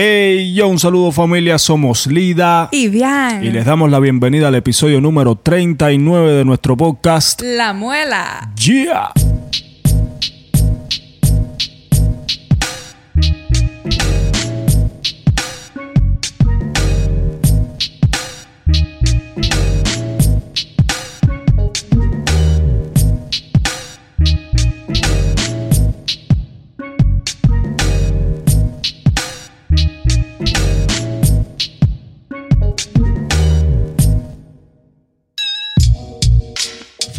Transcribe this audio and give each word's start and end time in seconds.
Hey, 0.00 0.54
yo, 0.54 0.68
un 0.68 0.78
saludo 0.78 1.10
familia, 1.10 1.58
somos 1.58 2.06
Lida. 2.06 2.68
Y 2.70 2.86
bien. 2.86 3.42
Y 3.42 3.50
les 3.50 3.64
damos 3.64 3.90
la 3.90 3.98
bienvenida 3.98 4.46
al 4.46 4.54
episodio 4.54 5.00
número 5.00 5.34
39 5.34 6.34
de 6.34 6.44
nuestro 6.44 6.76
podcast. 6.76 7.42
La 7.42 7.72
muela. 7.72 8.48
Yeah. 8.54 9.12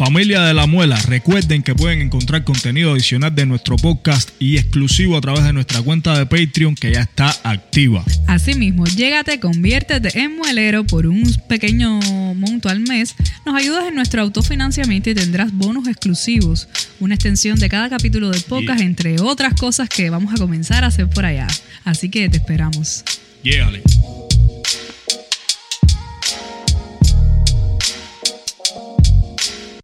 Familia 0.00 0.40
de 0.40 0.54
la 0.54 0.66
Muela, 0.66 0.96
recuerden 1.08 1.62
que 1.62 1.74
pueden 1.74 2.00
encontrar 2.00 2.42
contenido 2.42 2.92
adicional 2.92 3.34
de 3.34 3.44
nuestro 3.44 3.76
podcast 3.76 4.30
y 4.38 4.56
exclusivo 4.56 5.14
a 5.14 5.20
través 5.20 5.44
de 5.44 5.52
nuestra 5.52 5.82
cuenta 5.82 6.18
de 6.18 6.24
Patreon 6.24 6.74
que 6.74 6.90
ya 6.90 7.02
está 7.02 7.36
activa. 7.44 8.02
Asimismo, 8.26 8.86
llégate, 8.86 9.38
conviértete 9.40 10.18
en 10.18 10.38
muelero 10.38 10.84
por 10.84 11.06
un 11.06 11.30
pequeño 11.50 12.00
monto 12.34 12.70
al 12.70 12.80
mes, 12.80 13.14
nos 13.44 13.54
ayudas 13.54 13.88
en 13.88 13.94
nuestro 13.94 14.22
autofinanciamiento 14.22 15.10
y 15.10 15.14
tendrás 15.14 15.52
bonos 15.52 15.86
exclusivos, 15.86 16.70
una 16.98 17.16
extensión 17.16 17.58
de 17.58 17.68
cada 17.68 17.90
capítulo 17.90 18.30
del 18.30 18.40
podcast, 18.40 18.80
entre 18.80 19.20
otras 19.20 19.52
cosas 19.52 19.90
que 19.90 20.08
vamos 20.08 20.32
a 20.32 20.38
comenzar 20.38 20.82
a 20.82 20.86
hacer 20.86 21.10
por 21.10 21.26
allá. 21.26 21.46
Así 21.84 22.08
que 22.08 22.26
te 22.30 22.38
esperamos. 22.38 23.04
Llégale. 23.42 23.82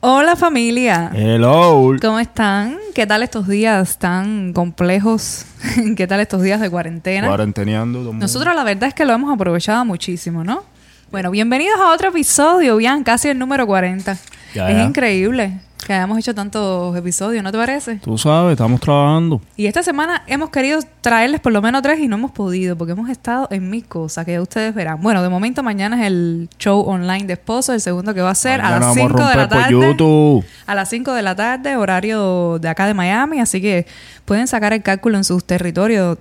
Hola 0.08 0.36
familia. 0.36 1.10
Hello. 1.12 1.96
¿Cómo 2.00 2.20
están? 2.20 2.78
¿Qué 2.94 3.08
tal 3.08 3.24
estos 3.24 3.48
días 3.48 3.98
tan 3.98 4.52
complejos? 4.52 5.46
¿Qué 5.96 6.06
tal 6.06 6.20
estos 6.20 6.42
días 6.42 6.60
de 6.60 6.70
cuarentena? 6.70 7.26
Cuarenteneando. 7.26 8.04
todo. 8.04 8.12
Nosotros 8.12 8.54
la 8.54 8.62
verdad 8.62 8.84
es 8.86 8.94
que 8.94 9.04
lo 9.04 9.14
hemos 9.14 9.34
aprovechado 9.34 9.84
muchísimo, 9.84 10.44
¿no? 10.44 10.62
Bueno, 11.10 11.32
bienvenidos 11.32 11.80
a 11.80 11.90
otro 11.92 12.10
episodio, 12.10 12.76
bien, 12.76 13.02
casi 13.02 13.30
el 13.30 13.38
número 13.40 13.66
40. 13.66 14.16
Ya, 14.54 14.70
es 14.70 14.76
ya. 14.76 14.84
increíble 14.84 15.60
que 15.86 15.92
hayamos 15.92 16.18
hecho 16.18 16.34
tantos 16.34 16.96
episodios, 16.96 17.44
¿no 17.44 17.52
te 17.52 17.58
parece? 17.58 17.96
Tú 17.96 18.18
sabes, 18.18 18.52
estamos 18.52 18.80
trabajando. 18.80 19.40
Y 19.56 19.66
esta 19.66 19.84
semana 19.84 20.24
hemos 20.26 20.50
querido 20.50 20.80
traerles 21.00 21.40
por 21.40 21.52
lo 21.52 21.62
menos 21.62 21.80
tres 21.82 22.00
y 22.00 22.08
no 22.08 22.16
hemos 22.16 22.32
podido 22.32 22.76
porque 22.76 22.92
hemos 22.92 23.08
estado 23.08 23.46
en 23.52 23.70
mis 23.70 23.84
cosas, 23.84 24.24
que 24.24 24.32
ya 24.32 24.42
ustedes 24.42 24.74
verán. 24.74 25.00
Bueno, 25.00 25.22
de 25.22 25.28
momento 25.28 25.62
mañana 25.62 26.00
es 26.00 26.08
el 26.08 26.48
show 26.58 26.80
online 26.80 27.26
de 27.26 27.34
esposo, 27.34 27.72
el 27.72 27.80
segundo 27.80 28.14
que 28.14 28.20
va 28.20 28.30
a 28.30 28.34
ser 28.34 28.60
a 28.60 28.70
las 28.70 28.80
vamos 28.80 28.96
a 28.96 29.00
5 29.00 29.28
de 29.28 29.36
la 29.36 29.48
tarde. 29.48 29.70
YouTube. 29.70 30.44
A 30.66 30.74
las 30.74 30.88
5 30.88 31.12
de 31.12 31.22
la 31.22 31.36
tarde, 31.36 31.76
horario 31.76 32.58
de 32.58 32.68
acá 32.68 32.86
de 32.86 32.94
Miami, 32.94 33.38
así 33.38 33.60
que 33.60 33.86
pueden 34.24 34.48
sacar 34.48 34.72
el 34.72 34.82
cálculo 34.82 35.18
en 35.18 35.24
sus 35.24 35.44
territorios 35.44 36.18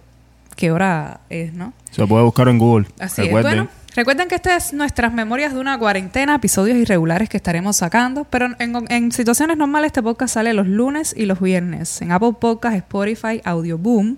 qué 0.56 0.72
hora 0.72 1.22
es, 1.30 1.54
¿no? 1.54 1.74
Se 1.92 2.06
puede 2.06 2.24
buscar 2.24 2.48
en 2.50 2.60
Google. 2.60 2.88
Así 3.00 3.24
es. 3.24 3.32
Bueno, 3.32 3.68
recuerden 3.96 4.28
que 4.28 4.36
estas 4.36 4.68
es 4.68 4.74
nuestras 4.74 5.14
memorias 5.14 5.54
de 5.54 5.60
una 5.60 5.78
cuarentena, 5.80 6.36
episodios 6.36 6.78
irregulares 6.78 7.30
que 7.30 7.38
estaremos 7.38 7.78
sacando, 7.78 8.26
pero 8.26 8.48
en, 8.60 8.86
en 8.90 9.12
situaciones 9.12 9.58
normales 9.58 9.88
este 9.88 10.04
podcast 10.04 10.36
sale 10.36 10.54
los 10.54 10.68
lunes 10.68 11.14
y 11.18 11.26
los 11.26 11.40
viernes 11.40 12.02
en 12.02 12.12
Apple 12.12 12.34
Podcast, 12.40 12.76
Spotify, 12.76 13.42
Audioboom, 13.44 14.18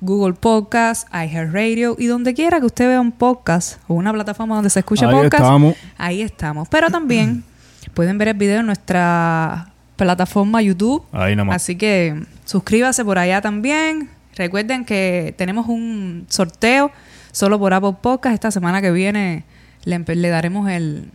Google 0.00 0.34
Podcast, 0.34 1.08
iHeartRadio 1.12 1.96
y 1.98 2.06
donde 2.06 2.34
quiera 2.34 2.60
que 2.60 2.66
usted 2.66 2.86
vea 2.86 3.00
un 3.00 3.12
podcast 3.12 3.80
o 3.88 3.94
una 3.94 4.12
plataforma 4.12 4.54
donde 4.54 4.70
se 4.70 4.80
escuche 4.80 5.06
Ahí 5.06 5.12
podcast, 5.12 5.34
estamos. 5.34 5.76
ahí 5.96 6.22
estamos. 6.22 6.68
Pero 6.68 6.90
también 6.90 7.44
pueden 7.94 8.18
ver 8.18 8.28
el 8.28 8.34
video 8.34 8.60
en 8.60 8.66
nuestra 8.66 9.72
plataforma 9.96 10.60
YouTube. 10.62 11.02
Ahí 11.12 11.34
nada 11.34 11.44
más. 11.46 11.56
Así 11.56 11.76
que 11.76 12.22
suscríbase 12.44 13.04
por 13.04 13.18
allá 13.18 13.40
también. 13.40 14.10
Recuerden 14.36 14.84
que 14.84 15.34
tenemos 15.38 15.66
un 15.66 16.26
sorteo 16.28 16.92
solo 17.36 17.58
por 17.58 17.74
Apple 17.74 17.96
Podcast. 18.00 18.32
Esta 18.32 18.50
semana 18.50 18.80
que 18.80 18.90
viene 18.90 19.44
le, 19.84 19.98
daremos 20.30 20.68
el, 20.70 20.74
El 20.74 21.10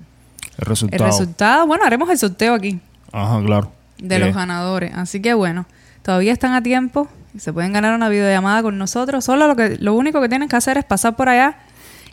el 0.59 0.66
resultado. 0.66 1.06
resultado. 1.06 1.68
Bueno, 1.68 1.84
haremos 1.84 2.09
el 2.12 2.18
sorteo 2.20 2.54
aquí 2.54 2.80
Ajá, 3.12 3.42
claro. 3.44 3.72
de 3.98 4.16
Eh, 4.16 4.20
los 4.20 4.36
ganadores. 4.36 4.92
Así 4.96 5.20
que 5.20 5.34
bueno, 5.34 5.66
todavía 6.04 6.32
están 6.32 6.54
a 6.54 6.62
tiempo 6.62 7.08
se 7.38 7.54
pueden 7.54 7.72
ganar 7.74 7.96
una 7.96 8.09
videollamada 8.09 8.62
con 8.62 8.78
nosotros. 8.78 9.24
Solo 9.26 9.48
lo 9.48 9.56
que 9.56 9.78
lo 9.80 9.94
único 9.96 10.22
que 10.22 10.28
tienen 10.30 10.48
que 10.50 10.56
hacer 10.58 10.78
es 10.78 10.84
pasar 10.84 11.16
por 11.16 11.30
allá 11.30 11.56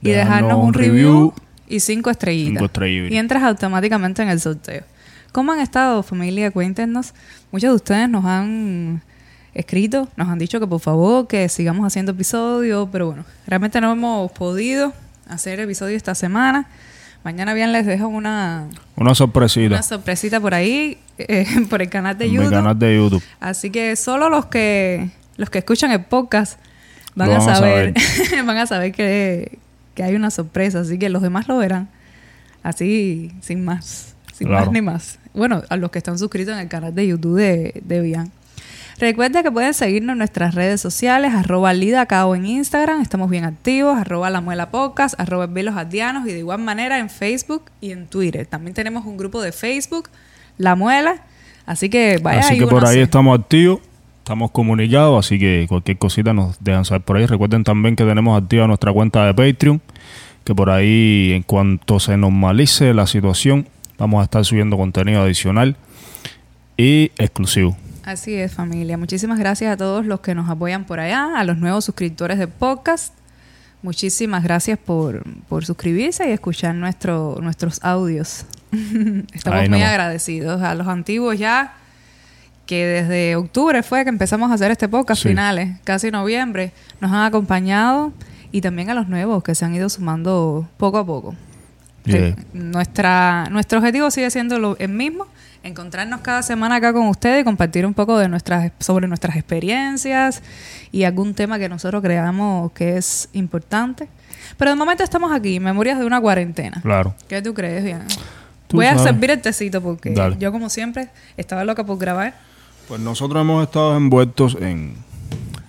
y 0.01 0.11
Dejarnos 0.11 0.49
dejarnos 0.49 0.65
un 0.65 0.73
review. 0.75 1.35
y 1.69 1.81
cinco 1.81 2.09
estrellitas. 2.11 2.53
Cinco 2.53 2.65
estrellitas. 2.67 3.11
Y 3.13 3.17
entras 3.19 3.43
automáticamente 3.43 4.23
en 4.23 4.29
el 4.31 4.41
sorteo. 4.41 4.85
¿Cómo 5.33 5.53
han 5.53 5.61
estado, 5.61 6.03
familia? 6.05 6.51
Cuéntenos. 6.53 7.15
Muchos 7.53 7.71
de 7.71 7.75
ustedes 7.77 8.09
nos 8.09 8.25
han 8.25 9.03
escrito, 9.54 10.09
nos 10.16 10.28
han 10.28 10.38
dicho 10.38 10.60
que 10.60 10.66
por 10.66 10.81
favor 10.81 11.26
que 11.26 11.48
sigamos 11.48 11.86
haciendo 11.86 12.12
episodios, 12.12 12.88
pero 12.92 13.06
bueno, 13.06 13.25
realmente 13.47 13.81
no 13.81 13.92
hemos 13.92 14.31
podido 14.32 14.92
hacer 15.28 15.60
episodio 15.60 15.97
esta 15.97 16.14
semana. 16.14 16.66
Mañana 17.25 17.53
bien 17.53 17.72
les 17.72 17.84
dejo 17.84 18.06
una, 18.09 18.69
Una 18.97 19.14
sorpresita. 19.14 19.66
una 19.75 19.82
sorpresita 19.82 20.41
por 20.41 20.54
ahí, 20.54 20.98
eh, 21.19 21.47
por 21.70 21.82
el 21.82 21.91
canal 21.91 22.16
de 22.16 22.26
en 22.26 22.31
mi 22.31 22.36
YouTube. 22.36 22.50
canal 22.53 22.78
de 22.78 22.97
YouTube. 22.97 23.22
Así 23.41 23.70
que 23.70 23.97
solo 23.97 24.28
los 24.28 24.47
que 24.47 25.10
los 25.36 25.50
que 25.50 25.59
escuchan 25.59 25.91
el 25.92 26.04
podcast 26.04 26.59
van 27.15 27.30
a 27.32 27.41
saber, 27.41 27.94
van 28.47 28.56
a 28.56 28.66
saber 28.66 28.92
que, 28.92 29.59
que 29.94 30.03
hay 30.04 30.15
una 30.15 30.30
sorpresa, 30.30 30.80
así 30.80 30.98
que 30.98 31.09
los 31.09 31.22
demás 31.22 31.48
lo 31.48 31.59
verán. 31.59 31.88
Así, 32.62 33.32
sin 33.41 33.65
más, 33.65 34.15
sin 34.34 34.48
Claro. 34.48 34.66
más 34.66 34.72
ni 34.75 34.82
más. 34.82 35.19
Bueno, 35.34 35.62
a 35.69 35.76
los 35.76 35.91
que 35.91 35.98
están 35.98 36.19
suscritos 36.19 36.54
en 36.54 36.60
el 36.60 36.69
canal 36.69 36.94
de 36.94 37.06
YouTube 37.06 37.36
de, 37.38 37.80
de 37.84 38.00
Bian. 38.00 38.32
Recuerda 38.98 39.44
que 39.44 39.53
pueden 39.53 39.75
seguirnos 39.75 40.14
en 40.14 40.19
nuestras 40.19 40.56
redes 40.56 40.81
sociales, 40.81 41.32
arroba 41.32 41.72
lidacao 41.72 42.34
en 42.34 42.47
Instagram, 42.47 43.00
estamos 43.00 43.31
bien 43.31 43.44
activos, 43.44 43.97
arroba 43.97 44.28
la 44.28 44.41
muela 44.41 44.70
podcast, 44.70 45.19
arroba 45.20 45.47
los 45.47 45.76
ardianos 45.76 46.26
y 46.26 46.32
de 46.32 46.41
igual 46.41 46.60
manera 46.60 46.98
en 46.98 47.09
Facebook 47.09 47.62
y 47.81 47.92
en 47.92 48.09
Twitter. 48.09 48.44
También 48.47 48.75
tenemos 48.75 49.06
un 49.06 49.16
grupo 49.16 49.41
de 49.41 49.53
Facebook, 49.53 50.09
La 50.56 50.75
Muela, 50.75 51.22
así 51.64 51.88
que 51.88 52.19
vaya 52.20 52.41
así 52.41 52.59
que 52.59 52.66
por 52.66 52.84
ahí 52.84 52.98
estamos 52.98 53.38
activos. 53.38 53.81
Estamos 54.19 54.50
comunicados, 54.50 55.25
así 55.25 55.38
que 55.38 55.66
cualquier 55.69 55.97
cosita 55.97 56.34
nos 56.34 56.62
dejan 56.62 56.84
saber 56.84 57.03
por 57.03 57.16
ahí. 57.16 57.25
Recuerden 57.25 57.62
también 57.62 57.94
que 57.94 58.04
tenemos 58.04 58.36
activa 58.36 58.66
nuestra 58.66 58.92
cuenta 58.92 59.25
de 59.25 59.32
Patreon, 59.32 59.80
que 60.42 60.54
por 60.56 60.70
ahí 60.70 61.32
en 61.34 61.44
cuanto 61.44 62.00
se 62.00 62.16
normalice 62.16 62.92
la 62.92 63.06
situación, 63.06 63.69
vamos 63.97 64.20
a 64.20 64.25
estar 64.25 64.44
subiendo 64.44 64.76
contenido 64.76 65.22
adicional 65.22 65.76
y 66.76 67.12
exclusivo. 67.16 67.76
Así 68.09 68.35
es, 68.37 68.55
familia. 68.55 68.97
Muchísimas 68.97 69.39
gracias 69.39 69.71
a 69.71 69.77
todos 69.77 70.07
los 70.07 70.21
que 70.21 70.35
nos 70.35 70.49
apoyan 70.49 70.87
por 70.87 70.99
allá, 70.99 71.39
a 71.39 71.45
los 71.45 71.59
nuevos 71.59 71.85
suscriptores 71.85 72.39
del 72.39 72.49
podcast. 72.49 73.13
Muchísimas 73.83 74.43
gracias 74.43 74.79
por, 74.79 75.23
por 75.47 75.67
suscribirse 75.67 76.27
y 76.27 76.33
escuchar 76.33 76.75
nuestro, 76.75 77.37
nuestros 77.43 77.85
audios. 77.85 78.47
Estamos 79.35 79.69
muy 79.69 79.83
agradecidos. 79.83 80.63
A 80.63 80.75
los 80.75 80.87
antiguos 80.89 81.39
ya, 81.39 81.75
que 82.65 82.87
desde 82.87 83.37
octubre 83.37 83.83
fue 83.83 84.05
que 84.05 84.09
empezamos 84.09 84.51
a 84.51 84.55
hacer 84.55 84.71
este 84.71 84.89
podcast, 84.89 85.21
Sí. 85.21 85.29
finales, 85.29 85.79
casi 85.85 86.11
noviembre, 86.11 86.73
nos 87.03 87.13
han 87.13 87.25
acompañado. 87.27 88.15
Y 88.53 88.63
también 88.63 88.89
a 88.89 88.95
los 88.95 89.07
nuevos 89.07 89.43
que 89.45 89.55
se 89.55 89.67
han 89.67 89.75
ido 89.75 89.91
sumando 89.91 90.67
poco 90.79 90.97
a 90.97 91.05
poco. 91.05 91.35
Yeah. 92.04 92.36
Nuestra, 92.53 93.48
nuestro 93.50 93.78
objetivo 93.78 94.10
sigue 94.10 94.31
siendo 94.31 94.59
lo, 94.59 94.76
el 94.78 94.88
mismo, 94.88 95.26
encontrarnos 95.62 96.20
cada 96.20 96.42
semana 96.42 96.76
acá 96.76 96.92
con 96.92 97.06
ustedes 97.09 97.42
y 97.42 97.44
compartir 97.44 97.84
un 97.84 97.94
poco 97.94 98.19
de 98.19 98.28
nuestras, 98.28 98.72
sobre 98.78 99.06
nuestras 99.09 99.36
experiencias 99.36 100.42
y 100.91 101.04
algún 101.04 101.34
tema 101.34 101.59
que 101.59 101.69
nosotros 101.69 102.03
creamos 102.03 102.72
que 102.72 102.97
es 102.97 103.28
importante. 103.32 104.09
Pero 104.56 104.71
de 104.71 104.77
momento 104.77 105.04
estamos 105.04 105.33
aquí, 105.33 105.60
Memorias 105.60 105.98
de 105.98 106.06
una 106.06 106.21
cuarentena. 106.21 106.80
Claro. 106.83 107.15
¿Qué 107.28 107.42
tú 107.42 107.53
crees, 107.53 107.84
bien? 107.84 108.03
Tú 108.68 108.77
Voy 108.77 108.86
a 108.86 108.98
servir 108.98 109.30
el 109.30 109.41
tecito 109.41 109.83
porque 109.83 110.10
Dale. 110.10 110.36
yo 110.39 110.53
como 110.53 110.68
siempre 110.68 111.09
estaba 111.36 111.65
loca 111.65 111.84
por 111.84 111.98
grabar. 111.98 112.34
Pues 112.86 113.01
nosotros 113.01 113.41
hemos 113.41 113.62
estado 113.65 113.97
envueltos 113.97 114.56
en, 114.60 114.94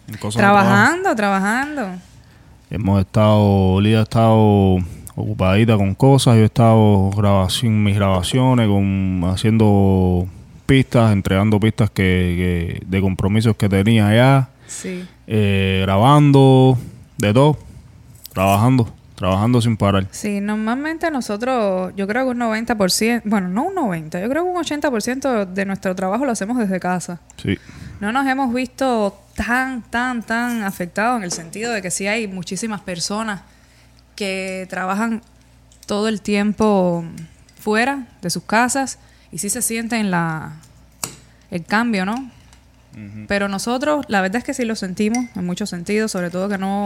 en 0.08 0.18
cosas. 0.20 0.40
Trabajando, 0.40 1.16
trabajando. 1.16 1.88
Hemos 2.70 3.00
estado, 3.00 3.82
Lida 3.82 4.00
ha 4.00 4.04
estado 4.04 4.78
ocupadita 5.20 5.76
con 5.78 5.96
cosas, 5.96 6.36
yo 6.36 6.42
he 6.42 6.46
estado 6.46 7.10
grabación, 7.12 7.84
mis 7.84 7.96
grabaciones, 7.96 8.68
con, 8.68 9.22
haciendo 9.26 10.28
pistas, 10.66 11.12
entregando 11.14 11.60
pistas 11.60 11.90
que, 11.90 12.80
que- 12.82 12.86
de 12.86 13.02
compromisos 13.02 13.56
que 13.56 13.68
tenía 13.70 14.08
allá, 14.08 14.50
Sí. 14.68 15.06
eh, 15.28 15.80
grabando, 15.84 16.78
de 17.18 17.34
todo, 17.34 17.58
trabajando, 18.34 18.88
trabajando 19.16 19.62
sin 19.62 19.76
parar. 19.78 20.06
Sí, 20.12 20.40
normalmente 20.42 21.10
nosotros, 21.12 21.92
yo 21.96 22.08
creo 22.08 22.26
que 22.26 22.32
un 22.32 22.38
90%, 22.40 23.22
bueno, 23.26 23.50
no 23.50 23.64
un 23.64 23.76
90%, 23.76 24.22
yo 24.22 24.30
creo 24.30 24.44
que 24.44 24.50
un 24.50 24.58
80% 24.58 25.46
de 25.46 25.66
nuestro 25.66 25.96
trabajo 25.96 26.26
lo 26.26 26.32
hacemos 26.32 26.58
desde 26.58 26.80
casa. 26.80 27.20
Sí, 27.38 27.58
No 28.00 28.14
nos 28.14 28.26
hemos 28.28 28.54
visto 28.54 29.18
tan, 29.36 29.82
tan, 29.82 30.24
tan 30.24 30.64
afectado 30.64 31.18
en 31.18 31.24
el 31.24 31.32
sentido 31.34 31.74
de 31.74 31.82
que 31.82 31.92
sí 31.92 32.08
hay 32.08 32.28
muchísimas 32.28 32.80
personas 32.80 33.42
que 34.20 34.68
trabajan 34.70 35.22
todo 35.88 36.10
el 36.10 36.20
tiempo 36.22 37.06
fuera 37.58 38.06
de 38.22 38.30
sus 38.30 38.44
casas 38.44 39.00
y 39.32 39.38
sí 39.38 39.50
se 39.50 39.62
sienten 39.62 40.12
la, 40.12 40.58
el 41.52 41.64
cambio, 41.64 42.06
¿no? 42.06 42.30
Pero 43.30 43.48
nosotros, 43.48 44.04
la 44.10 44.20
verdad 44.20 44.38
es 44.40 44.44
que 44.44 44.54
sí 44.54 44.66
lo 44.66 44.76
sentimos 44.76 45.24
en 45.36 45.46
muchos 45.46 45.70
sentidos, 45.70 46.12
sobre 46.12 46.30
todo 46.32 46.50
que 46.50 46.58
no 46.58 46.86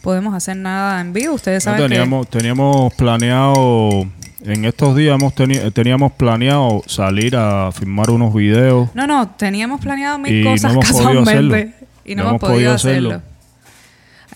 podemos 0.00 0.32
hacer 0.34 0.56
nada 0.56 1.00
en 1.02 1.12
vivo. 1.12 1.34
Ustedes 1.34 1.66
No, 1.66 1.72
saben 1.72 1.90
teníamos, 1.90 2.30
teníamos 2.30 2.94
planeado, 2.94 4.06
en 4.42 4.64
estos 4.64 4.96
días 4.96 5.16
hemos 5.20 5.34
teni- 5.34 5.70
teníamos 5.74 6.12
planeado 6.12 6.82
salir 6.86 7.36
a 7.36 7.72
filmar 7.72 8.08
unos 8.10 8.32
videos. 8.32 8.90
que... 8.90 8.96
No, 8.98 9.06
no, 9.06 9.28
teníamos 9.30 9.82
planeado 9.82 10.18
mil 10.18 10.34
Y 10.34 10.44
no 10.44 10.50
cosas 10.52 10.72
hemos 10.72 10.86
podido 10.90 11.24
casualmente 11.24 11.56
hacerlo. 11.56 11.86
y 12.06 12.14
no, 12.14 12.22
hemos 12.22 12.40
podido 12.40 12.72
hacerlo. 12.72 13.08
hacerlo. 13.10 13.29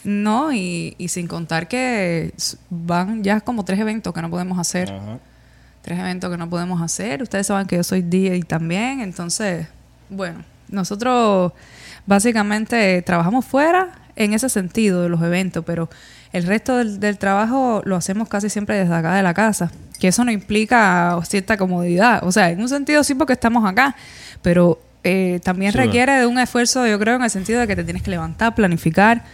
No, 0.05 0.53
y, 0.53 0.95
y 0.99 1.09
sin 1.09 1.27
contar 1.27 1.67
que 1.67 2.33
van 2.71 3.25
ya 3.25 3.41
como 3.41 3.65
tres 3.65 3.81
eventos 3.81 4.13
que 4.13 4.21
no 4.23 4.31
podemos 4.31 4.59
hacer. 4.59 4.93
Ajá. 4.93 5.19
tres 5.83 5.99
eventos 5.99 6.31
que 6.31 6.37
no 6.37 6.49
podemos 6.49 6.81
hacer. 6.83 7.23
Ustedes 7.23 7.47
saben 7.47 7.67
que 7.67 7.77
yo 7.77 7.85
soy 7.85 8.03
DJ 8.03 8.43
también, 8.45 9.01
entonces, 9.01 9.67
bueno, 10.11 10.45
nosotros 10.69 11.53
básicamente 12.07 13.01
trabajamos 13.03 13.45
fuera 13.45 13.93
en 14.17 14.33
ese 14.35 14.49
sentido 14.49 15.03
de 15.03 15.09
los 15.09 15.23
eventos, 15.23 15.65
pero 15.65 15.89
el 16.33 16.45
resto 16.45 16.77
del, 16.79 17.01
del 17.01 17.19
trabajo 17.19 17.83
lo 17.85 17.97
hacemos 17.97 18.29
casi 18.29 18.49
siempre 18.51 18.77
desde 18.79 18.95
acá 18.95 19.15
de 19.15 19.23
la 19.23 19.35
casa, 19.35 19.71
que 19.99 20.09
eso 20.09 20.25
no 20.25 20.31
implica 20.31 21.19
cierta 21.25 21.57
comodidad, 21.57 22.23
o 22.25 22.31
sea, 22.33 22.51
en 22.51 22.61
un 22.61 22.69
sentido 22.69 23.03
sí 23.05 23.15
porque 23.15 23.33
estamos 23.33 23.65
acá, 23.69 23.97
pero 24.43 24.81
eh, 25.03 25.41
también 25.45 25.73
Sí, 25.73 25.79
requiere 25.79 26.13
de 26.13 26.27
un 26.27 26.39
esfuerzo, 26.39 26.87
yo 26.87 26.99
creo, 26.99 27.17
en 27.17 27.23
el 27.25 27.31
sentido 27.31 27.61
de 27.61 27.67
que 27.67 27.77
te 27.77 27.85
tienes 27.85 28.03
que 28.03 28.11
levantar, 28.11 28.55
planificar 28.55 29.25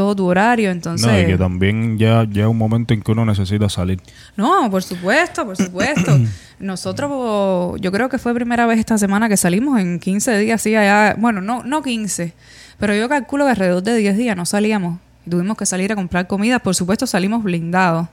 todo 0.00 0.16
tu 0.16 0.24
horario, 0.24 0.70
entonces... 0.70 1.06
No, 1.06 1.20
y 1.20 1.26
que 1.26 1.36
también 1.36 1.98
ya 1.98 2.24
llega 2.24 2.48
un 2.48 2.56
momento 2.56 2.94
en 2.94 3.02
que 3.02 3.12
uno 3.12 3.26
necesita 3.26 3.68
salir. 3.68 4.00
No, 4.34 4.70
por 4.70 4.82
supuesto, 4.82 5.44
por 5.44 5.58
supuesto. 5.58 6.18
Nosotros, 6.58 7.78
yo 7.82 7.92
creo 7.92 8.08
que 8.08 8.16
fue 8.16 8.32
primera 8.32 8.64
vez 8.64 8.78
esta 8.78 8.96
semana 8.96 9.28
que 9.28 9.36
salimos 9.36 9.78
en 9.78 9.98
15 9.98 10.38
días, 10.38 10.62
sí, 10.62 10.74
allá, 10.74 11.16
bueno, 11.18 11.42
no, 11.42 11.62
no 11.64 11.82
15, 11.82 12.32
pero 12.78 12.94
yo 12.94 13.10
calculo 13.10 13.44
que 13.44 13.50
alrededor 13.50 13.82
de 13.82 13.94
10 13.96 14.16
días 14.16 14.36
no 14.36 14.46
salíamos. 14.46 14.98
Tuvimos 15.28 15.58
que 15.58 15.66
salir 15.66 15.92
a 15.92 15.96
comprar 15.96 16.26
comida, 16.26 16.58
por 16.60 16.74
supuesto 16.74 17.06
salimos 17.06 17.42
blindados. 17.42 18.08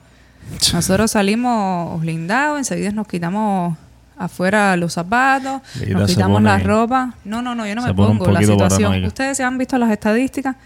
Nosotros 0.74 1.10
salimos 1.10 1.98
blindados, 2.02 2.58
enseguida 2.58 2.90
nos 2.92 3.08
quitamos 3.08 3.76
afuera 4.18 4.76
los 4.76 4.92
zapatos, 4.92 5.62
nos 5.88 6.10
quitamos 6.10 6.36
pone- 6.36 6.48
la 6.50 6.58
ropa. 6.58 7.14
No, 7.24 7.40
no, 7.40 7.54
no, 7.54 7.66
yo 7.66 7.74
no 7.74 7.82
me 7.82 7.94
pongo 7.94 8.30
la 8.30 8.40
situación. 8.40 8.68
paranoica. 8.90 9.06
Ustedes 9.08 9.36
se 9.38 9.44
han 9.44 9.56
visto 9.56 9.78
las 9.78 9.90
estadísticas, 9.90 10.56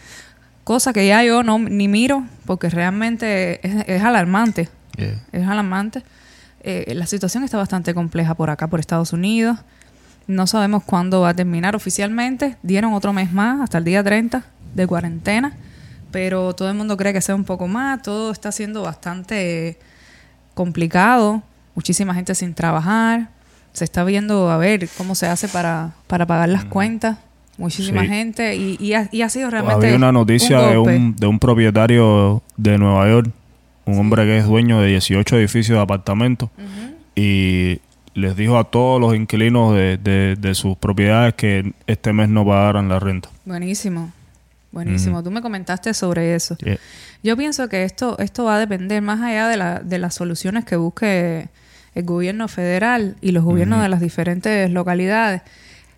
cosa 0.65 0.93
que 0.93 1.07
ya 1.07 1.23
yo 1.25 1.43
no 1.43 1.59
ni 1.59 1.89
miro 1.89 2.25
porque 2.47 2.71
realmente 2.71 3.67
es, 3.67 3.85
es 3.89 4.03
alarmante. 4.03 4.69
Yeah. 4.97 5.21
Es 5.33 5.47
alarmante. 5.47 6.03
Eh, 6.65 6.93
la 6.95 7.07
situación 7.07 7.43
está 7.45 7.57
bastante 7.57 7.93
compleja 7.93 8.35
por 8.35 8.51
acá, 8.51 8.69
por 8.69 8.81
Estados 8.81 9.13
Unidos. 9.13 9.59
No 10.27 10.47
sabemos 10.47 10.85
cuándo 10.85 11.21
va 11.21 11.31
a 11.31 11.35
terminar 11.35 11.75
oficialmente. 11.75 12.57
Dieron 12.63 12.93
otro 12.93 13.13
mes 13.13 13.33
más, 13.33 13.61
hasta 13.61 13.79
el 13.79 13.85
día 13.85 14.03
30 14.05 14.45
de 14.75 14.87
cuarentena. 14.87 15.57
Pero 16.13 16.55
todo 16.55 16.69
el 16.69 16.77
mundo 16.77 16.97
cree 16.97 17.13
que 17.13 17.21
sea 17.21 17.35
un 17.35 17.45
poco 17.45 17.67
más. 17.67 18.03
Todo 18.03 18.31
está 18.31 18.53
siendo 18.53 18.83
bastante 18.83 19.79
complicado. 20.55 21.43
Muchísima 21.75 22.15
gente 22.15 22.35
sin 22.35 22.55
trabajar. 22.55 23.31
Se 23.73 23.85
está 23.85 24.05
viendo 24.05 24.51
a 24.51 24.59
ver 24.59 24.89
cómo 24.97 25.15
se 25.15 25.27
hace 25.27 25.49
para, 25.49 25.93
para 26.07 26.27
pagar 26.27 26.51
las 26.51 26.65
cuentas. 26.65 27.19
Muchísima 27.59 28.03
Sí. 28.03 28.09
gente. 28.09 28.57
Y, 28.57 28.77
y 28.81 28.95
ha, 28.95 29.09
y 29.13 29.23
ha 29.23 29.29
sido 29.29 29.51
realmente. 29.51 29.87
Había 29.87 29.97
una 29.97 30.13
noticia 30.13 30.61
un 30.61 30.71
de, 30.71 30.79
un, 30.97 31.17
de 31.17 31.27
un 31.27 31.39
propietario 31.39 32.43
de 32.57 32.79
Nueva 32.79 33.09
York, 33.09 33.31
un 33.85 33.99
hombre 33.99 34.25
que 34.25 34.39
es 34.39 34.47
dueño 34.47 34.81
de 34.81 34.89
18 34.89 35.37
edificios 35.39 35.77
de 35.77 35.83
apartamentos, 35.83 36.49
y 37.15 37.81
les 38.15 38.37
dijo 38.37 38.59
a 38.59 38.65
todos 38.65 39.01
los 39.01 39.15
inquilinos 39.15 39.75
de, 39.75 39.97
de- 39.99 40.37
de 40.37 40.55
sus 40.55 40.77
propiedades 40.77 41.35
que 41.35 41.73
este 41.87 42.13
mes 42.13 42.29
no 42.29 42.45
pagaran 42.45 42.89
la 42.89 42.99
renta. 42.99 43.29
Buenísimo. 43.45 44.13
Buenísimo. 44.71 45.23
Tú 45.23 45.31
me 45.31 45.43
comentaste 45.43 45.93
sobre 45.93 46.35
eso. 46.35 46.57
Yeah. 46.57 46.79
Yo 47.23 47.37
pienso 47.37 47.69
que 47.69 47.85
esto, 47.85 48.19
esto 48.19 48.45
va 48.45 48.57
a 48.57 48.59
depender 48.59 49.03
más 49.03 49.21
allá 49.21 49.49
de, 49.49 49.57
la, 49.59 49.81
de 49.81 49.99
las 49.99 50.15
soluciones 50.15 50.65
que 50.65 50.77
busque 50.77 51.49
el 51.95 52.05
gobierno 52.05 52.49
federal 52.49 53.17
y 53.21 53.33
los 53.33 53.45
gobiernos 53.45 53.83
de 53.83 53.91
las 53.91 54.01
diferentes 54.01 54.71
localidades. 54.71 55.43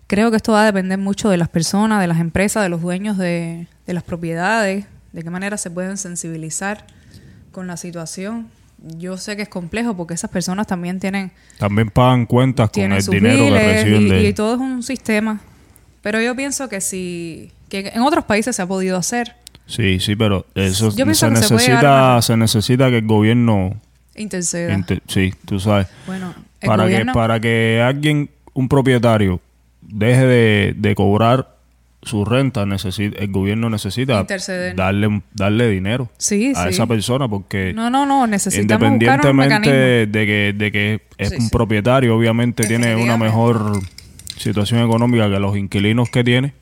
Creo 0.07 0.29
que 0.31 0.37
esto 0.37 0.51
va 0.51 0.63
a 0.63 0.65
depender 0.65 0.97
mucho 0.99 1.29
de 1.29 1.37
las 1.37 1.49
personas, 1.49 1.99
de 2.01 2.07
las 2.07 2.19
empresas, 2.19 2.63
de 2.63 2.69
los 2.69 2.81
dueños 2.81 3.17
de, 3.17 3.67
de 3.87 3.93
las 3.93 4.03
propiedades, 4.03 4.85
de 5.13 5.23
qué 5.23 5.29
manera 5.29 5.57
se 5.57 5.71
pueden 5.71 5.97
sensibilizar 5.97 6.85
con 7.51 7.67
la 7.67 7.77
situación. 7.77 8.47
Yo 8.97 9.17
sé 9.17 9.35
que 9.35 9.41
es 9.43 9.49
complejo 9.49 9.95
porque 9.95 10.13
esas 10.13 10.29
personas 10.29 10.67
también 10.67 10.99
tienen, 10.99 11.31
También 11.57 11.89
pagan 11.89 12.25
cuentas 12.25 12.69
con 12.69 12.91
el 12.91 13.03
dinero 13.05 13.45
que 13.45 13.73
reciben 13.73 14.01
y, 14.01 14.09
de... 14.09 14.23
y 14.29 14.33
todo 14.33 14.55
es 14.55 14.59
un 14.59 14.83
sistema. 14.83 15.39
Pero 16.01 16.21
yo 16.21 16.35
pienso 16.35 16.69
que 16.69 16.81
si 16.81 17.51
que 17.69 17.91
en 17.95 18.01
otros 18.01 18.25
países 18.25 18.55
se 18.55 18.61
ha 18.61 18.67
podido 18.67 18.97
hacer, 18.97 19.35
Sí, 19.67 19.99
sí, 19.99 20.15
pero 20.15 20.45
eso 20.53 20.95
Yo 20.95 21.11
se 21.15 21.29
necesita, 21.31 22.21
se 22.21 22.37
necesita 22.37 22.89
que 22.89 22.99
el 22.99 23.07
gobierno... 23.07 23.79
interceda. 24.15 24.73
inter- 24.73 25.01
sí, 25.07 25.33
tú 25.45 25.59
sabes. 25.59 25.87
Bueno, 26.05 26.33
el 26.61 26.67
Para 26.67 26.87
que, 26.87 27.05
para 27.13 27.39
que 27.39 27.81
alguien, 27.83 28.29
un 28.53 28.69
propietario, 28.69 29.41
deje 29.87 30.25
de, 30.25 30.73
de 30.77 30.95
cobrar 30.95 31.55
su 32.01 32.23
renta, 32.23 32.67
necesita, 32.67 33.17
el 33.17 33.31
gobierno 33.31 33.67
necesita 33.69 34.19
Interceder. 34.19 34.75
darle, 34.75 35.23
darle 35.33 35.67
dinero 35.69 36.07
Sí, 36.19 36.53
a 36.55 36.63
sí. 36.65 36.69
esa 36.69 36.85
persona 36.85 37.27
porque 37.27 37.73
No, 37.73 37.89
no, 37.89 38.05
no, 38.05 38.27
necesitamos 38.27 38.91
independientemente 38.91 40.05
de 40.05 40.25
que, 40.27 40.53
de 40.55 40.71
que 40.71 41.01
es 41.17 41.29
Sí, 41.29 41.35
un 41.39 41.49
propietario, 41.49 42.15
obviamente 42.15 42.67
tiene 42.67 42.95
una 42.95 43.17
mejor 43.17 43.79
situación 44.37 44.81
económica 44.85 45.27
que 45.31 45.39
los 45.39 45.57
inquilinos 45.57 46.09
que 46.11 46.23
tiene, 46.23 46.53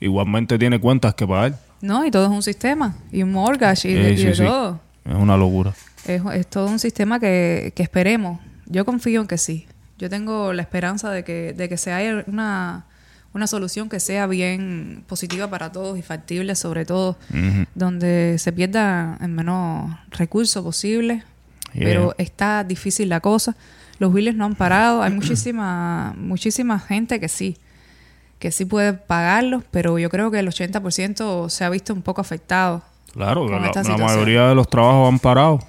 igualmente 0.00 0.58
tiene 0.58 0.78
cuentas 0.78 1.14
que 1.14 1.26
pagar. 1.26 1.58
No, 1.80 2.06
y 2.06 2.10
todo 2.10 2.24
es 2.24 2.30
un 2.30 2.42
sistema. 2.42 2.96
Y 3.12 3.22
un 3.22 3.32
mortgage 3.32 3.90
y, 3.90 3.94
de, 3.94 4.12
y 4.12 4.24
de 4.24 4.32
todo. 4.32 4.80
Es 5.04 5.14
una 5.14 5.36
locura. 5.36 5.74
Es, 6.06 6.22
es 6.34 6.46
todo 6.46 6.68
un 6.68 6.78
sistema 6.78 7.20
que, 7.20 7.72
que 7.76 7.82
esperemos. 7.82 8.40
Yo 8.66 8.86
confío 8.86 9.20
en 9.20 9.26
que 9.26 9.36
sí. 9.36 9.66
Yo 9.98 10.10
tengo 10.10 10.52
la 10.52 10.62
esperanza 10.62 11.10
de 11.10 11.24
que, 11.24 11.52
de 11.52 11.68
que 11.68 11.76
se 11.76 11.92
haya 11.92 12.24
una, 12.26 12.86
una 13.32 13.46
solución 13.46 13.88
que 13.88 14.00
sea 14.00 14.26
bien 14.26 15.04
positiva 15.06 15.48
para 15.48 15.72
todos 15.72 15.98
y 15.98 16.02
factible, 16.02 16.54
sobre 16.54 16.84
todo, 16.84 17.16
donde 17.74 18.36
se 18.38 18.52
pierda 18.52 19.18
el 19.20 19.28
menos 19.28 19.92
recurso 20.10 20.62
posible. 20.62 21.24
Yeah. 21.72 21.84
Pero 21.84 22.14
está 22.18 22.64
difícil 22.64 23.08
la 23.08 23.20
cosa. 23.20 23.56
Los 23.98 24.14
biles 24.14 24.34
no 24.34 24.44
han 24.44 24.54
parado. 24.54 25.02
Hay 25.02 25.12
muchísima, 25.12 26.14
muchísima 26.18 26.78
gente 26.78 27.18
que 27.18 27.28
sí, 27.28 27.56
que 28.38 28.52
sí 28.52 28.64
puede 28.64 28.92
pagarlos, 28.92 29.64
pero 29.70 29.98
yo 29.98 30.10
creo 30.10 30.30
que 30.30 30.38
el 30.38 30.48
80% 30.48 31.48
se 31.48 31.64
ha 31.64 31.70
visto 31.70 31.92
un 31.92 32.02
poco 32.02 32.20
afectado. 32.20 32.82
Claro, 33.12 33.48
la, 33.48 33.70
la 33.72 33.96
mayoría 33.96 34.48
de 34.48 34.54
los 34.56 34.68
trabajos 34.68 35.08
han 35.08 35.18
parado. 35.18 35.60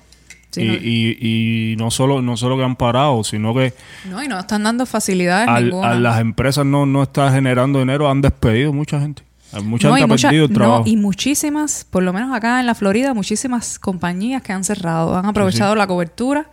Sí, 0.55 0.61
y, 0.61 0.67
no- 0.67 0.73
y, 0.73 1.71
y 1.73 1.75
no 1.77 1.91
solo 1.91 2.21
no 2.21 2.35
solo 2.37 2.57
que 2.57 2.63
han 2.63 2.75
parado, 2.75 3.23
sino 3.23 3.53
que 3.53 3.73
No, 4.09 4.23
y 4.23 4.27
no 4.27 4.39
están 4.39 4.63
dando 4.63 4.85
facilidades 4.85 5.47
al, 5.47 5.65
ninguna. 5.65 5.91
a 5.91 5.95
las 5.95 6.19
empresas 6.19 6.65
no, 6.65 6.85
no 6.85 7.03
está 7.03 7.31
generando 7.31 7.79
dinero, 7.79 8.09
han 8.09 8.21
despedido 8.21 8.73
mucha 8.73 8.99
gente. 8.99 9.23
Mucha 9.63 9.87
No, 9.87 9.93
gente 9.95 10.03
ha 10.03 10.07
mucha- 10.07 10.27
perdido 10.29 10.45
el 10.45 10.51
no, 10.51 10.57
trabajo. 10.57 10.83
y 10.85 10.97
muchísimas, 10.97 11.85
por 11.89 12.03
lo 12.03 12.11
menos 12.11 12.35
acá 12.35 12.59
en 12.59 12.65
la 12.65 12.75
Florida, 12.75 13.13
muchísimas 13.13 13.79
compañías 13.79 14.41
que 14.41 14.51
han 14.51 14.63
cerrado, 14.65 15.15
han 15.15 15.25
aprovechado 15.25 15.75
la 15.75 15.87
cobertura 15.87 16.49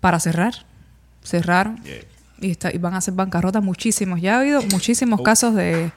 para 0.00 0.18
cerrar. 0.20 0.54
Cerraron. 1.22 1.80
Y, 2.40 2.50
está- 2.52 2.74
y 2.74 2.78
van 2.78 2.94
a 2.94 2.98
hacer 2.98 3.12
bancarrotas 3.12 3.62
muchísimos. 3.62 4.20
Ya 4.22 4.36
ha 4.36 4.40
habido 4.40 4.62
muchísimos 4.72 5.20
casos 5.20 5.54
de, 5.54 5.90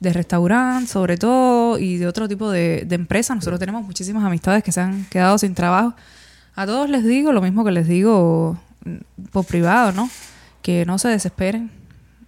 de 0.00 0.12
restaurantes, 0.14 0.90
sobre 0.90 1.18
todo, 1.18 1.78
y 1.78 1.98
de 1.98 2.06
otro 2.06 2.26
tipo 2.28 2.50
de, 2.50 2.84
de 2.86 2.94
empresas. 2.94 3.36
Nosotros 3.36 3.60
tenemos 3.60 3.84
muchísimas 3.84 4.24
amistades 4.24 4.62
que 4.64 4.72
se 4.72 4.80
han 4.80 5.04
quedado 5.10 5.36
sin 5.36 5.54
trabajo. 5.54 5.92
A 6.56 6.66
todos 6.66 6.88
les 6.88 7.04
digo 7.04 7.32
lo 7.32 7.40
mismo 7.42 7.64
que 7.64 7.72
les 7.72 7.88
digo 7.88 8.58
por 9.32 9.44
privado, 9.44 9.92
¿no? 9.92 10.08
Que 10.62 10.84
no 10.86 10.98
se 10.98 11.08
desesperen. 11.08 11.70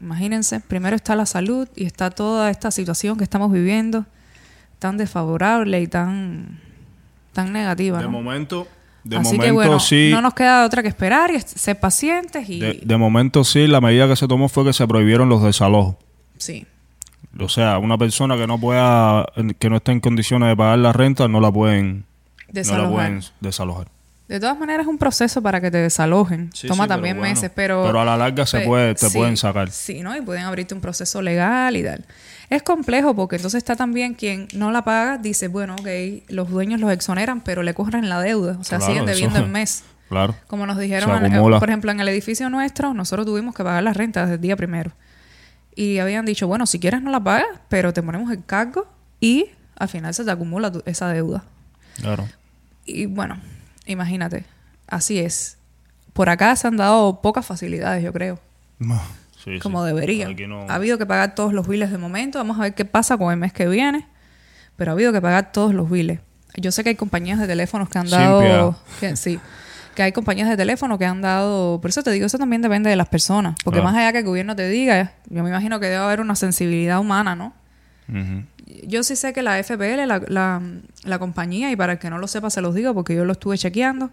Imagínense, 0.01 0.61
primero 0.61 0.97
está 0.97 1.17
la 1.17 1.27
salud 1.27 1.69
y 1.77 1.85
está 1.85 2.11
toda 2.11 2.51
esta 2.51 2.71
situación 2.71 3.17
que 3.17 3.25
estamos 3.25 3.51
viviendo 3.53 4.05
tan 4.79 4.97
desfavorable 4.99 5.81
y 5.81 5.87
tan 5.87 6.61
tan 7.33 7.53
negativa, 7.53 7.99
de 7.99 8.05
¿no? 8.05 8.11
momento, 8.11 8.67
de 9.05 9.17
Así 9.17 9.25
momento 9.25 9.45
que 9.45 9.51
bueno, 9.53 9.81
sí. 9.81 10.09
no 10.11 10.23
nos 10.23 10.33
queda 10.35 10.65
otra 10.65 10.83
que 10.83 10.89
esperar 10.89 11.31
y 11.31 11.39
ser 11.41 11.79
pacientes 11.79 12.49
y 12.49 12.61
de, 12.61 12.81
de 12.83 12.97
momento 12.97 13.45
sí, 13.45 13.67
la 13.67 13.81
medida 13.83 14.09
que 14.09 14.17
se 14.17 14.27
tomó 14.27 14.49
fue 14.49 14.65
que 14.65 14.73
se 14.73 14.87
prohibieron 14.87 15.29
los 15.29 15.43
desalojos. 15.43 15.97
sí. 16.39 16.67
O 17.39 17.51
sea, 17.51 17.77
una 17.77 17.99
persona 17.99 18.35
que 18.39 18.47
no 18.47 18.59
pueda, 18.59 19.27
que 19.59 19.69
no 19.69 19.77
esté 19.77 19.93
en 19.93 20.01
condiciones 20.01 20.49
de 20.49 20.57
pagar 20.57 20.79
la 20.79 20.95
renta, 20.95 21.29
no 21.29 21.39
la 21.41 21.53
pueden, 21.53 21.99
no 21.99 22.05
la 22.47 22.53
Desalojar. 22.53 22.91
pueden 22.93 23.21
desalojar. 23.41 23.89
De 24.29 24.41
todas 24.41 24.59
maneras 24.59 24.83
es 24.83 24.89
un 24.89 24.99
proceso 24.99 25.41
para 25.41 25.61
que 25.61 25.71
te 25.71 25.79
desalojen. 25.79 26.51
Sí, 26.53 26.67
Toma 26.67 26.85
sí, 26.85 26.89
también 26.89 27.15
pero 27.15 27.21
bueno. 27.21 27.35
meses, 27.37 27.51
pero... 27.55 27.85
Pero 27.85 28.01
a 28.01 28.05
la 28.05 28.17
larga 28.17 28.45
se 28.45 28.59
Pe- 28.59 28.65
puede, 28.67 28.95
te 28.97 29.09
sí, 29.09 29.17
pueden 29.17 29.37
sacar. 29.37 29.71
Sí, 29.71 30.01
¿no? 30.03 30.17
Y 30.17 30.21
pueden 30.21 30.43
abrirte 30.45 30.75
un 30.75 30.81
proceso 30.81 31.23
legal 31.23 31.77
y 31.77 31.85
tal. 31.85 32.05
Es 32.51 32.63
complejo 32.65 33.15
porque 33.15 33.37
entonces 33.37 33.59
está 33.59 33.77
también 33.77 34.15
quien 34.15 34.49
no 34.55 34.73
la 34.73 34.83
paga, 34.85 35.19
dice, 35.19 35.47
bueno, 35.47 35.75
ok, 35.79 35.87
los 36.29 36.51
dueños 36.51 36.81
los 36.81 36.91
exoneran, 36.91 37.41
pero 37.41 37.63
le 37.63 37.73
cobran 37.75 38.09
la 38.09 38.21
deuda. 38.21 38.57
O 38.61 38.65
sea, 38.65 38.79
Claro, 38.79 38.93
siguen 38.93 39.07
debiendo 39.07 39.37
eso- 39.37 39.45
el 39.47 39.51
mes. 39.53 39.85
Claro. 40.09 40.35
Como 40.49 40.67
nos 40.67 40.79
dijeron, 40.79 41.25
en- 41.25 41.41
por 41.41 41.69
ejemplo, 41.69 41.91
en 41.93 42.01
el 42.01 42.09
edificio 42.09 42.51
nuestro, 42.51 42.95
nosotros 42.95 43.27
tuvimos 43.27 43.55
que 43.55 43.63
pagar 43.63 43.83
la 43.85 43.93
renta 43.93 44.23
desde 44.23 44.35
el 44.35 44.41
día 44.41 44.57
primero. 44.57 44.91
Y 45.77 45.99
habían 45.99 46.25
dicho, 46.25 46.49
bueno, 46.49 46.67
si 46.67 46.81
quieres 46.81 47.01
no 47.03 47.11
la 47.11 47.21
pagas, 47.23 47.47
pero 47.69 47.93
te 47.93 48.03
ponemos 48.03 48.31
el 48.33 48.45
cargo 48.45 48.87
y 49.21 49.47
al 49.77 49.89
final 49.89 50.15
se 50.15 50.25
te 50.25 50.31
acumula 50.33 50.73
tu- 50.73 50.83
esa 50.87 51.09
deuda. 51.09 51.45
Claro. 52.01 52.27
Y 52.85 53.07
bueno, 53.07 53.37
imagínate, 53.87 54.45
así 54.87 55.19
es. 55.19 55.59
Por 56.13 56.29
acá 56.29 56.55
se 56.57 56.67
han 56.69 56.77
dado 56.77 57.21
pocas 57.23 57.45
facilidades, 57.47 58.03
yo 58.03 58.13
creo, 58.13 58.39
Sí, 59.45 59.59
como 59.61 59.83
sí. 59.83 59.87
debería. 59.89 60.29
No- 60.49 60.67
Ha 60.69 60.75
habido 60.75 60.99
que 60.99 61.07
pagar 61.07 61.35
todos 61.35 61.53
los 61.53 61.69
biles 61.69 61.91
de 61.91 61.99
momento. 61.99 62.39
Vamos 62.39 62.59
a 62.59 62.63
ver 62.63 62.75
qué 62.75 62.85
pasa 62.85 63.17
con 63.17 63.33
el 63.33 63.39
mes 63.39 63.53
que 63.53 63.69
viene. 63.69 64.07
Pero 64.77 64.91
ha 64.91 64.95
habido 64.95 65.13
que 65.13 65.21
pagar 65.21 65.53
todos 65.53 65.73
los 65.75 65.89
biles. 65.91 66.21
Yo 66.57 66.73
sé 66.73 66.83
que 66.83 66.91
hay 66.91 66.95
compañías 66.97 67.39
de 67.39 67.47
teléfonos 67.47 67.89
que 67.89 67.99
han 67.99 68.09
dado... 68.11 68.77
Que, 69.01 69.15
sí. 69.17 69.39
Que 69.95 70.03
hay 70.03 70.13
compañías 70.13 70.49
de 70.49 70.57
teléfono 70.57 70.99
que 70.99 71.05
han 71.07 71.23
dado... 71.23 71.81
Por 71.81 71.91
eso 71.91 72.03
te 72.03 72.11
digo, 72.11 72.27
eso 72.27 72.39
también 72.39 72.61
depende 72.61 72.91
de 72.91 72.97
las 72.97 73.09
personas. 73.09 73.55
Porque 73.65 73.79
Claro. 73.81 73.93
más 73.93 73.97
allá 74.01 74.13
que 74.13 74.19
el 74.19 74.25
gobierno 74.25 74.57
te 74.57 74.69
diga, 74.69 75.13
yo 75.31 75.43
me 75.43 75.49
imagino 75.51 75.79
que 75.81 75.87
debe 75.87 75.97
haber 76.03 76.21
una 76.21 76.35
sensibilidad 76.35 76.99
humana, 76.99 77.35
¿no? 77.37 77.53
Ujú. 78.09 78.43
Yo 78.87 79.03
sí 79.05 79.15
sé 79.17 79.33
que 79.33 79.43
la 79.43 79.59
FPL, 79.63 80.07
la, 80.07 80.21
la, 80.29 80.61
la 81.05 81.19
compañía, 81.19 81.71
y 81.71 81.77
para 81.77 81.93
el 81.95 81.99
que 81.99 82.11
no 82.11 82.19
lo 82.19 82.27
sepa 82.27 82.51
se 82.51 82.61
los 82.61 82.75
digo 82.75 82.95
porque 82.95 83.15
yo 83.15 83.25
lo 83.25 83.33
estuve 83.33 83.57
chequeando, 83.57 84.11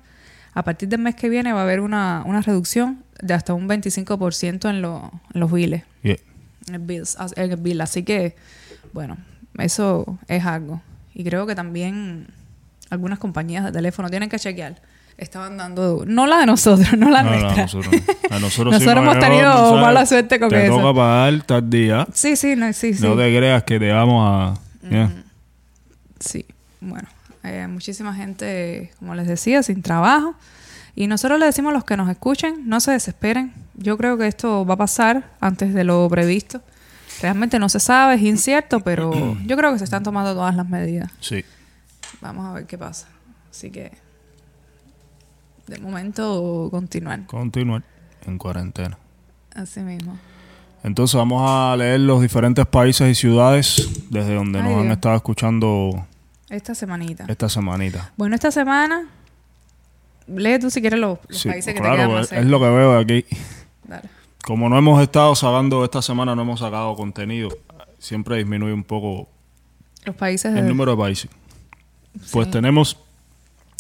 a 0.54 0.64
partir 0.64 0.88
del 0.90 1.00
mes 1.02 1.16
que 1.16 1.28
viene 1.30 1.52
va 1.54 1.62
a 1.62 1.64
haber 1.64 1.80
una, 1.80 2.22
una 2.26 2.42
reducción 2.42 3.04
de 3.22 3.34
hasta 3.34 3.54
un 3.56 3.68
25% 3.68 4.70
en, 4.70 4.82
lo- 4.82 5.12
en 5.34 5.40
los 5.40 5.52
biles, 5.52 5.84
Yeah. 6.04 6.18
en 6.68 6.76
el, 6.76 6.82
bills- 6.82 7.34
en 7.36 7.52
el 7.52 7.58
bill. 7.58 7.82
Así 7.82 8.04
que, 8.04 8.36
bueno, 8.94 9.18
eso 9.58 10.20
es 10.28 10.46
algo. 10.46 10.82
Y 11.16 11.24
creo 11.24 11.48
que 11.48 11.56
también 11.56 12.28
algunas 12.92 13.18
compañías 13.18 13.64
de 13.66 13.72
teléfono 13.72 14.10
tienen 14.10 14.30
que 14.30 14.38
chequear. 14.38 14.80
Estaban 15.18 15.58
dando, 15.58 16.04
no 16.08 16.26
la 16.26 16.40
de 16.40 16.46
nosotros, 16.48 16.98
no 16.98 17.10
la 17.10 17.24
No, 17.24 17.30
nuestra. 17.32 17.64
nosotros, 17.64 17.94
no. 17.94 18.36
A 18.36 18.40
nosotros, 18.40 18.74
Nosotros 18.74 19.04
nos 19.06 19.14
hemos 19.14 19.20
tenido 19.20 19.76
mala 19.78 20.06
suerte 20.06 20.40
con 20.40 20.50
te 20.50 20.66
eso. 20.66 20.78
toca 20.78 20.94
pagar 20.94 21.42
tal 21.44 21.70
día. 21.70 22.08
Sí, 22.14 22.36
sí, 22.36 22.56
no, 22.56 22.72
sí, 22.74 22.94
sí. 22.94 23.04
No 23.04 23.16
te 23.16 23.36
creas 23.36 23.64
que 23.64 23.80
te 23.80 23.92
vamos 23.92 24.28
a... 24.28 24.88
yeah. 24.90 25.12
Sí, 26.20 26.46
bueno, 26.82 27.08
hay 27.44 27.68
muchísima 27.68 28.14
gente, 28.16 28.92
como 29.00 29.14
les 29.16 29.28
decía, 29.28 29.62
sin 29.64 29.82
trabajo. 29.82 30.36
Y 30.96 31.08
nosotros 31.08 31.40
le 31.40 31.46
decimos 31.48 31.72
a 31.72 31.74
los 31.74 31.84
que 31.84 31.98
nos 31.98 32.10
escuchen, 32.10 32.68
no 32.68 32.80
se 32.80 32.92
desesperen. 32.92 33.54
Yo 33.76 33.98
creo 33.98 34.18
que 34.18 34.28
esto 34.28 34.66
va 34.66 34.76
a 34.76 34.78
pasar 34.78 35.30
antes 35.42 35.74
de 35.74 35.84
lo 35.84 36.08
previsto. 36.10 36.62
Realmente 37.22 37.60
no 37.60 37.68
se 37.70 37.80
sabe, 37.80 38.16
es 38.16 38.22
incierto, 38.22 38.80
pero 38.82 39.12
yo 39.46 39.58
creo 39.58 39.72
que 39.74 39.78
se 39.80 39.84
están 39.86 40.04
tomando 40.04 40.34
todas 40.34 40.56
las 40.56 40.68
medidas. 40.70 41.12
Sí. 41.20 41.44
Vamos 42.22 42.48
a 42.48 42.54
ver 42.54 42.66
qué 42.66 42.78
pasa. 42.78 43.08
Así 43.52 43.70
que, 43.72 43.92
de 45.68 45.80
momento, 45.80 46.68
continuar. 46.72 47.26
Continuar 47.26 47.84
en 48.26 48.38
cuarentena. 48.38 48.98
Así 49.56 49.80
mismo. 49.82 50.18
Entonces 50.84 51.16
vamos 51.16 51.42
a 51.46 51.76
leer 51.78 52.02
los 52.02 52.22
diferentes 52.22 52.66
países 52.66 53.10
y 53.10 53.16
ciudades 53.16 53.90
desde 54.10 54.34
donde 54.36 54.60
Ay, 54.60 54.66
nos 54.68 54.82
han 54.86 54.92
estado 54.92 55.16
escuchando 55.16 56.06
Esta 56.50 56.76
semanita. 56.76 57.26
esta 57.30 57.48
semanita. 57.48 58.12
Bueno, 58.18 58.36
esta 58.36 58.52
semana, 58.52 59.08
lee 60.28 60.60
tú 60.60 60.70
si 60.70 60.82
quieres 60.82 61.00
los, 61.00 61.20
los 61.30 61.38
Sí, 61.40 61.48
países 61.50 61.74
que 61.74 61.80
te 61.80 61.86
claro, 61.86 61.96
quedan 61.96 62.10
es, 62.12 62.16
más 62.16 62.32
es 62.34 62.46
lo 62.46 62.60
que 62.60 62.66
veo 62.70 62.98
aquí. 62.98 63.26
Dale. 63.88 64.10
Como 64.44 64.68
no 64.68 64.78
hemos 64.78 65.02
estado 65.02 65.34
sacando 65.36 65.86
esta 65.86 66.02
semana, 66.02 66.36
no 66.36 66.42
hemos 66.42 66.60
sacado 66.60 66.96
contenido, 66.96 67.48
siempre 67.98 68.36
disminuye 68.38 68.74
un 68.74 68.84
poco 68.84 69.30
Los 70.04 70.16
países 70.18 70.54
el 70.54 70.64
de- 70.64 70.68
número 70.70 70.92
de 70.92 70.98
países. 70.98 71.32
Pues 72.34 72.52
tenemos 72.52 73.00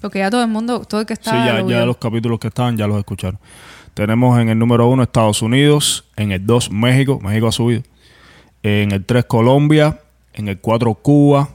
Porque 0.03 0.19
ya 0.19 0.29
todo 0.29 0.41
el 0.41 0.49
mundo, 0.49 0.81
todo 0.81 0.99
el 0.99 1.07
que 1.07 1.13
está. 1.13 1.31
Sí, 1.31 1.37
ya, 1.37 1.59
lo 1.59 1.69
ya 1.69 1.85
los 1.85 1.95
capítulos 1.95 2.37
que 2.37 2.49
estaban 2.49 2.75
ya 2.75 2.87
los 2.87 2.97
escucharon. 2.97 3.39
Tenemos 3.93 4.37
en 4.37 4.49
el 4.49 4.59
número 4.59 4.89
uno 4.89 5.01
Estados 5.01 5.41
Unidos, 5.41 6.03
en 6.17 6.33
el 6.33 6.45
2 6.45 6.71
México, 6.71 7.21
México 7.23 7.47
ha 7.47 7.53
subido, 7.53 7.83
en 8.63 8.91
el 8.91 9.05
3 9.05 9.23
Colombia, 9.23 10.01
en 10.33 10.49
el 10.49 10.59
4 10.59 10.93
Cuba, 10.95 11.51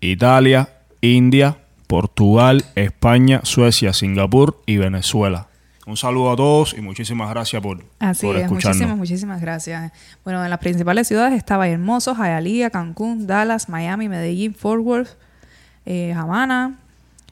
Italia, 0.00 0.68
India, 1.00 1.58
Portugal, 1.86 2.64
España, 2.74 3.42
Suecia, 3.44 3.92
Singapur 3.92 4.60
y 4.66 4.78
Venezuela. 4.78 5.46
Un 5.86 5.96
saludo 5.96 6.32
a 6.32 6.36
todos 6.36 6.74
y 6.76 6.80
muchísimas 6.80 7.30
gracias 7.30 7.62
por, 7.62 7.84
Así 8.00 8.26
por 8.26 8.34
es, 8.34 8.42
escucharnos. 8.42 8.78
muchísimas, 8.78 8.96
muchísimas 8.96 9.40
gracias. 9.40 9.92
Bueno, 10.24 10.42
en 10.42 10.50
las 10.50 10.58
principales 10.58 11.06
ciudades 11.06 11.38
estaba 11.38 11.68
Hermoso, 11.68 12.16
Hialeah, 12.16 12.70
Cancún, 12.70 13.28
Dallas, 13.28 13.68
Miami, 13.68 14.08
Medellín, 14.08 14.56
Fort 14.56 14.82
Worth, 14.82 15.10
eh, 15.84 16.12
Habana, 16.14 16.80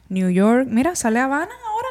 New 0.09 0.29
York. 0.29 0.67
Mira, 0.69 0.95
sale 0.95 1.19
Habana 1.19 1.51
ahora. 1.67 1.87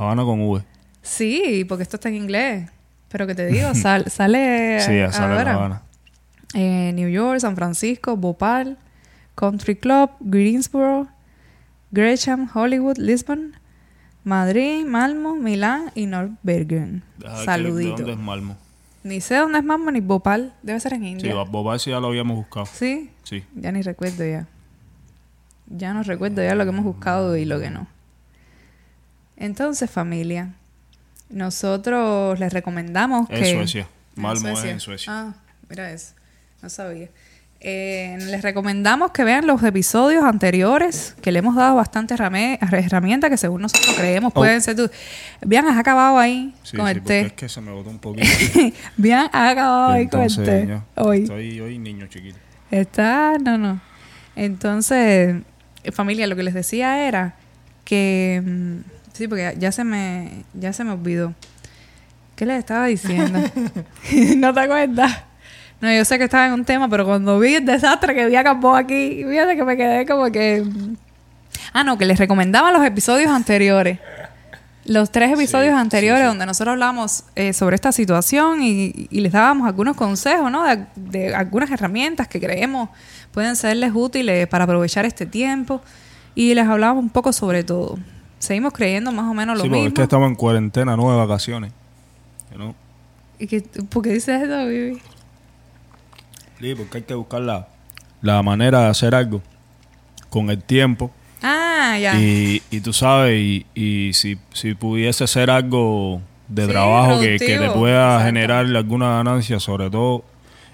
Habana 0.00 0.24
con 0.24 0.40
V. 0.42 0.62
Sí, 1.02 1.64
porque 1.68 1.82
esto 1.82 1.96
está 1.96 2.08
en 2.08 2.16
inglés. 2.16 2.70
Pero 3.08 3.26
que 3.26 3.34
te 3.34 3.46
digo, 3.46 3.74
sal- 3.74 4.10
sale 4.10 4.80
Sí, 4.80 4.96
ya 4.98 5.12
sale 5.12 5.34
ahora. 5.38 5.54
Habana. 5.54 5.82
Eh, 6.54 6.92
New 6.94 7.08
York, 7.08 7.40
San 7.40 7.54
Francisco, 7.56 8.16
Bhopal, 8.16 8.78
Country 9.34 9.76
Club, 9.76 10.10
Greensboro, 10.20 11.06
Gresham, 11.90 12.48
Hollywood, 12.52 12.96
Lisbon, 12.98 13.54
Madrid, 14.24 14.84
Malmo, 14.84 15.36
Milán 15.36 15.92
y 15.94 16.06
North 16.06 16.32
Bergen. 16.42 17.02
Deja 17.18 17.28
ver 17.32 17.36
que- 17.36 17.40
¿De 17.40 17.44
Saludito. 17.46 17.96
dónde 17.98 18.12
es 18.12 18.18
Malmo? 18.18 18.56
Ni 19.04 19.20
sé 19.20 19.36
dónde 19.36 19.58
es 19.58 19.64
Malmo 19.64 19.90
ni 19.92 20.00
Bhopal. 20.00 20.52
Debe 20.62 20.80
ser 20.80 20.94
en 20.94 21.02
Sí, 21.02 21.08
India. 21.10 21.34
Boba 21.44 21.78
sí 21.78 21.90
ya 21.90 22.00
lo 22.00 22.08
habíamos 22.08 22.36
buscado. 22.38 22.66
¿Sí? 22.66 23.10
Sí. 23.22 23.44
Ya 23.54 23.70
ni 23.70 23.82
recuerdo 23.82 24.24
ya. 24.26 24.46
Ya 25.68 25.92
no 25.92 26.02
recuerdo 26.02 26.42
ya 26.42 26.54
lo 26.54 26.64
que 26.64 26.70
hemos 26.70 26.84
buscado 26.84 27.36
y 27.36 27.44
lo 27.44 27.58
que 27.60 27.70
no. 27.70 27.86
Entonces, 29.36 29.90
familia, 29.90 30.50
nosotros 31.28 32.38
les 32.38 32.52
recomendamos 32.52 33.28
En 33.30 33.42
que... 33.42 33.52
Suecia. 33.54 33.88
Malmo 34.14 34.48
es 34.48 34.64
en 34.64 34.80
Suecia. 34.80 35.12
Ah, 35.12 35.34
mira 35.68 35.90
eso. 35.90 36.14
No 36.62 36.70
sabía. 36.70 37.08
Eh, 37.60 38.16
les 38.20 38.42
recomendamos 38.42 39.10
que 39.10 39.24
vean 39.24 39.46
los 39.46 39.62
episodios 39.62 40.24
anteriores, 40.24 41.14
que 41.20 41.32
le 41.32 41.40
hemos 41.40 41.54
dado 41.56 41.74
bastante 41.76 42.14
rame- 42.16 42.58
herramientas 42.60 43.28
que 43.30 43.36
según 43.36 43.62
nosotros 43.62 43.94
creemos 43.96 44.30
Oh. 44.34 44.38
pueden 44.40 44.62
ser... 44.62 44.76
tú. 44.76 44.88
Bien, 45.44 45.66
has 45.66 45.76
acabado 45.78 46.18
ahí 46.18 46.54
Sí, 46.62 46.76
con 46.76 46.86
sí, 46.86 46.92
el 46.92 46.98
porque 47.02 47.20
es 47.20 47.28
té. 47.28 47.34
que 47.34 47.48
se 47.48 47.60
me 47.60 47.72
botó 47.72 47.90
un 47.90 47.98
poquito. 47.98 48.26
Bien, 48.96 49.18
has 49.32 49.52
acabado 49.52 49.92
ahí 49.92 50.06
con 50.08 50.22
el 50.22 50.34
té. 50.34 50.80
Hoy. 50.96 51.22
Estoy 51.22 51.60
hoy 51.60 51.78
niño 51.78 52.06
chiquito. 52.06 52.38
Está, 52.70 53.36
no, 53.38 53.58
no. 53.58 53.80
Entonces, 54.34 55.36
familia, 55.92 56.26
lo 56.26 56.36
que 56.36 56.42
les 56.42 56.54
decía 56.54 57.06
era 57.06 57.34
que 57.84 58.42
mm, 58.44 58.76
sí, 59.12 59.28
porque 59.28 59.54
ya, 59.58 59.72
se 59.72 59.84
me 59.84 60.44
ya 60.54 60.72
se 60.72 60.84
me 60.84 60.92
olvidó. 60.92 61.34
¿Qué 62.34 62.46
les 62.46 62.58
estaba 62.58 62.86
diciendo? 62.86 63.38
¿No 64.36 64.52
te 64.52 64.60
acuerdas? 64.60 65.22
No, 65.80 65.92
yo 65.92 66.04
sé 66.04 66.18
que 66.18 66.24
estaba 66.24 66.46
en 66.46 66.52
un 66.54 66.64
tema, 66.64 66.88
pero 66.88 67.04
cuando 67.04 67.38
vi 67.38 67.54
el 67.54 67.64
desastre 67.64 68.14
que 68.14 68.26
vi 68.26 68.36
a 68.36 68.44
Campo 68.44 68.74
aquí, 68.74 69.24
fíjate 69.28 69.56
que 69.56 69.64
me 69.64 69.76
quedé 69.76 70.06
como 70.06 70.30
que 70.32 70.62
mm, 70.62 70.96
Ah, 71.72 71.84
no, 71.84 71.98
que 71.98 72.06
les 72.06 72.18
recomendaba 72.18 72.72
los 72.72 72.84
episodios 72.84 73.30
anteriores. 73.30 73.98
Los 74.86 75.10
tres 75.10 75.32
episodios 75.32 75.74
Sí, 75.74 75.80
anteriores 75.80 76.20
sí, 76.20 76.24
sí. 76.24 76.28
donde 76.28 76.46
nosotros 76.46 76.72
hablamos 76.72 77.24
eh, 77.34 77.52
sobre 77.52 77.74
esta 77.76 77.92
situación 77.92 78.62
y, 78.62 79.08
y 79.10 79.20
les 79.20 79.32
dábamos 79.32 79.66
algunos 79.66 79.96
consejos, 79.96 80.50
¿no? 80.50 80.64
De, 80.64 80.86
de 80.96 81.34
algunas 81.34 81.70
herramientas 81.70 82.28
que 82.28 82.40
creemos 82.40 82.88
pueden 83.32 83.56
serles 83.56 83.92
útiles 83.94 84.46
para 84.48 84.64
aprovechar 84.64 85.04
este 85.04 85.26
tiempo. 85.26 85.82
Y 86.34 86.54
les 86.54 86.66
hablábamos 86.66 87.02
un 87.02 87.10
poco 87.10 87.32
sobre 87.32 87.64
todo. 87.64 87.98
Seguimos 88.38 88.72
creyendo 88.72 89.10
más 89.12 89.24
o 89.30 89.34
menos 89.34 89.56
lo 89.56 89.62
sí, 89.64 89.68
porque 89.68 89.80
mismo. 89.80 89.88
es 89.88 89.94
que 89.94 90.02
estamos 90.02 90.28
en 90.28 90.34
cuarentena, 90.36 90.96
no 90.96 91.10
de 91.10 91.16
vacaciones. 91.16 91.72
Know? 92.54 92.74
¿Y 93.38 93.46
que, 93.46 93.60
¿Por 93.62 94.02
qué 94.02 94.10
dices 94.10 94.42
eso, 94.42 94.66
Vivi? 94.66 95.00
Sí, 96.60 96.74
porque 96.74 96.98
hay 96.98 97.04
que 97.04 97.14
buscar 97.14 97.40
la, 97.42 97.68
la 98.22 98.42
manera 98.42 98.80
de 98.80 98.86
hacer 98.88 99.14
algo 99.14 99.42
con 100.30 100.48
el 100.50 100.62
tiempo. 100.62 101.10
Ah, 101.48 101.96
ya. 101.98 102.18
Y, 102.20 102.60
y 102.70 102.80
tú 102.80 102.92
sabes, 102.92 103.38
y, 103.40 103.66
y 103.74 104.12
si, 104.14 104.36
si 104.52 104.74
pudiese 104.74 105.26
ser 105.26 105.50
algo 105.50 106.20
de 106.48 106.64
Sí, 106.66 106.70
trabajo 106.72 107.20
que, 107.20 107.36
que 107.38 107.58
te 107.58 107.70
pueda 107.70 108.06
exacto. 108.14 108.24
generar 108.26 108.66
alguna 108.66 109.10
ganancia, 109.16 109.60
sobre 109.60 109.88
todo 109.90 110.24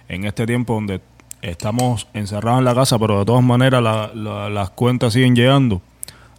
en 0.09 0.25
este 0.25 0.47
tiempo 0.47 0.75
donde 0.75 1.01
estamos 1.43 2.07
encerrados 2.15 2.61
en 2.61 2.65
la 2.65 2.75
casa, 2.75 2.99
pero 2.99 3.19
de 3.21 3.25
todas 3.25 3.43
maneras 3.43 3.83
la- 3.83 4.11
la- 4.15 4.49
las 4.49 4.71
cuentas 4.71 5.13
siguen 5.13 5.35
llegando. 5.37 5.83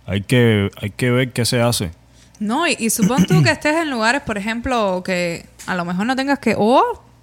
Hay 0.06 0.22
que, 0.22 0.70
hay 0.82 0.90
que 0.90 1.12
ver 1.12 1.32
qué 1.32 1.46
se 1.46 1.62
hace. 1.62 1.92
No, 2.40 2.68
y, 2.68 2.75
y 2.80 2.90
supón 2.90 3.25
tú 3.25 3.42
que 3.44 3.52
estés 3.58 3.75
en 3.75 3.90
lugares, 3.92 4.22
por 4.22 4.38
ejemplo, 4.38 5.02
que 5.06 5.46
a 5.68 5.75
lo 5.75 5.86
mejor 5.86 6.06
no 6.06 6.16
tengas 6.16 6.40
que, 6.40 6.56
o 6.58 6.82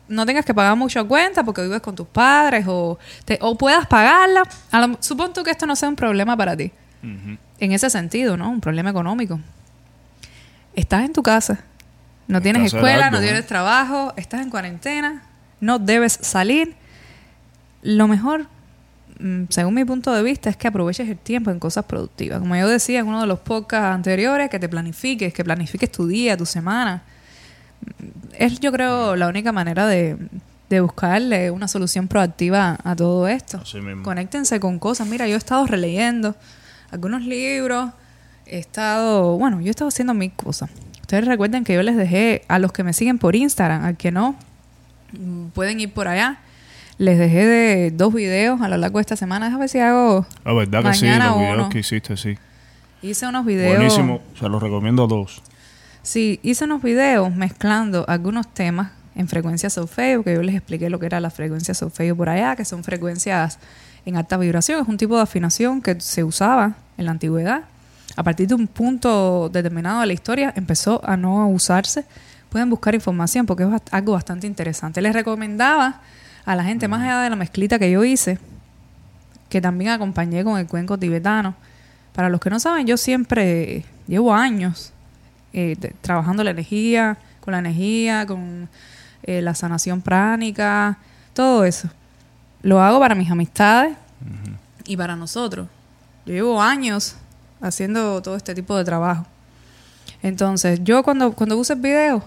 no 0.08 0.26
tengas 0.26 0.44
que 0.44 0.54
pagar 0.54 0.76
mucha 0.76 1.04
cuenta 1.04 1.42
porque 1.44 1.62
vives 1.62 1.80
con 1.80 1.94
tus 1.94 2.06
padres, 2.06 2.64
o, 2.68 2.98
te- 3.24 3.38
o 3.40 3.56
puedas 3.56 3.86
pagarla. 3.86 4.42
A 4.70 4.86
lo, 4.86 4.96
supón 5.00 5.32
tú 5.32 5.42
que 5.42 5.50
esto 5.50 5.66
no 5.66 5.74
sea 5.76 5.88
un 5.88 5.96
problema 5.96 6.36
para 6.36 6.56
ti. 6.56 6.70
En 7.02 7.72
ese 7.72 7.90
sentido, 7.90 8.36
¿no? 8.36 8.50
Un 8.50 8.60
problema 8.60 8.90
económico. 8.90 9.40
Estás 10.74 11.04
en 11.04 11.12
tu 11.12 11.22
casa, 11.22 11.60
no 12.28 12.40
tienes 12.40 12.72
escuela, 12.72 13.06
algo, 13.06 13.16
no 13.16 13.22
tienes 13.22 13.46
trabajo, 13.46 14.12
estás 14.16 14.42
en 14.42 14.50
cuarentena, 14.50 15.22
no 15.60 15.78
debes 15.78 16.12
salir. 16.12 16.74
Lo 17.82 18.06
mejor, 18.06 18.46
mm, 19.18 19.44
según 19.48 19.74
mi 19.74 19.84
punto 19.84 20.12
de 20.12 20.22
vista, 20.22 20.48
es 20.48 20.56
que 20.56 20.68
aproveches 20.68 21.08
el 21.08 21.18
tiempo 21.18 21.50
en 21.50 21.58
cosas 21.58 21.84
productivas. 21.86 22.38
Como 22.38 22.54
yo 22.54 22.68
decía 22.68 23.00
en 23.00 23.08
uno 23.08 23.20
de 23.20 23.26
los 23.26 23.40
podcasts 23.40 23.94
anteriores, 23.94 24.48
que 24.48 24.60
te 24.60 24.68
planifiques, 24.68 25.34
que 25.34 25.42
planifiques 25.42 25.90
tu 25.90 26.06
día, 26.06 26.36
tu 26.36 26.46
semana. 26.46 27.02
Es, 28.38 28.60
yo 28.60 28.70
creo, 28.70 29.16
la 29.16 29.26
única 29.26 29.50
manera 29.50 29.86
de, 29.86 30.16
de 30.68 30.80
buscarle 30.80 31.50
una 31.50 31.66
solución 31.66 32.06
proactiva 32.06 32.78
a 32.84 32.94
todo 32.94 33.26
esto. 33.26 33.58
Así 33.58 33.80
mismo. 33.80 34.04
Conéctense 34.04 34.60
con 34.60 34.78
cosas. 34.78 35.08
Mira, 35.08 35.26
yo 35.26 35.34
he 35.34 35.38
estado 35.38 35.66
releyendo 35.66 36.36
algunos 36.90 37.22
libros, 37.22 37.90
he 38.46 38.58
estado, 38.58 39.38
bueno, 39.38 39.60
yo 39.60 39.68
he 39.68 39.70
estado 39.70 39.88
haciendo 39.88 40.14
mil 40.14 40.32
cosas. 40.32 40.70
Ustedes 41.00 41.24
recuerden 41.24 41.64
que 41.64 41.74
yo 41.74 41.82
les 41.82 41.96
dejé 41.96 42.42
a 42.48 42.58
los 42.58 42.72
que 42.72 42.84
me 42.84 42.92
siguen 42.92 43.18
por 43.18 43.34
Instagram, 43.34 43.84
al 43.84 43.96
que 43.96 44.12
no, 44.12 44.36
pueden 45.54 45.80
ir 45.80 45.92
por 45.92 46.08
allá. 46.08 46.38
Les 46.98 47.18
dejé 47.18 47.46
de 47.46 47.90
dos 47.90 48.12
videos 48.12 48.60
a 48.60 48.68
lo 48.68 48.76
largo 48.76 48.98
de 48.98 49.02
esta 49.02 49.16
semana. 49.16 49.46
Déjame 49.46 49.62
ver 49.62 49.68
si 49.70 49.78
hago. 49.78 50.26
La 50.44 50.52
verdad 50.52 50.84
que 50.84 50.94
sí, 50.94 51.06
los 51.06 51.38
videos 51.38 51.56
uno. 51.56 51.68
que 51.70 51.78
hiciste, 51.78 52.16
sí. 52.16 52.36
Hice 53.02 53.26
unos 53.26 53.46
videos. 53.46 53.76
Buenísimo, 53.76 54.20
se 54.38 54.48
los 54.48 54.62
recomiendo 54.62 55.04
a 55.04 55.08
todos. 55.08 55.42
Sí, 56.02 56.40
hice 56.42 56.64
unos 56.64 56.82
videos 56.82 57.34
mezclando 57.34 58.04
algunos 58.06 58.52
temas 58.52 58.92
en 59.14 59.28
frecuencias 59.28 59.72
solfeo, 59.72 60.22
que 60.22 60.34
yo 60.34 60.42
les 60.42 60.54
expliqué 60.54 60.90
lo 60.90 60.98
que 60.98 61.06
era 61.06 61.20
la 61.20 61.30
frecuencia 61.30 61.74
solfeo 61.74 62.16
por 62.16 62.28
allá, 62.28 62.56
que 62.56 62.64
son 62.64 62.84
frecuencias 62.84 63.58
en 64.04 64.16
alta 64.16 64.36
vibración. 64.36 64.80
Es 64.82 64.88
un 64.88 64.96
tipo 64.96 65.16
de 65.16 65.22
afinación 65.22 65.80
que 65.82 66.00
se 66.00 66.24
usaba 66.24 66.74
en 66.96 67.06
la 67.06 67.12
antigüedad. 67.12 67.64
A 68.16 68.22
partir 68.22 68.48
de 68.48 68.54
un 68.54 68.66
punto 68.66 69.48
determinado 69.48 70.00
de 70.00 70.06
la 70.06 70.12
historia 70.12 70.52
empezó 70.56 71.00
a 71.04 71.16
no 71.16 71.48
usarse. 71.48 72.04
Pueden 72.48 72.68
buscar 72.68 72.94
información 72.94 73.46
porque 73.46 73.64
es 73.64 73.70
algo 73.90 74.12
bastante 74.12 74.46
interesante. 74.46 75.00
Les 75.00 75.12
recomendaba 75.12 76.00
a 76.44 76.56
la 76.56 76.64
gente, 76.64 76.88
más 76.88 77.02
allá 77.02 77.20
de 77.22 77.30
la 77.30 77.36
mezclita 77.36 77.78
que 77.78 77.90
yo 77.90 78.02
hice, 78.04 78.38
que 79.48 79.60
también 79.60 79.92
acompañé 79.92 80.42
con 80.42 80.58
el 80.58 80.66
cuenco 80.66 80.98
tibetano. 80.98 81.54
Para 82.12 82.28
los 82.28 82.40
que 82.40 82.50
no 82.50 82.58
saben, 82.58 82.86
yo 82.86 82.96
siempre 82.96 83.84
llevo 84.08 84.34
años 84.34 84.92
eh, 85.52 85.76
trabajando 86.00 86.42
la 86.42 86.50
energía, 86.50 87.18
con 87.40 87.52
la 87.52 87.58
energía, 87.58 88.26
con 88.26 88.68
eh, 89.22 89.42
la 89.42 89.54
sanación 89.54 90.02
pránica, 90.02 90.98
todo 91.32 91.64
eso. 91.64 91.88
Lo 92.62 92.80
hago 92.82 92.98
para 93.00 93.14
mis 93.14 93.30
amistades 93.30 93.96
y 94.84 94.96
para 94.96 95.16
nosotros. 95.16 95.68
Yo 96.26 96.34
llevo 96.34 96.60
años 96.62 97.16
haciendo 97.60 98.20
todo 98.22 98.36
este 98.36 98.54
tipo 98.54 98.76
de 98.76 98.84
trabajo. 98.84 99.26
Entonces, 100.22 100.80
yo 100.82 101.02
cuando, 101.02 101.32
cuando 101.32 101.56
puse 101.56 101.72
el 101.72 101.80
video, 101.80 102.22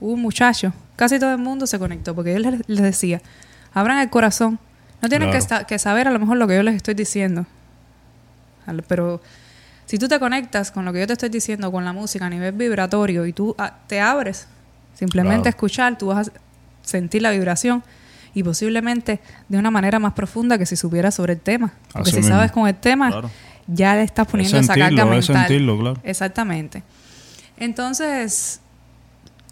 hubo 0.00 0.12
un 0.12 0.22
muchacho, 0.22 0.72
casi 0.96 1.18
todo 1.18 1.30
el 1.32 1.38
mundo 1.38 1.66
se 1.66 1.78
conectó, 1.78 2.14
porque 2.14 2.32
yo 2.32 2.38
les, 2.40 2.68
les 2.68 2.82
decía, 2.82 3.20
abran 3.72 3.98
el 3.98 4.10
corazón. 4.10 4.58
No 5.00 5.08
tienen 5.08 5.28
que, 5.30 5.38
Claro. 5.38 5.42
esta- 5.42 5.64
que 5.66 5.78
saber 5.78 6.08
a 6.08 6.10
lo 6.10 6.18
mejor 6.18 6.36
lo 6.38 6.46
que 6.48 6.56
yo 6.56 6.62
les 6.62 6.74
estoy 6.74 6.94
diciendo. 6.94 7.46
Pero 8.88 9.20
si 9.86 9.98
tú 9.98 10.08
te 10.08 10.18
conectas 10.18 10.70
con 10.70 10.84
lo 10.84 10.92
que 10.92 11.00
yo 11.00 11.06
te 11.06 11.12
estoy 11.12 11.28
diciendo, 11.28 11.70
con 11.70 11.84
la 11.84 11.92
música 11.92 12.26
a 12.26 12.30
nivel 12.30 12.52
vibratorio, 12.52 13.26
y 13.26 13.32
tú 13.32 13.54
ah, 13.58 13.74
te 13.86 14.00
abres, 14.00 14.48
simplemente 14.94 15.42
Claro. 15.42 15.48
a 15.48 15.50
escuchar, 15.50 15.98
tú 15.98 16.06
vas 16.06 16.28
a 16.28 16.32
sentir 16.82 17.22
la 17.22 17.30
vibración 17.30 17.82
y 18.34 18.42
posiblemente 18.42 19.20
de 19.48 19.58
una 19.58 19.70
manera 19.70 19.98
más 19.98 20.12
profunda 20.12 20.58
que 20.58 20.66
si 20.66 20.76
supieras 20.76 21.14
sobre 21.14 21.34
el 21.34 21.40
tema. 21.40 21.72
Porque 21.92 22.02
Así 22.02 22.10
si 22.12 22.16
mismo. 22.18 22.34
sabes 22.34 22.50
con 22.52 22.66
el 22.68 22.74
tema, 22.74 23.10
Claro. 23.10 23.30
ya 23.66 23.94
le 23.94 24.02
estás 24.02 24.26
poniendo 24.26 24.56
Es 24.58 24.64
esa 24.64 24.74
carga 24.74 24.88
sentirlo, 24.88 25.10
mental. 25.10 25.18
es 25.18 25.26
sentirlo, 25.48 25.78
claro. 25.78 26.00
Exactamente. 26.02 26.82
Entonces, 27.56 28.60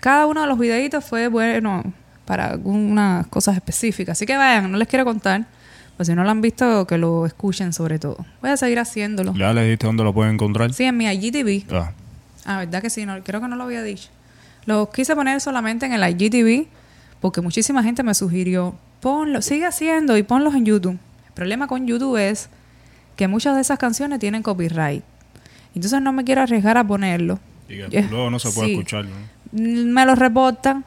cada 0.00 0.26
uno 0.26 0.40
de 0.42 0.46
los 0.48 0.58
videitos 0.58 1.04
fue 1.04 1.28
bueno 1.28 1.82
para 2.24 2.46
algunas 2.50 3.26
cosas 3.28 3.56
específicas. 3.56 4.18
Así 4.18 4.26
que 4.26 4.36
vayan, 4.36 4.70
no 4.70 4.78
les 4.78 4.88
quiero 4.88 5.04
contar, 5.04 5.44
pues 5.96 6.08
si 6.08 6.14
no 6.14 6.24
lo 6.24 6.30
han 6.30 6.40
visto, 6.40 6.86
que 6.86 6.98
lo 6.98 7.26
escuchen 7.26 7.72
sobre 7.72 7.98
todo. 7.98 8.24
Voy 8.40 8.50
a 8.50 8.56
seguir 8.56 8.78
haciéndolo. 8.78 9.34
Ya 9.34 9.52
le 9.52 9.62
dijiste 9.64 9.86
dónde 9.86 10.02
lo 10.04 10.12
pueden 10.12 10.34
encontrar. 10.34 10.72
Sí, 10.72 10.84
en 10.84 10.96
mi 10.96 11.06
IGTV. 11.06 11.72
Ah, 11.74 11.92
Ah, 12.44 12.58
¿verdad 12.58 12.82
que 12.82 12.90
sí? 12.90 13.06
No, 13.06 13.22
creo 13.22 13.40
que 13.40 13.46
no 13.46 13.54
lo 13.54 13.62
había 13.62 13.84
dicho. 13.84 14.08
Lo 14.66 14.90
quise 14.90 15.14
poner 15.14 15.40
solamente 15.40 15.86
en 15.86 15.92
el 15.92 16.02
IGTV 16.02 16.66
porque 17.22 17.40
muchísima 17.40 17.82
gente 17.82 18.02
me 18.02 18.12
sugirió, 18.12 18.74
ponlo, 19.00 19.40
sigue 19.40 19.64
haciendo 19.64 20.18
y 20.18 20.22
ponlos 20.22 20.54
en 20.54 20.66
YouTube. 20.66 20.98
El 21.26 21.32
problema 21.32 21.66
con 21.68 21.86
YouTube 21.86 22.18
es 22.18 22.50
que 23.16 23.28
muchas 23.28 23.54
de 23.54 23.62
esas 23.62 23.78
canciones 23.78 24.18
tienen 24.18 24.42
copyright. 24.42 25.02
Entonces 25.74 26.02
no 26.02 26.12
me 26.12 26.24
quiero 26.24 26.42
arriesgar 26.42 26.76
a 26.76 26.84
ponerlo. 26.84 27.38
y 27.68 27.76
que 27.78 27.88
Yeah. 27.88 28.08
luego 28.10 28.28
no 28.28 28.38
se 28.38 28.50
puede 28.50 28.66
Sí. 28.68 28.72
escuchar. 28.74 29.06
¿no? 29.06 29.12
Mm, 29.52 29.92
Me 29.94 30.04
lo 30.04 30.14
reportan 30.14 30.84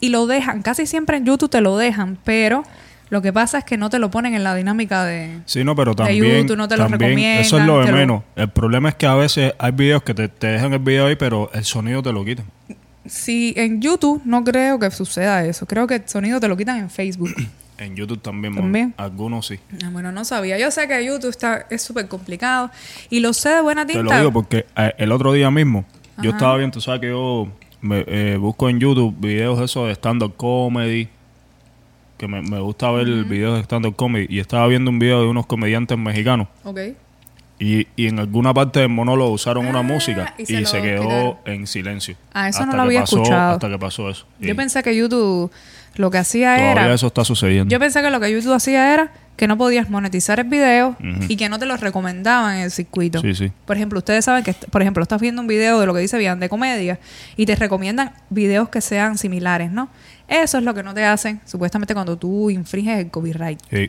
y 0.00 0.08
lo 0.08 0.26
dejan. 0.26 0.62
Casi 0.62 0.86
siempre 0.86 1.18
en 1.18 1.26
YouTube 1.26 1.50
te 1.50 1.60
lo 1.60 1.76
dejan, 1.76 2.16
pero 2.24 2.62
lo 3.10 3.20
que 3.20 3.32
pasa 3.34 3.58
es 3.58 3.64
que 3.64 3.76
no 3.76 3.90
te 3.90 3.98
lo 3.98 4.10
ponen 4.10 4.34
en 4.34 4.44
la 4.44 4.54
dinámica 4.54 5.04
de... 5.04 5.40
Sí, 5.46 5.64
no, 5.64 5.74
pero 5.76 5.90
De 5.92 5.96
también, 6.04 6.42
YouTube 6.42 6.56
no 6.56 6.68
te 6.68 6.76
lo 6.78 6.88
también 6.88 7.18
eso 7.40 7.58
es 7.58 7.66
lo 7.66 7.80
de 7.80 7.86
recomiendan, 7.86 7.92
lo- 7.92 7.96
menos. 7.96 8.22
El 8.36 8.48
problema 8.50 8.88
es 8.90 8.94
que 8.94 9.06
a 9.06 9.14
veces 9.14 9.52
hay 9.58 9.72
videos 9.72 10.02
que 10.04 10.14
te, 10.14 10.28
te 10.28 10.46
dejan 10.46 10.72
el 10.72 10.78
video 10.78 11.06
ahí, 11.06 11.16
pero 11.16 11.50
el 11.52 11.64
sonido 11.64 12.02
te 12.02 12.12
lo 12.12 12.24
quitan. 12.24 12.46
Si 13.08 13.54
en 13.56 13.80
YouTube 13.80 14.22
no 14.24 14.44
creo 14.44 14.78
que 14.78 14.90
suceda 14.90 15.44
eso. 15.44 15.66
Creo 15.66 15.86
que 15.86 15.96
el 15.96 16.08
sonido 16.08 16.40
te 16.40 16.48
lo 16.48 16.56
quitan 16.56 16.78
en 16.78 16.90
Facebook. 16.90 17.30
En 17.78 17.94
YouTube 17.94 18.20
también, 18.20 18.92
algunos 18.96 19.46
sí. 19.46 19.60
Ah, 19.84 19.90
bueno, 19.92 20.10
no 20.10 20.24
sabía. 20.24 20.58
Yo 20.58 20.68
sé 20.72 20.88
que 20.88 21.06
YouTube 21.06 21.30
está, 21.30 21.64
es 21.70 21.80
súper 21.80 22.08
complicado. 22.08 22.72
Y 23.08 23.20
lo 23.20 23.32
sé 23.32 23.50
de 23.50 23.60
buena 23.60 23.86
Te 23.86 23.92
tinta. 23.92 24.14
lo 24.14 24.18
digo 24.18 24.32
porque 24.32 24.66
eh, 24.76 24.94
el 24.98 25.12
otro 25.12 25.32
día 25.32 25.48
mismo 25.52 25.84
yo 26.20 26.30
estaba 26.30 26.56
viendo, 26.56 26.74
tú 26.74 26.80
sabes 26.80 27.00
que 27.00 27.10
yo 27.10 27.46
me, 27.80 28.04
eh, 28.08 28.36
busco 28.36 28.68
en 28.68 28.80
YouTube 28.80 29.14
videos 29.20 29.60
de 29.60 29.66
esos 29.66 29.86
de 29.86 29.92
stand-up 29.94 30.34
comedy, 30.36 31.08
que 32.16 32.26
me, 32.26 32.42
me 32.42 32.58
gusta 32.58 32.90
ver 32.90 33.06
videos 33.24 33.54
de 33.56 33.62
stand-up 33.62 33.94
comedy, 33.94 34.26
y 34.28 34.40
estaba 34.40 34.66
viendo 34.66 34.90
un 34.90 34.98
video 34.98 35.20
de 35.22 35.28
unos 35.28 35.46
comediantes 35.46 35.96
mexicanos, 35.96 36.48
Ok. 36.64 36.80
Y, 37.58 37.86
y 37.96 38.06
en 38.08 38.18
alguna 38.20 38.54
parte 38.54 38.80
del 38.80 38.88
monólogo 38.88 39.32
usaron 39.32 39.66
una 39.66 39.80
Ah, 39.80 39.82
música 39.82 40.34
y 40.38 40.42
y 40.56 40.64
se 40.66 40.80
quedó 40.82 41.02
quitaron. 41.02 41.36
en 41.46 41.66
silencio. 41.66 42.16
Ah, 42.32 42.48
eso 42.48 42.60
no 42.66 42.72
lo 42.72 42.72
que 42.78 42.80
había 42.82 43.00
pasó- 43.00 43.16
escuchado. 43.16 43.52
Hasta 43.54 43.68
que 43.68 43.78
pasó 43.78 44.10
eso. 44.10 44.26
Yo 44.40 44.50
Y 44.50 44.54
pensé 44.54 44.82
que 44.82 44.94
YouTube 44.96 45.50
lo 45.96 46.10
que 46.10 46.18
hacía 46.18 46.54
todavía 46.56 46.70
era... 46.84 46.94
eso 46.94 47.08
está 47.08 47.24
sucediendo. 47.24 47.70
Yo 47.72 47.80
pensé 47.80 48.00
que 48.02 48.10
lo 48.10 48.20
que 48.20 48.30
YouTube 48.30 48.52
hacía 48.54 48.94
era 48.94 49.12
que 49.36 49.46
no 49.48 49.56
podías 49.56 49.88
monetizar 49.88 50.40
el 50.40 50.48
video 50.48 50.96
y 51.28 51.36
que 51.36 51.48
no 51.48 51.58
te 51.60 51.66
lo 51.66 51.76
recomendaban 51.76 52.56
en 52.56 52.62
el 52.62 52.70
circuito. 52.72 53.20
Sí, 53.20 53.34
sí. 53.34 53.52
Por 53.66 53.76
ejemplo, 53.76 53.98
ustedes 54.00 54.24
saben 54.24 54.42
que, 54.42 54.52
por 54.52 54.82
ejemplo, 54.82 55.00
estás 55.02 55.20
viendo 55.20 55.40
un 55.40 55.46
video 55.48 55.78
de 55.78 55.86
lo 55.86 55.94
que 55.94 56.00
dice 56.00 56.18
Bian 56.18 56.40
de 56.40 56.48
comedia 56.48 56.98
y 57.36 57.46
te 57.46 57.54
recomiendan 57.54 58.12
videos 58.30 58.68
que 58.68 58.80
sean 58.80 59.16
similares, 59.16 59.70
¿no? 59.70 59.88
Eso 60.26 60.58
es 60.58 60.64
lo 60.64 60.74
que 60.74 60.82
no 60.82 60.92
te 60.92 61.04
hacen, 61.04 61.40
supuestamente, 61.44 61.94
cuando 61.94 62.16
tú 62.18 62.50
infringes 62.50 62.98
el 62.98 63.10
copyright. 63.10 63.60
Sí. 63.70 63.88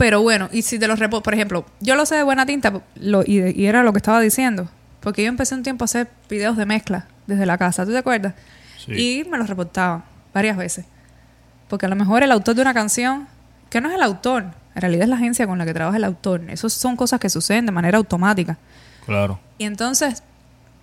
Pero 0.00 0.22
bueno, 0.22 0.48
y 0.50 0.62
si 0.62 0.78
te 0.78 0.88
los 0.88 0.98
repo, 0.98 1.22
por 1.22 1.34
ejemplo, 1.34 1.66
yo 1.80 1.94
lo 1.94 2.06
sé 2.06 2.14
de 2.14 2.22
buena 2.22 2.46
tinta 2.46 2.72
lo, 2.94 3.20
y, 3.20 3.50
y 3.54 3.66
era 3.66 3.82
lo 3.82 3.92
que 3.92 3.98
estaba 3.98 4.18
diciendo, 4.18 4.66
porque 5.00 5.22
yo 5.22 5.28
empecé 5.28 5.54
un 5.54 5.62
tiempo 5.62 5.84
a 5.84 5.86
hacer 5.86 6.08
videos 6.26 6.56
de 6.56 6.64
mezcla 6.64 7.06
desde 7.26 7.44
la 7.44 7.58
casa, 7.58 7.84
¿tú 7.84 7.92
te 7.92 7.98
acuerdas? 7.98 8.32
Sí. 8.82 8.92
Y 8.92 9.24
me 9.28 9.36
los 9.36 9.46
reportaban 9.46 10.02
varias 10.32 10.56
veces. 10.56 10.86
Porque 11.68 11.84
a 11.84 11.90
lo 11.90 11.96
mejor 11.96 12.22
el 12.22 12.32
autor 12.32 12.54
de 12.54 12.62
una 12.62 12.72
canción, 12.72 13.28
que 13.68 13.82
no 13.82 13.90
es 13.90 13.94
el 13.94 14.00
autor, 14.00 14.44
en 14.74 14.80
realidad 14.80 15.02
es 15.02 15.10
la 15.10 15.16
agencia 15.16 15.46
con 15.46 15.58
la 15.58 15.66
que 15.66 15.74
trabaja 15.74 15.98
el 15.98 16.04
autor, 16.04 16.48
esas 16.48 16.72
son 16.72 16.96
cosas 16.96 17.20
que 17.20 17.28
suceden 17.28 17.66
de 17.66 17.72
manera 17.72 17.98
automática. 17.98 18.56
Claro. 19.04 19.38
Y 19.58 19.66
entonces 19.66 20.22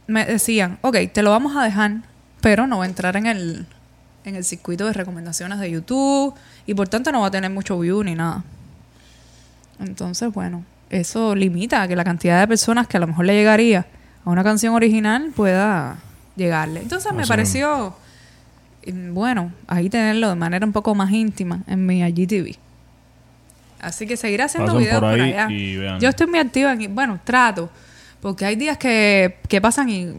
me 0.05 0.25
decían, 0.25 0.77
ok, 0.81 0.95
te 1.11 1.23
lo 1.23 1.31
vamos 1.31 1.57
a 1.57 1.63
dejar, 1.63 2.03
pero 2.41 2.67
no 2.67 2.77
va 2.77 2.83
a 2.83 2.87
entrar 2.87 3.17
en 3.17 3.25
el, 3.25 3.65
en 4.25 4.35
el 4.35 4.43
circuito 4.43 4.85
de 4.85 4.93
recomendaciones 4.93 5.57
de 5.57 5.71
YouTube 5.71 6.35
y 6.67 6.75
por 6.75 6.87
tanto 6.87 7.11
no 7.11 7.21
va 7.21 7.27
a 7.27 7.31
tener 7.31 7.49
mucho 7.49 7.79
view 7.79 8.03
ni 8.03 8.13
nada. 8.13 8.43
Entonces, 9.79 10.33
bueno, 10.33 10.63
eso 10.89 11.35
limita 11.35 11.81
a 11.81 11.87
que 11.87 11.95
la 11.95 12.03
cantidad 12.03 12.39
de 12.39 12.47
personas 12.47 12.87
que 12.87 12.97
a 12.97 12.99
lo 12.99 13.07
mejor 13.07 13.25
le 13.25 13.33
llegaría 13.35 13.85
a 14.25 14.29
una 14.29 14.43
canción 14.43 14.73
original 14.73 15.31
pueda 15.35 15.97
llegarle. 16.35 16.81
Entonces 16.81 17.11
me 17.13 17.23
pareció, 17.27 17.95
mm, 18.85 19.13
bueno, 19.13 19.51
ahí 19.67 19.89
tenerlo 19.89 20.29
de 20.29 20.35
manera 20.35 20.65
un 20.65 20.71
poco 20.73 20.95
más 20.95 21.11
íntima 21.11 21.61
en 21.67 21.85
mi 21.85 22.01
IGTV. 22.01 22.55
Así 23.79 24.07
que 24.07 24.17
seguiré 24.17 24.43
haciendo 24.43 24.71
videos 24.79 24.99
por 25.01 25.11
por, 25.11 25.21
allá. 25.21 25.47
y 25.51 25.77
vean. 25.77 25.99
Yo 25.99 26.09
estoy 26.09 26.27
muy 26.27 26.39
activa 26.39 26.73
en, 26.73 26.93
bueno, 26.95 27.19
trato, 27.23 27.69
porque 28.21 28.45
hay 28.45 28.55
días 28.55 28.77
que, 28.77 29.37
que 29.47 29.61
pasan 29.61 29.89
y, 29.89 30.11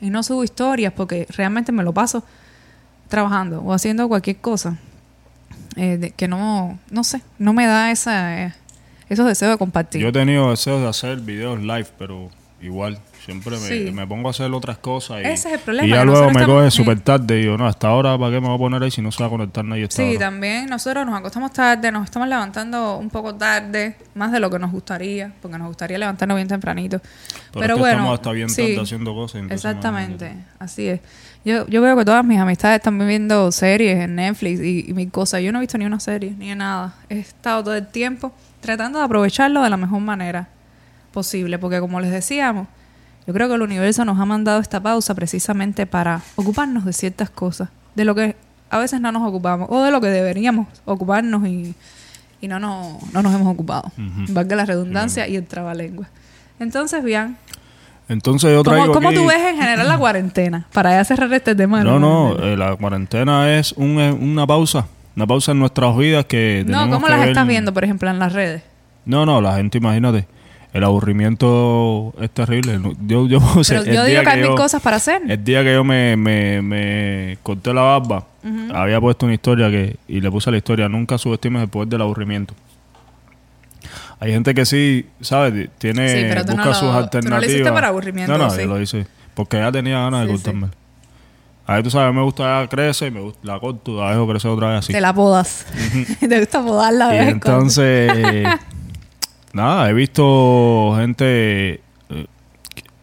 y 0.00 0.10
no 0.10 0.22
subo 0.22 0.42
historias 0.42 0.92
porque 0.94 1.26
realmente 1.36 1.70
me 1.70 1.82
lo 1.82 1.92
paso 1.92 2.24
trabajando 3.08 3.60
o 3.60 3.72
haciendo 3.74 4.08
cualquier 4.08 4.38
cosa 4.38 4.76
eh, 5.76 5.98
de- 5.98 6.10
que 6.12 6.26
no, 6.28 6.78
no 6.90 7.04
sé, 7.04 7.20
no 7.38 7.52
me 7.52 7.66
da 7.66 7.90
esa, 7.90 8.42
eh, 8.46 8.54
esos 9.08 9.26
deseos 9.26 9.52
de 9.52 9.58
compartir. 9.58 10.00
Yo 10.00 10.08
he 10.08 10.12
tenido 10.12 10.50
deseos 10.50 10.80
de 10.82 10.88
hacer 10.88 11.18
videos 11.20 11.60
live, 11.60 11.86
pero 11.98 12.30
igual. 12.60 12.98
Siempre 13.24 13.52
me, 13.52 13.56
Sí. 13.66 13.90
me 13.90 14.06
pongo 14.06 14.28
a 14.28 14.32
hacer 14.32 14.52
otras 14.52 14.76
cosas. 14.76 15.22
Y, 15.22 15.26
Ese 15.26 15.48
es 15.48 15.54
el 15.54 15.60
problema, 15.60 15.86
Y 15.86 15.90
ya 15.90 16.04
luego 16.04 16.30
me 16.30 16.44
coge 16.44 16.70
sí. 16.70 16.76
súper 16.76 17.00
tarde 17.00 17.38
y 17.38 17.42
digo, 17.44 17.56
no, 17.56 17.66
hasta 17.66 17.88
ahora, 17.88 18.18
¿para 18.18 18.32
qué 18.34 18.40
me 18.42 18.48
voy 18.48 18.56
a 18.56 18.58
poner 18.58 18.82
ahí 18.82 18.90
si 18.90 19.00
no 19.00 19.10
se 19.10 19.22
va 19.22 19.28
a 19.28 19.30
conectar 19.30 19.64
nadie 19.64 19.86
Sí, 19.88 20.02
ahora? 20.02 20.18
también 20.18 20.66
nosotros 20.66 21.06
nos 21.06 21.18
acostamos 21.18 21.50
tarde, 21.54 21.90
nos 21.90 22.04
estamos 22.04 22.28
levantando 22.28 22.98
un 22.98 23.08
poco 23.08 23.34
tarde, 23.34 23.96
más 24.14 24.30
de 24.30 24.40
lo 24.40 24.50
que 24.50 24.58
nos 24.58 24.70
gustaría, 24.72 25.32
porque 25.40 25.56
nos 25.56 25.68
gustaría 25.68 25.96
levantarnos 25.96 26.36
bien 26.36 26.48
tempranito. 26.48 26.98
Pero, 26.98 27.08
Pero, 27.54 27.64
es 27.64 27.68
que 27.76 27.80
bueno, 27.80 27.92
estamos 27.96 28.14
hasta 28.18 28.32
bien 28.32 28.50
sí, 28.50 28.56
tarde 28.62 28.80
haciendo 28.82 29.14
cosas. 29.14 29.42
exactamente, 29.50 30.34
así 30.58 30.88
es. 30.88 31.00
Yo, 31.46 31.66
yo 31.66 31.80
veo 31.80 31.96
que 31.96 32.04
todas 32.04 32.24
mis 32.26 32.38
amistades 32.38 32.76
están 32.76 32.98
viendo 32.98 33.50
series 33.52 34.00
en 34.00 34.16
Netflix 34.16 34.60
y, 34.60 34.84
y 34.88 34.92
mil 34.92 35.10
cosas. 35.10 35.40
Yo 35.40 35.50
no 35.50 35.58
he 35.58 35.60
visto 35.62 35.78
ni 35.78 35.86
una 35.86 36.00
serie, 36.00 36.34
ni 36.38 36.54
nada. 36.54 36.94
He 37.08 37.18
estado 37.20 37.64
todo 37.64 37.74
el 37.74 37.86
tiempo 37.86 38.32
tratando 38.64 38.98
de 38.98 39.04
aprovecharlo 39.04 39.62
de 39.62 39.68
la 39.68 39.76
mejor 39.76 40.00
manera 40.00 40.48
posible, 41.12 41.58
porque 41.58 41.80
como 41.80 42.00
les 42.00 42.10
decíamos, 42.10 42.66
yo 43.26 43.34
creo 43.34 43.46
que 43.46 43.54
el 43.54 43.62
universo 43.62 44.04
nos 44.06 44.18
ha 44.18 44.24
mandado 44.24 44.58
esta 44.58 44.80
pausa 44.80 45.14
precisamente 45.14 45.86
para 45.86 46.22
ocuparnos 46.34 46.86
de 46.86 46.94
ciertas 46.94 47.28
cosas, 47.28 47.68
de 47.94 48.06
lo 48.06 48.14
que 48.14 48.36
a 48.70 48.78
veces 48.78 49.02
no 49.02 49.12
nos 49.12 49.22
ocupamos, 49.22 49.68
o 49.70 49.82
de 49.82 49.90
lo 49.90 50.00
que 50.00 50.08
deberíamos 50.08 50.66
ocuparnos 50.86 51.46
y, 51.46 51.74
y 52.40 52.48
no, 52.48 52.58
nos, 52.58 53.12
no 53.12 53.22
nos 53.22 53.34
hemos 53.34 53.52
ocupado. 53.52 53.92
Ujú. 53.98 54.32
Valga 54.32 54.56
la 54.56 54.64
redundancia 54.64 55.28
y 55.28 55.36
el 55.36 55.44
trabalengua. 55.46 56.08
Entonces, 56.58 57.04
bien, 57.04 57.36
Entonces 58.08 58.50
yo 58.50 58.62
traigo 58.62 58.94
¿cómo, 58.94 59.12
tú 59.12 59.26
ves 59.26 59.42
en 59.50 59.56
general 59.56 59.86
la 59.86 59.98
cuarentena? 59.98 60.66
Para 60.72 60.92
ya 60.92 61.04
cerrar 61.04 61.32
este 61.34 61.54
tema. 61.54 61.84
No, 61.84 61.98
no, 61.98 62.38
eh, 62.38 62.56
la 62.56 62.76
cuarentena 62.76 63.58
es 63.58 63.72
un, 63.72 64.00
eh, 64.00 64.10
una 64.10 64.46
pausa. 64.46 64.86
Una 65.16 65.26
pausa 65.26 65.52
en 65.52 65.60
nuestras 65.60 65.96
vidas 65.96 66.24
que 66.26 66.64
No, 66.66 66.88
¿cómo 66.90 67.06
que 67.06 67.10
las 67.12 67.20
ver- 67.20 67.28
estás 67.30 67.46
viendo, 67.46 67.72
por 67.72 67.84
ejemplo, 67.84 68.10
en 68.10 68.18
las 68.18 68.32
redes? 68.32 68.62
No, 69.04 69.24
no, 69.26 69.40
la 69.40 69.56
gente, 69.56 69.78
imagínate. 69.78 70.26
El 70.72 70.82
aburrimiento 70.82 72.12
es 72.20 72.30
terrible. 72.30 72.80
Yo, 73.06 73.28
yo, 73.28 73.38
o 73.56 73.62
sea, 73.62 73.78
Pero 73.80 73.90
el 73.90 73.96
yo 73.96 74.04
digo 74.04 74.22
que 74.22 74.28
hay 74.30 74.40
mil 74.42 74.54
cosas 74.56 74.82
para 74.82 74.96
hacer. 74.96 75.22
El 75.28 75.44
día 75.44 75.62
que 75.62 75.72
yo 75.72 75.84
me, 75.84 76.16
me, 76.16 76.60
me 76.62 77.38
corté 77.44 77.72
la 77.72 77.82
barba, 77.82 78.24
había 78.74 79.00
puesto 79.00 79.26
una 79.26 79.34
historia 79.34 79.70
que 79.70 79.96
y 80.08 80.20
le 80.20 80.30
puse 80.30 80.50
la 80.50 80.56
historia, 80.56 80.88
nunca 80.88 81.16
subestimes 81.16 81.62
el 81.62 81.68
poder 81.68 81.88
del 81.88 82.00
aburrimiento. 82.02 82.54
Hay 84.20 84.32
gente 84.32 84.54
que 84.54 84.64
sí, 84.64 85.06
¿sabes? 85.20 85.68
Tiene, 85.78 86.08
Sí, 86.08 86.24
pero 86.28 86.44
tú 86.44 86.56
no 86.56 86.64
busca 86.64 86.68
lo- 86.68 86.74
sus 86.74 86.80
tú 86.80 86.86
no 86.86 86.92
lo 86.92 86.98
alternativas. 87.04 87.44
hiciste 87.50 87.72
por 87.72 87.84
aburrimiento, 87.84 88.32
No, 88.32 88.38
no, 88.44 88.50
¿sí? 88.50 88.62
yo 88.62 88.66
lo 88.66 88.80
hice 88.80 89.06
porque 89.34 89.58
ya 89.58 89.70
tenía 89.70 89.98
ganas 89.98 90.22
de 90.22 90.26
Sí, 90.28 90.32
cortarme. 90.42 90.68
A 91.66 91.82
tú 91.82 91.90
sabes, 91.90 92.14
me 92.14 92.22
gusta 92.22 92.62
ya 92.62 92.68
crece, 92.68 93.10
me 93.10 93.20
gusta, 93.20 93.40
la 93.42 93.58
corto, 93.58 93.98
la 94.00 94.10
dejo 94.10 94.28
crecer 94.28 94.50
otra 94.50 94.68
vez 94.70 94.78
así. 94.80 94.92
Te 94.92 95.00
la 95.00 95.14
podas. 95.14 95.64
Te 96.20 96.38
gusta 96.40 96.62
podarla 96.62 97.08
de 97.08 97.16
Y 97.16 97.18
vez 97.20 97.28
entonces, 97.28 98.12
nada, 99.52 99.88
he 99.88 99.94
visto 99.94 100.94
gente, 100.98 101.80
eh, 102.10 102.26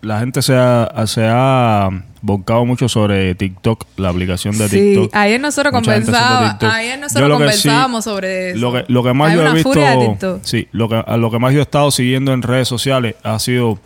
la 0.01 0.19
gente 0.19 0.41
se 0.41 0.55
ha, 0.55 0.91
se 1.07 1.25
ha 1.27 1.89
volcado 2.21 2.65
mucho 2.65 2.87
sobre 2.87 3.33
TikTok, 3.33 3.85
la 3.97 4.09
aplicación 4.09 4.55
de 4.57 4.69
Sí, 4.69 4.77
TikTok. 4.93 5.15
ayer 5.15 5.39
nosotros 5.41 5.73
conversábamos, 5.73 6.61
ayer 6.61 6.99
nosotros 6.99 7.27
sí- 7.27 7.31
conversábamos 7.33 8.03
sobre 8.03 8.51
eso. 8.51 8.59
Lo 8.59 8.73
que, 8.73 8.85
lo 8.89 9.03
que 9.03 9.13
más 9.13 9.31
Hay 9.31 9.37
yo 9.37 9.47
he 9.47 9.53
visto, 9.53 10.39
sí, 10.43 10.67
lo 10.71 10.87
que, 10.87 11.03
lo 11.17 11.31
que 11.31 11.39
más 11.39 11.53
yo 11.53 11.59
he 11.59 11.63
estado 11.63 11.89
siguiendo 11.89 12.31
en 12.33 12.43
redes 12.43 12.67
sociales 12.67 13.15
ha 13.23 13.39
sido, 13.39 13.79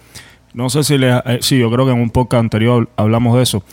no 0.54 0.70
sé 0.70 0.84
si 0.84 0.98
les, 0.98 1.16
eh, 1.26 1.40
sí, 1.42 1.58
yo 1.60 1.72
creo 1.72 1.86
que 1.86 1.94
en 1.94 2.00
un 2.02 2.10
podcast 2.10 2.42
anterior 2.42 2.90
hablamos 2.98 3.38
de 3.38 3.44
eso, 3.44 3.64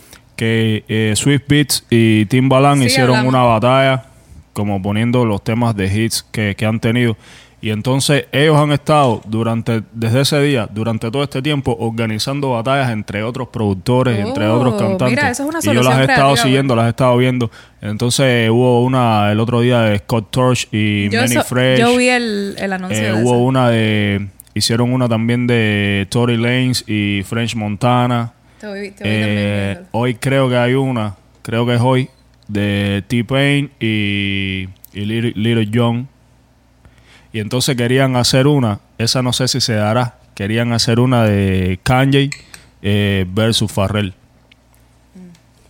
que 0.42 0.84
eh, 0.88 1.12
Swift 1.14 1.42
Beats 1.46 1.86
y 1.88 2.26
Timbaland 2.26 2.80
Sí, 2.82 2.86
hicieron 2.88 3.16
hablamos. 3.16 3.28
una 3.34 3.42
batalla, 3.44 4.04
como 4.52 4.82
poniendo 4.82 5.24
los 5.24 5.44
temas 5.44 5.76
de 5.76 5.86
hits 5.86 6.24
que, 6.32 6.56
que 6.56 6.66
han 6.66 6.80
tenido. 6.80 7.16
Y 7.60 7.70
entonces 7.70 8.26
ellos 8.32 8.56
han 8.58 8.72
estado 8.72 9.20
durante, 9.24 9.82
desde 9.92 10.22
ese 10.22 10.40
día, 10.42 10.68
durante 10.68 11.08
todo 11.12 11.22
este 11.22 11.40
tiempo, 11.42 11.76
organizando 11.78 12.50
batallas 12.50 12.90
entre 12.90 13.22
otros 13.22 13.46
productores, 13.48 14.18
entre 14.18 14.48
Oh, 14.48 14.56
otros 14.58 14.74
cantantes. 14.82 15.10
mira, 15.10 15.30
eso 15.30 15.44
es 15.44 15.48
una 15.48 15.58
y 15.62 15.74
yo 15.76 15.82
las 15.84 15.96
he 16.00 16.02
estado 16.02 16.36
siguiendo, 16.36 16.74
las 16.74 16.86
he 16.86 16.88
estado 16.88 17.16
viendo. 17.18 17.48
Entonces 17.80 18.50
hubo 18.50 18.82
una 18.82 19.30
el 19.30 19.38
otro 19.38 19.60
día 19.60 19.82
de 19.82 19.98
Scott 19.98 20.32
Torch 20.32 20.66
y 20.72 21.08
yo, 21.08 21.20
Manny 21.20 21.36
Fresh. 21.36 21.78
yo 21.78 21.96
vi 21.96 22.08
el, 22.08 22.56
el 22.58 22.72
anuncio 22.72 22.98
Eh, 22.98 23.12
de 23.12 23.22
hubo 23.22 23.44
una 23.44 23.68
de. 23.70 24.26
Hicieron 24.54 24.92
una 24.92 25.08
también 25.08 25.46
de 25.46 26.08
Tory 26.10 26.36
Lanez 26.36 26.82
y 26.88 27.22
French 27.22 27.54
Montana. 27.54 28.32
Te 28.70 28.90
te 28.92 29.02
Eh, 29.04 29.78
hoy 29.92 30.14
creo 30.14 30.48
que 30.48 30.56
hay 30.56 30.74
una, 30.74 31.16
creo 31.42 31.66
que 31.66 31.74
es 31.74 31.80
hoy, 31.80 32.08
de 32.48 33.02
T-Pain 33.08 33.70
y, 33.80 34.68
y 34.92 35.04
Little, 35.04 35.32
Little 35.34 35.68
John. 35.72 36.08
Y 37.32 37.40
entonces 37.40 37.76
querían 37.76 38.16
hacer 38.16 38.46
una, 38.46 38.80
esa 38.98 39.22
no 39.22 39.32
sé 39.32 39.48
si 39.48 39.60
se 39.60 39.74
dará, 39.74 40.18
querían 40.34 40.72
hacer 40.72 41.00
una 41.00 41.24
de 41.24 41.78
Kanye 41.82 42.30
eh, 42.82 43.24
versus 43.28 43.72
Farrell. 43.72 44.12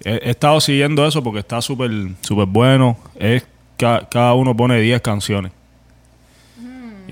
He, 0.04 0.10
he 0.14 0.30
estado 0.30 0.60
siguiendo 0.60 1.06
eso 1.06 1.22
porque 1.22 1.38
está 1.40 1.60
súper 1.62 1.90
súper 2.22 2.46
bueno. 2.46 2.96
Es 3.14 3.46
ca- 3.76 4.08
cada 4.10 4.34
uno 4.34 4.56
pone 4.56 4.80
10 4.80 5.00
canciones. 5.00 5.52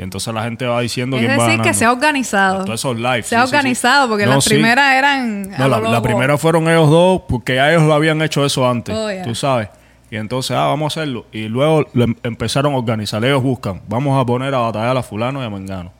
Y 0.00 0.02
entonces 0.02 0.32
la 0.32 0.44
gente 0.44 0.64
va 0.64 0.80
diciendo 0.80 1.18
Es 1.18 1.26
quién 1.26 1.38
va 1.38 1.44
decir, 1.46 1.60
que 1.60 1.74
se 1.74 1.84
ha 1.84 1.92
organizado. 1.92 2.64
Todos 2.64 2.80
esos 2.80 2.96
live. 2.96 3.22
Se 3.22 3.36
ha 3.36 3.40
sí, 3.40 3.46
sí, 3.46 3.50
sí. 3.50 3.56
organizado, 3.56 4.08
porque 4.08 4.24
No, 4.24 4.36
las 4.36 4.46
primeras 4.46 4.94
eran. 4.94 5.42
No, 5.50 5.68
la, 5.68 5.78
la 5.78 6.00
primera 6.00 6.38
fueron 6.38 6.66
ellos 6.70 6.88
dos, 6.88 7.20
porque 7.28 7.56
ya 7.56 7.70
ellos 7.70 7.82
lo 7.82 7.92
habían 7.92 8.22
hecho 8.22 8.42
eso 8.46 8.66
antes, 8.66 8.94
Oh, 8.96 9.10
yeah. 9.12 9.22
tú 9.22 9.34
sabes. 9.34 9.68
Y 10.10 10.16
entonces, 10.16 10.56
ah, 10.56 10.68
vamos 10.68 10.96
a 10.96 11.00
hacerlo. 11.00 11.26
Y 11.32 11.48
luego 11.48 11.84
em- 11.94 12.14
empezaron 12.22 12.72
a 12.72 12.78
organizar. 12.78 13.22
Ellos 13.24 13.42
buscan, 13.42 13.82
vamos 13.88 14.18
a 14.18 14.24
poner 14.24 14.54
a 14.54 14.58
batallar 14.60 14.96
a 14.96 15.02
fulano 15.02 15.42
y 15.42 15.44
a 15.44 15.50
mengano. 15.50 15.92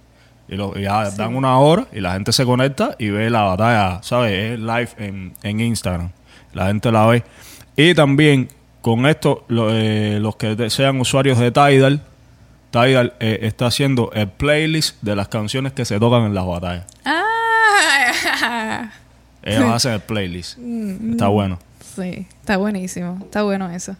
Y, 0.48 0.56
lo, 0.56 0.76
y 0.78 0.82
ya 0.84 1.10
dan 1.10 1.36
una 1.36 1.58
hora 1.58 1.86
y 1.92 2.00
la 2.00 2.14
gente 2.14 2.32
se 2.32 2.46
conecta 2.46 2.96
y 2.98 3.10
ve 3.10 3.28
la 3.28 3.42
batalla, 3.42 3.98
¿sabes? 4.02 4.32
Es 4.54 4.58
live 4.58 4.88
en, 4.96 5.34
en 5.42 5.60
Instagram. 5.60 6.10
La 6.54 6.68
gente 6.68 6.90
la 6.90 7.04
ve. 7.06 7.22
Y 7.76 7.92
también 7.94 8.48
con 8.80 9.04
esto, 9.04 9.44
lo- 9.48 9.68
eh, 9.72 10.18
los 10.20 10.36
que 10.36 10.70
sean 10.70 10.98
usuarios 11.00 11.38
de 11.38 11.50
Tidal, 11.52 12.00
Tidal 12.70 13.14
eh, 13.20 13.40
está 13.42 13.66
haciendo 13.66 14.10
el 14.14 14.28
playlist 14.28 15.02
de 15.02 15.16
las 15.16 15.28
canciones 15.28 15.72
que 15.72 15.84
se 15.84 15.98
tocan 15.98 16.22
en 16.22 16.34
las 16.34 16.46
batallas. 16.46 16.86
Ah, 17.04 18.90
Ellos 19.42 19.64
hacen 19.72 19.92
el 19.92 20.00
playlist. 20.00 20.58
Mm, 20.58 21.12
Está 21.12 21.28
bueno. 21.28 21.58
sí, 21.96 22.26
está 22.40 22.56
buenísimo. 22.56 23.18
Está 23.22 23.42
bueno 23.42 23.70
eso. 23.70 23.96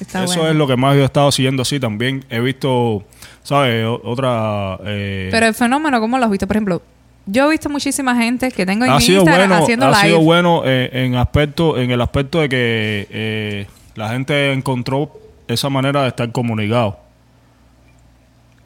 Está 0.00 0.24
Eso 0.24 0.36
bueno. 0.36 0.50
es 0.50 0.56
lo 0.56 0.66
que 0.66 0.76
más 0.76 0.94
yo 0.96 1.02
he 1.02 1.04
estado 1.04 1.30
siguiendo 1.30 1.62
así 1.62 1.78
también. 1.78 2.24
He 2.30 2.40
visto, 2.40 3.04
¿sabes? 3.42 3.84
O- 3.84 4.00
Otra... 4.04 4.78
eh, 4.86 5.28
Pero 5.30 5.46
el 5.46 5.54
fenómeno, 5.54 6.00
¿cómo 6.00 6.16
lo 6.18 6.24
has 6.24 6.30
visto? 6.30 6.46
Por 6.46 6.56
ejemplo, 6.56 6.80
yo 7.26 7.46
he 7.46 7.50
visto 7.50 7.68
muchísima 7.68 8.16
gente 8.16 8.50
que 8.52 8.64
tengo 8.64 8.86
en 8.86 8.92
ha 8.92 8.96
mi 8.96 9.02
sido 9.02 9.20
Instagram 9.20 9.48
bueno, 9.50 9.62
haciendo 9.64 9.86
ha 9.86 9.90
live. 9.90 10.02
sido 10.02 10.20
bueno 10.20 10.62
eh, 10.64 10.88
en 10.92 11.16
aspecto, 11.16 11.76
en 11.76 11.90
el 11.90 12.00
aspecto 12.00 12.40
de 12.40 12.48
que 12.48 13.06
eh, 13.10 13.66
la 13.96 14.08
gente 14.08 14.52
encontró 14.54 15.12
esa 15.46 15.68
manera 15.68 16.02
de 16.02 16.08
estar 16.08 16.32
comunicado. 16.32 16.98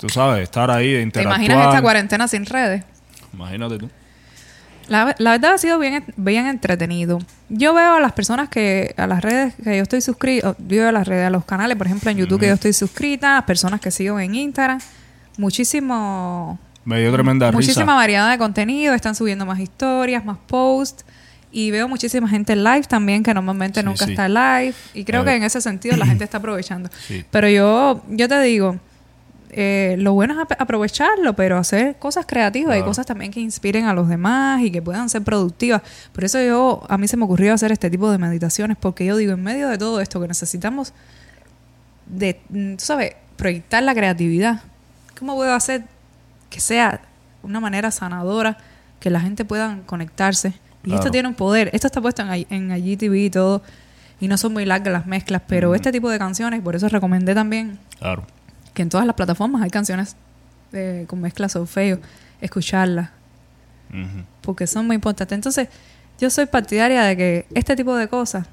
Tú 0.00 0.08
sabes, 0.08 0.42
estar 0.42 0.70
ahí, 0.70 0.88
de 0.92 0.96
¿Te 0.98 1.02
interactuar. 1.02 1.40
imaginas 1.42 1.68
esta 1.68 1.82
cuarentena 1.82 2.26
sin 2.28 2.46
redes? 2.46 2.82
Imagínate 3.32 3.78
tú. 3.78 3.88
La, 4.88 5.14
la 5.18 5.30
verdad 5.32 5.52
ha 5.54 5.58
sido 5.58 5.78
bien, 5.78 6.02
bien 6.16 6.46
entretenido. 6.46 7.20
Yo 7.48 7.74
veo 7.74 7.94
a 7.94 8.00
las 8.00 8.12
personas 8.12 8.48
que, 8.48 8.92
a 8.96 9.06
las 9.06 9.22
redes 9.22 9.54
que 9.62 9.76
yo 9.76 9.82
estoy 9.84 10.00
suscrita, 10.00 10.56
yo 10.58 10.66
veo 10.68 10.88
a 10.88 10.92
las 10.92 11.06
redes, 11.06 11.26
a 11.28 11.30
los 11.30 11.44
canales, 11.44 11.76
por 11.76 11.86
ejemplo, 11.86 12.10
en 12.10 12.16
YouTube 12.16 12.40
que 12.40 12.48
yo 12.48 12.54
estoy 12.54 12.72
suscrita, 12.72 13.34
las 13.34 13.44
personas 13.44 13.80
que 13.80 13.90
sigo 13.92 14.18
en 14.18 14.34
Instagram, 14.34 14.80
muchísimo, 15.36 16.58
Me 16.84 17.00
dio 17.00 17.12
tremenda 17.12 17.52
muchísima 17.52 17.84
risa. 17.84 17.94
variedad 17.94 18.30
de 18.30 18.38
contenido, 18.38 18.94
están 18.94 19.14
subiendo 19.14 19.44
más 19.46 19.58
historias, 19.60 20.24
más 20.24 20.38
posts. 20.46 21.04
Y 21.52 21.72
veo 21.72 21.88
muchísima 21.88 22.28
gente 22.28 22.52
en 22.52 22.62
live 22.62 22.82
también, 22.84 23.24
que 23.24 23.34
normalmente 23.34 23.80
Sí, 23.80 23.86
nunca 23.86 24.04
sí. 24.06 24.12
está 24.12 24.28
live. 24.28 24.74
Y 24.94 25.04
creo 25.04 25.22
Eh, 25.22 25.24
que 25.24 25.34
en 25.34 25.42
ese 25.42 25.60
sentido 25.60 25.96
la 25.96 26.06
gente 26.06 26.22
está 26.24 26.38
aprovechando. 26.38 26.88
Sí. 27.08 27.24
Pero 27.30 27.48
yo, 27.48 28.02
yo 28.08 28.28
te 28.28 28.40
digo, 28.42 28.76
eh, 29.52 29.96
lo 29.98 30.12
bueno 30.14 30.34
es 30.34 30.40
ap- 30.40 30.60
aprovecharlo, 30.60 31.34
pero 31.34 31.56
hacer 31.58 31.96
cosas 31.98 32.26
creativas 32.26 32.74
y 32.74 32.78
Claro. 32.78 32.84
cosas 32.86 33.06
también 33.06 33.30
que 33.30 33.40
inspiren 33.40 33.84
a 33.86 33.94
los 33.94 34.08
demás 34.08 34.62
y 34.62 34.70
que 34.70 34.80
puedan 34.82 35.08
ser 35.08 35.22
productivas. 35.22 35.82
Por 36.12 36.24
eso 36.24 36.40
yo, 36.42 36.82
a 36.88 36.98
mí 36.98 37.08
se 37.08 37.16
me 37.16 37.24
ocurrió 37.24 37.52
hacer 37.54 37.72
este 37.72 37.90
tipo 37.90 38.10
de 38.10 38.18
meditaciones, 38.18 38.76
porque 38.78 39.04
yo 39.06 39.16
digo, 39.16 39.32
en 39.32 39.42
medio 39.42 39.68
de 39.68 39.78
todo 39.78 40.00
esto 40.00 40.20
que 40.20 40.28
necesitamos 40.28 40.92
de, 42.06 42.40
mm, 42.48 42.76
tú 42.76 42.84
sabes, 42.84 43.14
proyectar 43.36 43.82
la 43.82 43.94
creatividad, 43.94 44.62
¿cómo 45.18 45.34
puedo 45.34 45.52
hacer 45.54 45.84
que 46.50 46.60
sea 46.60 47.00
una 47.42 47.60
manera 47.60 47.90
sanadora, 47.90 48.56
que 48.98 49.10
la 49.10 49.20
gente 49.20 49.44
pueda 49.44 49.78
conectarse? 49.86 50.54
Y 50.84 50.94
esto 50.94 51.10
tiene 51.10 51.28
un 51.28 51.34
poder. 51.34 51.68
Esto 51.74 51.86
está 51.88 52.00
puesto 52.00 52.22
en, 52.22 52.46
en 52.48 52.70
IGTV 52.76 53.14
y 53.14 53.30
todo. 53.30 53.62
Y 54.18 54.28
no 54.28 54.36
son 54.38 54.52
muy 54.54 54.64
largas 54.64 54.92
las 54.92 55.06
mezclas, 55.06 55.42
pero 55.46 55.74
este 55.74 55.92
tipo 55.92 56.08
de 56.10 56.18
canciones, 56.18 56.60
por 56.62 56.74
eso 56.76 56.88
recomendé 56.88 57.34
también 57.34 57.78
Claro. 57.98 58.24
Que 58.74 58.82
en 58.82 58.88
todas 58.88 59.06
las 59.06 59.16
plataformas 59.16 59.62
hay 59.62 59.70
canciones 59.70 60.16
eh, 60.72 61.04
con 61.08 61.20
mezclas 61.20 61.52
solfeo, 61.52 61.98
escucharlas, 62.40 63.10
Ujú. 63.90 64.24
porque 64.42 64.66
son 64.66 64.86
muy 64.86 64.94
importantes. 64.94 65.34
Entonces, 65.36 65.68
yo 66.18 66.30
soy 66.30 66.46
partidaria 66.46 67.02
de 67.02 67.16
que 67.16 67.46
este 67.54 67.74
tipo 67.76 67.94
de 67.96 68.08
cosas, 68.08 68.46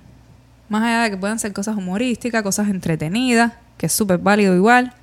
más 0.70 0.84
allá 0.84 1.04
de 1.04 1.12
que 1.12 1.18
puedan 1.18 1.38
ser 1.40 1.54
cosas 1.54 1.76
humorísticas, 1.76 2.42
cosas 2.44 2.70
entretenidas, 2.70 3.54
que 3.78 3.86
es 3.86 3.94
súper 3.94 4.18
válido 4.18 4.56
igual, 4.56 4.94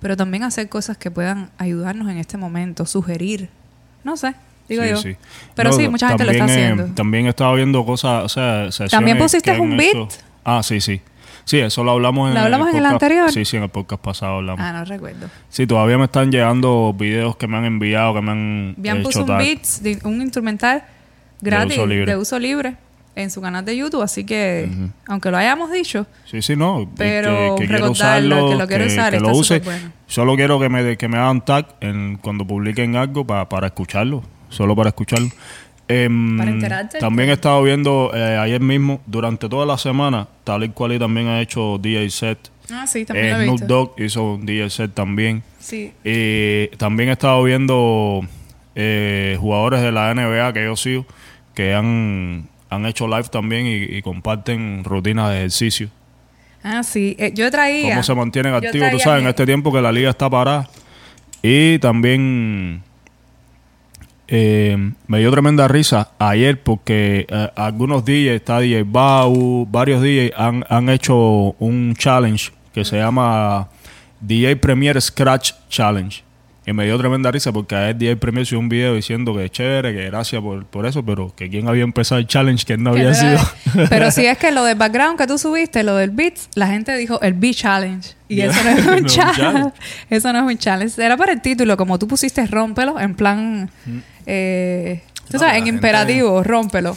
pero 0.00 0.16
también 0.16 0.42
hacer 0.42 0.68
cosas 0.68 0.96
que 0.96 1.10
puedan 1.10 1.50
ayudarnos 1.58 2.08
en 2.10 2.16
este 2.18 2.36
momento, 2.36 2.86
sugerir, 2.86 3.48
no 4.04 4.16
sé, 4.16 4.34
Digo 4.68 4.84
Sí, 4.84 4.88
yo. 4.90 4.96
sí. 4.98 5.16
Pero 5.56 5.70
No, 5.70 5.76
sí, 5.76 5.88
mucha 5.88 6.08
gente 6.08 6.24
lo 6.24 6.30
está 6.30 6.44
eh, 6.44 6.48
haciendo. 6.50 6.84
también 6.94 7.26
he 7.26 7.30
estado 7.30 7.54
viendo 7.54 7.84
cosas, 7.84 8.24
o 8.24 8.28
sea, 8.28 8.88
¿También 8.88 9.18
pusiste 9.18 9.58
un 9.58 9.76
beat? 9.76 10.12
Ah, 10.44 10.62
sí, 10.62 10.80
sí. 10.80 11.00
Sí, 11.44 11.58
eso 11.58 11.82
lo 11.84 11.90
hablamos 11.92 12.28
en 12.28 12.34
¿Lo 12.34 12.40
hablamos 12.40 12.68
en 12.70 12.76
el 12.76 12.86
anterior? 12.86 13.30
Sí, 13.32 13.44
sí, 13.44 13.56
en 13.56 13.64
el 13.64 13.68
podcast 13.68 14.02
pasado 14.02 14.36
hablamos. 14.36 14.60
Ah, 14.64 14.72
no 14.72 14.84
recuerdo. 14.84 15.28
Sí, 15.48 15.66
todavía 15.66 15.98
me 15.98 16.04
están 16.04 16.30
llegando 16.30 16.94
videos 16.96 17.36
que 17.36 17.46
me 17.46 17.56
han 17.56 17.64
enviado, 17.64 18.14
que 18.14 18.20
me 18.20 18.30
han 18.30 18.76
hecho 18.82 19.02
puso 19.02 19.20
un 19.20 19.26
tag. 19.26 19.38
beat, 19.38 19.62
de- 19.80 19.98
un 20.04 20.22
instrumental 20.22 20.84
gratis, 21.40 21.72
uso 21.76 21.86
libre. 21.86 22.12
de 22.12 22.16
uso 22.16 22.38
libre, 22.38 22.76
en 23.16 23.30
su 23.30 23.40
canal 23.40 23.64
de 23.64 23.76
YouTube, 23.76 24.02
así 24.02 24.24
que, 24.24 24.68
aunque 25.06 25.30
lo 25.30 25.36
hayamos 25.38 25.72
dicho, 25.72 26.06
Sí, 26.26 26.40
sí, 26.42 26.54
no. 26.54 26.88
Pero 26.96 27.56
que, 27.56 27.62
que 27.62 27.68
quiero 27.68 27.86
recordarlo, 27.88 28.36
usarlo, 28.36 28.50
que 28.50 28.56
lo 28.56 28.66
quiero 28.68 28.86
usar, 28.86 29.10
que 29.10 29.16
está 29.16 29.28
lo 29.30 29.36
use. 29.36 29.54
superbueno. 29.58 29.92
Solo 30.06 30.36
quiero 30.36 30.60
que 30.60 30.68
me, 30.68 30.96
que 30.96 31.08
me 31.08 31.18
hagan 31.18 31.44
tag 31.44 31.66
en, 31.80 32.18
cuando 32.22 32.46
publiquen 32.46 32.94
algo 32.96 33.26
pa- 33.26 33.48
para 33.48 33.66
escucharlo. 33.68 34.22
Solo 34.48 34.74
para 34.76 34.88
escucharlo. 34.90 35.28
Em, 35.90 36.38
Para 36.38 36.50
enterarte. 36.50 36.98
También 36.98 37.30
he 37.30 37.32
estado 37.32 37.62
viendo 37.62 38.12
eh, 38.14 38.36
ayer 38.38 38.60
mismo, 38.60 39.00
durante 39.06 39.48
toda 39.48 39.66
la 39.66 39.76
semana, 39.76 40.28
tal 40.44 40.62
y 40.64 40.68
cual 40.68 40.92
y 40.92 40.98
también 40.98 41.26
ha 41.28 41.40
hecho 41.40 41.78
DJ 41.78 42.08
set. 42.10 42.38
ah, 42.72 42.86
sí, 42.86 43.04
también 43.04 43.26
Eh, 43.26 43.30
lo 43.32 43.40
he 43.40 43.46
Snoop. 43.46 43.60
Dogg 43.68 44.00
hizo 44.00 44.34
un 44.34 44.46
DJ 44.46 44.70
set 44.70 44.94
también. 44.94 45.42
Sí. 45.58 45.92
Y 46.04 46.68
también 46.76 47.08
he 47.08 47.12
estado 47.12 47.42
viendo 47.42 48.20
eh, 48.76 49.36
jugadores 49.40 49.80
de 49.82 49.90
la 49.92 50.14
NBA 50.14 50.52
que 50.52 50.64
yo 50.64 50.76
sigo 50.76 51.04
que 51.54 51.74
han, 51.74 52.48
han 52.70 52.86
hecho 52.86 53.08
live 53.08 53.24
también 53.24 53.66
y, 53.66 53.96
y 53.96 54.02
comparten 54.02 54.84
rutinas 54.84 55.30
de 55.30 55.38
ejercicio. 55.38 55.88
Ah, 56.62 56.82
sí. 56.84 57.16
Eh, 57.18 57.32
yo 57.34 57.50
traía... 57.50 57.90
Cómo 57.90 58.02
se 58.04 58.14
mantienen 58.14 58.54
activos, 58.54 58.90
tú 58.92 58.98
sabes, 59.00 59.22
en 59.22 59.28
este 59.28 59.44
tiempo 59.44 59.72
que 59.72 59.80
la 59.80 59.90
liga 59.90 60.10
está 60.10 60.30
parada. 60.30 60.68
Y 61.42 61.78
también 61.80 62.82
eh, 64.30 64.92
me 65.08 65.18
dio 65.18 65.30
tremenda 65.32 65.66
risa 65.66 66.12
ayer 66.18 66.62
porque 66.62 67.26
eh, 67.28 67.50
algunos 67.56 68.04
DJs, 68.04 68.36
está 68.36 68.60
DJ 68.60 68.84
Bau, 68.84 69.66
varios 69.68 70.00
DJs 70.00 70.32
han, 70.36 70.64
han 70.68 70.88
hecho 70.88 71.56
un 71.58 71.94
challenge 71.96 72.52
que 72.72 72.84
se 72.84 72.96
llama 72.96 73.68
DJ 74.20 74.56
Premier 74.56 75.02
Scratch 75.02 75.52
Challenge. 75.68 76.22
Y 76.70 76.72
me 76.72 76.84
dio 76.84 76.96
tremenda 76.98 77.30
risa 77.32 77.50
porque 77.52 77.74
ayer 77.74 77.96
DJ 77.96 78.16
Premier 78.16 78.46
subió 78.46 78.60
un 78.60 78.68
video 78.68 78.94
diciendo 78.94 79.34
que 79.34 79.46
es 79.46 79.50
chévere, 79.50 79.92
que 79.92 80.04
gracias 80.06 80.40
por, 80.40 80.64
por 80.66 80.86
eso, 80.86 81.04
pero 81.04 81.34
que 81.34 81.50
quién 81.50 81.66
había 81.68 81.82
empezado 81.82 82.20
el 82.20 82.26
challenge 82.28 82.64
que 82.64 82.74
él 82.74 82.82
no 82.84 82.92
que 82.94 83.00
había 83.00 83.14
sido. 83.14 83.38
Pero 83.88 84.10
si 84.12 84.24
es 84.26 84.38
que 84.38 84.52
lo 84.52 84.62
del 84.64 84.76
background 84.78 85.18
que 85.18 85.26
tú 85.26 85.36
subiste, 85.36 85.82
lo 85.82 85.96
del 85.96 86.10
beats, 86.10 86.48
la 86.54 86.68
gente 86.68 86.96
dijo 86.96 87.20
el 87.22 87.32
beat 87.34 87.56
challenge. 87.56 88.10
Y 88.28 88.36
Yeah. 88.36 88.46
eso 88.50 88.62
no 88.62 88.70
es 88.70 88.84
No 88.86 88.92
un 88.96 89.04
challenge. 89.06 89.70
Eso 90.10 90.32
no 90.32 90.38
es 90.38 90.44
un 90.54 90.58
challenge. 90.58 91.02
Era 91.04 91.16
para 91.16 91.32
el 91.32 91.40
título, 91.42 91.76
como 91.76 91.98
tú 91.98 92.06
pusiste 92.06 92.46
rómpelo, 92.46 93.00
en 93.00 93.14
plan... 93.16 93.68
eh, 94.26 95.02
tú 95.26 95.32
No, 95.34 95.38
sabes, 95.40 95.54
en 95.56 95.64
gente- 95.64 95.76
imperativo, 95.76 96.42
rómpelo. 96.44 96.96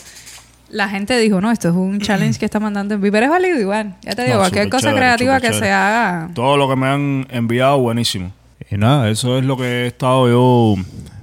La 0.70 0.88
gente 0.90 1.18
dijo, 1.18 1.42
no, 1.42 1.52
esto 1.52 1.70
es 1.70 1.76
un 1.76 2.00
challenge 2.02 2.38
que 2.38 2.46
está 2.46 2.60
mandando 2.60 2.94
en 2.94 3.02
Viper. 3.02 3.24
Es 3.24 3.30
válido 3.30 3.60
igual. 3.60 3.96
Ya 4.04 4.14
te 4.14 4.22
digo, 4.24 4.36
No, 4.36 4.40
cualquier 4.42 4.70
cosa 4.70 4.90
chévere, 4.90 5.00
creativa 5.00 5.40
que 5.40 5.48
chévere. 5.48 5.66
se 5.66 5.72
haga... 5.72 6.30
Todo 6.36 6.58
lo 6.58 6.70
que 6.70 6.76
me 6.76 6.88
han 6.88 7.28
enviado, 7.32 7.80
buenísimo. 7.80 8.32
Y 8.72 8.78
nada, 8.78 9.10
eso 9.10 9.38
es 9.38 9.46
lo 9.46 9.58
que 9.58 9.64
he 9.84 9.88
estado 9.88 10.28
yo 10.28 10.76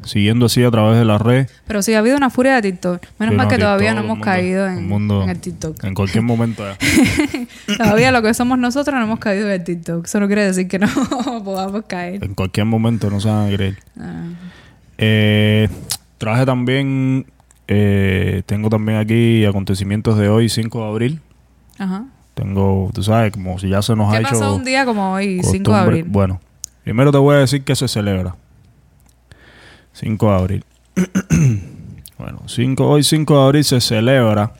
siguiendo 0.05 0.46
así 0.46 0.62
a 0.64 0.70
través 0.70 0.98
de 0.98 1.05
la 1.05 1.18
red. 1.18 1.46
Pero 1.66 1.83
sí, 1.83 1.94
ha 1.94 1.98
habido 1.98 2.16
una 2.16 2.31
furia 2.31 2.55
de 2.55 2.62
TikTok. 2.72 3.03
Menos 3.18 3.33
Sí, 3.33 3.37
mal 3.37 3.48
que 3.48 3.59
todavía 3.59 3.92
no 3.94 4.00
hemos 4.00 4.11
mundo- 4.18 4.24
caído 4.24 4.66
en, 4.66 4.79
el 4.79 4.85
mundo- 4.85 5.22
en 5.22 5.29
el 5.31 5.38
TikTok. 5.40 5.85
En 5.85 5.94
cualquier 5.94 6.22
momento. 6.24 6.64
Todavía 7.79 8.11
lo 8.12 8.22
que 8.22 8.33
somos 8.35 8.59
nosotros 8.59 8.94
no 8.96 9.03
hemos 9.05 9.18
caído 9.18 9.46
en 9.46 9.53
el 9.55 9.64
TikTok. 9.64 10.05
Eso 10.07 10.20
no 10.20 10.26
quiere 10.26 10.44
decir 10.44 10.68
que 10.68 10.79
no 10.79 10.88
podamos 11.44 11.85
caer. 11.87 12.24
en 12.24 12.35
cualquier 12.35 12.66
momento, 12.66 13.11
no 13.11 13.20
se 13.20 13.29
van 13.29 13.48
a 13.53 13.55
creer. 13.57 13.76
Ah. 13.98 14.24
Eh, 14.98 15.68
traje 16.18 16.44
también, 16.46 17.26
eh, 17.68 18.42
tengo 18.46 18.68
también 18.70 18.98
aquí 18.98 19.44
acontecimientos 19.44 20.18
de 20.18 20.29
hoy, 20.29 20.48
5 20.48 20.83
de 20.83 20.88
abril. 20.88 21.20
Ajá. 21.79 22.05
Tengo, 22.35 22.90
tú 22.94 23.03
sabes, 23.03 23.33
como 23.33 23.59
si 23.59 23.68
ya 23.68 23.83
se 23.83 23.94
nos 23.96 24.11
¿Qué 24.11 24.18
ha 24.18 24.20
hecho... 24.20 24.31
pasó 24.31 24.57
un 24.57 24.64
día 24.64 24.85
como 24.85 25.12
hoy, 25.12 25.40
5 25.42 25.42
de 25.42 25.48
costumbre. 25.59 25.79
abril? 25.81 26.05
Bueno, 26.09 26.40
primero 26.90 27.12
te 27.12 27.18
voy 27.18 27.37
a 27.37 27.38
decir 27.38 27.62
que 27.62 27.76
se 27.76 27.87
celebra. 27.87 28.35
5 29.92 30.26
de 30.26 30.37
abril. 30.37 30.64
bueno, 32.18 32.42
5, 32.48 32.85
hoy 32.85 33.05
5 33.05 33.38
de 33.38 33.44
abril 33.44 33.64
se 33.64 33.81
celebra 33.81 34.55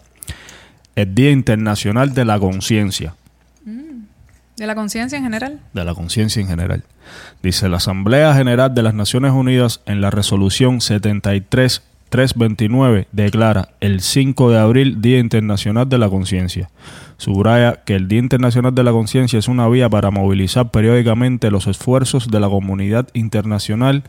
el 0.95 1.13
Día 1.13 1.33
Internacional 1.33 2.15
de 2.15 2.25
la 2.25 2.39
Conciencia. 2.39 3.17
¿De 3.65 4.65
la 4.65 4.77
conciencia 4.77 5.19
en 5.19 5.25
general? 5.25 5.59
De 5.73 5.85
la 5.85 5.93
conciencia 5.93 6.41
en 6.41 6.47
general. 6.47 6.85
Dice 7.43 7.69
la 7.69 7.79
Asamblea 7.79 8.33
General 8.33 8.73
de 8.73 8.85
las 8.85 8.95
Naciones 8.95 9.33
Unidas 9.33 9.81
en 9.87 10.01
la 10.01 10.13
resolución 10.13 10.81
73-329 12.11 13.07
declara 13.13 13.71
el 13.81 14.01
5 14.01 14.51
de 14.51 14.59
abril 14.59 15.01
Día 15.01 15.19
Internacional 15.19 15.89
de 15.89 15.99
la 15.99 16.09
Conciencia. 16.09 16.71
Subraya 17.17 17.83
que 17.85 17.95
el 17.95 18.09
Día 18.09 18.19
Internacional 18.19 18.75
de 18.75 18.85
la 18.85 18.93
Conciencia 18.93 19.39
es 19.39 19.49
una 19.49 19.69
vía 19.69 19.89
para 19.89 20.11
movilizar 20.11 20.71
periódicamente 20.71 21.51
los 21.51 21.67
esfuerzos 21.67 22.31
de 22.31 22.41
la 22.41 22.49
comunidad 22.49 23.09
internacional 23.15 24.03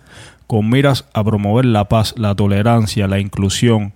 con 0.48 0.70
miras 0.70 1.06
a 1.14 1.24
promover 1.24 1.66
la 1.66 1.86
paz, 1.86 2.14
la 2.18 2.36
tolerancia, 2.36 3.08
la 3.08 3.20
inclusión, 3.20 3.94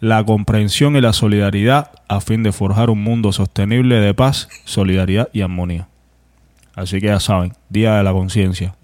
la 0.00 0.24
comprensión 0.24 0.96
y 0.96 1.00
la 1.00 1.12
solidaridad 1.12 1.90
a 2.08 2.20
fin 2.20 2.42
de 2.42 2.52
forjar 2.52 2.90
un 2.90 3.02
mundo 3.02 3.32
sostenible 3.32 3.96
de 3.96 4.14
paz, 4.14 4.48
solidaridad 4.64 5.28
y 5.32 5.42
armonía. 5.42 5.88
Así 6.74 7.00
que 7.00 7.08
ya 7.08 7.20
saben, 7.20 7.52
Día 7.68 7.96
de 7.96 8.02
la 8.02 8.12
Conciencia. 8.12 8.74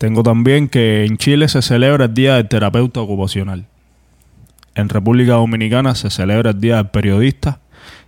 Tengo 0.00 0.22
también 0.22 0.70
que 0.70 1.04
en 1.04 1.18
Chile 1.18 1.46
se 1.46 1.60
celebra 1.60 2.06
el 2.06 2.14
Día 2.14 2.36
del 2.36 2.48
Terapeuta 2.48 3.02
Ocupacional. 3.02 3.66
En 4.74 4.88
República 4.88 5.32
Dominicana 5.34 5.94
se 5.94 6.08
celebra 6.08 6.52
el 6.52 6.60
Día 6.60 6.76
del 6.76 6.86
Periodista. 6.86 7.60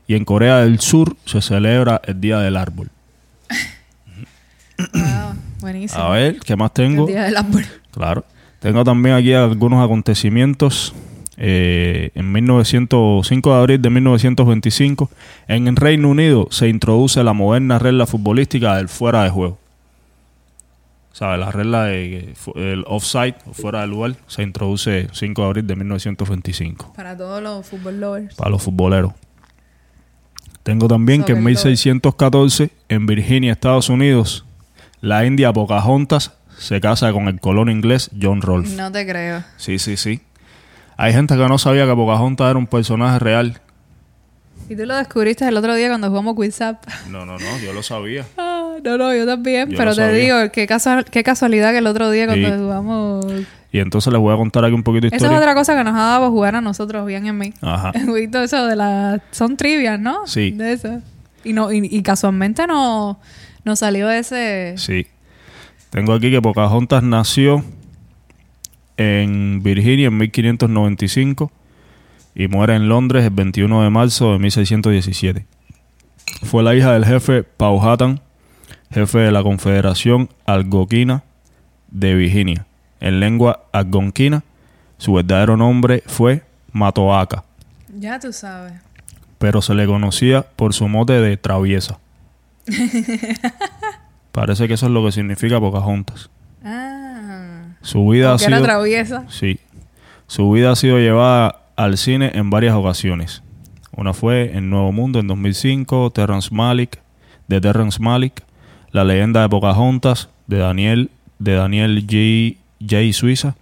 Y 0.06 0.14
en 0.14 0.24
Corea 0.24 0.60
del 0.60 0.80
Sur 0.80 1.14
se 1.26 1.42
celebra 1.42 2.00
el 2.06 2.18
Día 2.18 2.38
del 2.38 2.56
Árbol. 2.56 2.88
Wow, 4.94 5.34
buenísimo. 5.60 6.02
A 6.02 6.08
ver, 6.12 6.40
¿qué 6.40 6.56
más 6.56 6.72
tengo? 6.72 7.06
El 7.06 7.12
día 7.12 7.24
del 7.24 7.36
árbol. 7.36 7.64
Claro. 7.92 8.24
Tengo 8.58 8.82
también 8.82 9.14
aquí 9.14 9.32
algunos 9.34 9.84
acontecimientos. 9.84 10.94
Eh, 11.36 12.10
en 12.14 12.32
1905 12.32 13.50
de 13.50 13.60
abril 13.60 13.82
de 13.82 13.90
1925, 13.90 15.10
en 15.46 15.68
el 15.68 15.76
Reino 15.76 16.08
Unido 16.08 16.48
se 16.50 16.68
introduce 16.68 17.22
la 17.22 17.34
moderna 17.34 17.78
regla 17.78 18.06
futbolística 18.06 18.76
del 18.76 18.88
fuera 18.88 19.22
de 19.22 19.30
juego. 19.30 19.61
¿Sabes? 21.12 21.38
La 21.40 21.50
regla 21.52 21.84
de 21.84 22.34
el 22.54 22.84
offside, 22.86 23.34
fuera 23.52 23.82
de 23.82 23.86
lugar, 23.86 24.16
se 24.26 24.42
introduce 24.42 25.08
5 25.12 25.42
de 25.42 25.46
abril 25.46 25.66
de 25.66 25.76
1925 25.76 26.94
Para 26.94 27.16
todos 27.16 27.42
los 27.42 27.66
fútbol 27.66 28.00
lovers. 28.00 28.34
para 28.34 28.50
los 28.50 28.62
futboleros. 28.62 29.12
Tengo 30.62 30.88
también 30.88 31.24
que 31.24 31.32
en 31.32 31.38
Sobre 31.42 31.54
todo. 31.54 31.66
1614, 31.70 32.70
en 32.88 33.06
Virginia, 33.06 33.52
Estados 33.52 33.88
Unidos, 33.88 34.44
la 35.00 35.26
india 35.26 35.52
Pocahontas 35.52 36.32
se 36.56 36.80
casa 36.80 37.12
con 37.12 37.26
el 37.28 37.40
colon 37.40 37.68
inglés 37.68 38.10
John 38.20 38.40
Rolfe. 38.40 38.74
No 38.76 38.90
te 38.92 39.06
creo. 39.06 39.42
Sí, 39.56 39.78
sí, 39.78 39.96
sí. 39.96 40.20
Hay 40.96 41.12
gente 41.12 41.36
que 41.36 41.48
no 41.48 41.58
sabía 41.58 41.84
que 41.86 41.94
Pocahontas 41.94 42.48
era 42.50 42.58
un 42.58 42.66
personaje 42.68 43.18
real. 43.18 43.60
Y 44.68 44.76
tú 44.76 44.86
lo 44.86 44.94
descubriste 44.96 45.46
el 45.48 45.56
otro 45.56 45.74
día 45.74 45.88
cuando 45.88 46.08
jugamos 46.08 46.36
WhatsApp. 46.36 46.84
No, 47.10 47.26
no, 47.26 47.36
no, 47.38 47.58
yo 47.58 47.72
lo 47.72 47.82
sabía. 47.82 48.24
Ah, 48.76 48.80
no, 48.82 48.98
no, 48.98 49.14
yo 49.14 49.26
también. 49.26 49.70
Yo 49.70 49.76
pero 49.76 49.90
lo 49.90 49.96
te 49.96 50.02
sabía. 50.02 50.18
digo, 50.22 50.52
qué, 50.52 50.66
casual- 50.66 51.04
qué 51.04 51.22
casualidad 51.22 51.72
que 51.72 51.78
el 51.78 51.86
otro 51.86 52.10
día 52.10 52.26
cuando 52.26 52.48
jugamos... 52.58 53.26
Y 53.74 53.78
entonces 53.78 54.12
les 54.12 54.20
voy 54.20 54.34
a 54.34 54.36
contar 54.36 54.64
aquí 54.66 54.74
un 54.74 54.82
poquito 54.82 55.02
de 55.02 55.08
Esa 55.08 55.16
es 55.16 55.22
historia. 55.22 55.38
otra 55.38 55.54
cosa 55.54 55.74
que 55.76 55.82
nos 55.84 55.94
ha 55.94 56.02
dado 56.02 56.30
jugar 56.30 56.56
a 56.56 56.60
nosotros, 56.60 57.06
bien 57.06 57.26
en 57.26 57.38
mí. 57.38 57.54
Ajá. 57.62 57.90
Eso 57.94 58.66
de. 58.66 59.20
Son 59.30 59.56
trivias, 59.56 59.98
¿no? 59.98 60.26
Sí. 60.26 60.50
De 60.50 60.72
eso. 60.74 61.00
Y, 61.42 61.54
no, 61.54 61.72
y, 61.72 61.78
y 61.90 62.02
casualmente 62.02 62.66
no, 62.66 63.18
nos 63.64 63.78
salió 63.78 64.10
ese... 64.10 64.74
Sí. 64.76 65.06
Tengo 65.90 66.12
aquí 66.12 66.30
que 66.30 66.40
Pocahontas 66.42 67.02
nació 67.02 67.64
en 68.96 69.62
Virginia 69.62 70.08
en 70.08 70.16
1595 70.18 71.50
y 72.34 72.48
muere 72.48 72.76
en 72.76 72.88
Londres 72.88 73.24
el 73.24 73.30
21 73.30 73.82
de 73.82 73.90
marzo 73.90 74.32
de 74.32 74.38
1617. 74.38 75.46
Fue 76.44 76.62
la 76.62 76.74
hija 76.74 76.92
del 76.92 77.04
jefe 77.04 77.42
Powhatan, 77.42 78.20
jefe 78.92 79.18
de 79.18 79.32
la 79.32 79.42
Confederación 79.42 80.28
Algonquina 80.46 81.22
de 81.90 82.14
Virginia. 82.14 82.66
En 83.00 83.20
lengua 83.20 83.64
algonquina, 83.72 84.42
su 84.98 85.14
verdadero 85.14 85.56
nombre 85.56 86.02
fue 86.06 86.42
Matoaca, 86.72 87.44
Ya 87.98 88.18
tú 88.20 88.32
sabes. 88.32 88.74
pero 89.38 89.60
se 89.60 89.74
le 89.74 89.86
conocía 89.86 90.42
por 90.42 90.72
su 90.74 90.88
mote 90.88 91.14
de 91.14 91.36
traviesa. 91.36 91.98
Parece 94.32 94.68
que 94.68 94.74
eso 94.74 94.86
es 94.86 94.92
lo 94.92 95.04
que 95.04 95.12
significa 95.12 95.60
Pocahontas. 95.60 96.30
Ah. 96.64 97.64
Su 97.82 98.06
vida 98.08 98.28
ha 98.30 98.32
Porque 98.32 98.46
era 98.46 98.56
sido 98.58 98.66
traviesa. 98.66 99.24
sí. 99.28 99.58
Su 100.28 100.50
vida 100.50 100.70
ha 100.72 100.76
sido 100.76 100.96
llevada 100.98 101.60
al 101.76 101.98
cine 101.98 102.30
en 102.34 102.48
varias 102.48 102.74
ocasiones. 102.74 103.42
Una 103.94 104.14
fue 104.14 104.56
en 104.56 104.70
Nuevo 104.70 104.90
Mundo 104.90 105.18
en 105.20 105.26
2005, 105.26 106.10
Terrence 106.10 106.48
Malick, 106.54 107.00
de 107.48 107.60
Terrence 107.60 108.00
Malick, 108.00 108.42
La 108.92 109.04
leyenda 109.04 109.42
de 109.42 109.48
Pocahontas 109.48 110.28
de 110.46 110.58
Daniel 110.58 111.10
de 111.38 111.54
Daniel 111.54 112.00
J. 112.02 112.58
J. 112.80 113.12
Suiza 113.12 113.56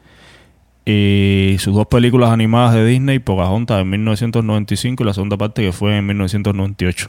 y 0.85 1.57
sus 1.59 1.75
dos 1.75 1.87
películas 1.87 2.31
animadas 2.31 2.75
de 2.75 2.85
Disney, 2.85 3.19
Pocahontas 3.19 3.81
en 3.81 3.91
1995 3.91 5.03
y 5.03 5.07
la 5.07 5.15
segunda 5.15 5.37
parte 5.37 5.63
que 5.63 5.73
fue 5.73 5.97
en 5.97 6.07
1998. 6.07 7.09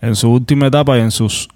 En 0.00 0.14
su 0.14 0.30
última 0.30 0.68
etapa 0.68 0.96
y 0.96 1.00
en 1.00 1.10
sus 1.10 1.48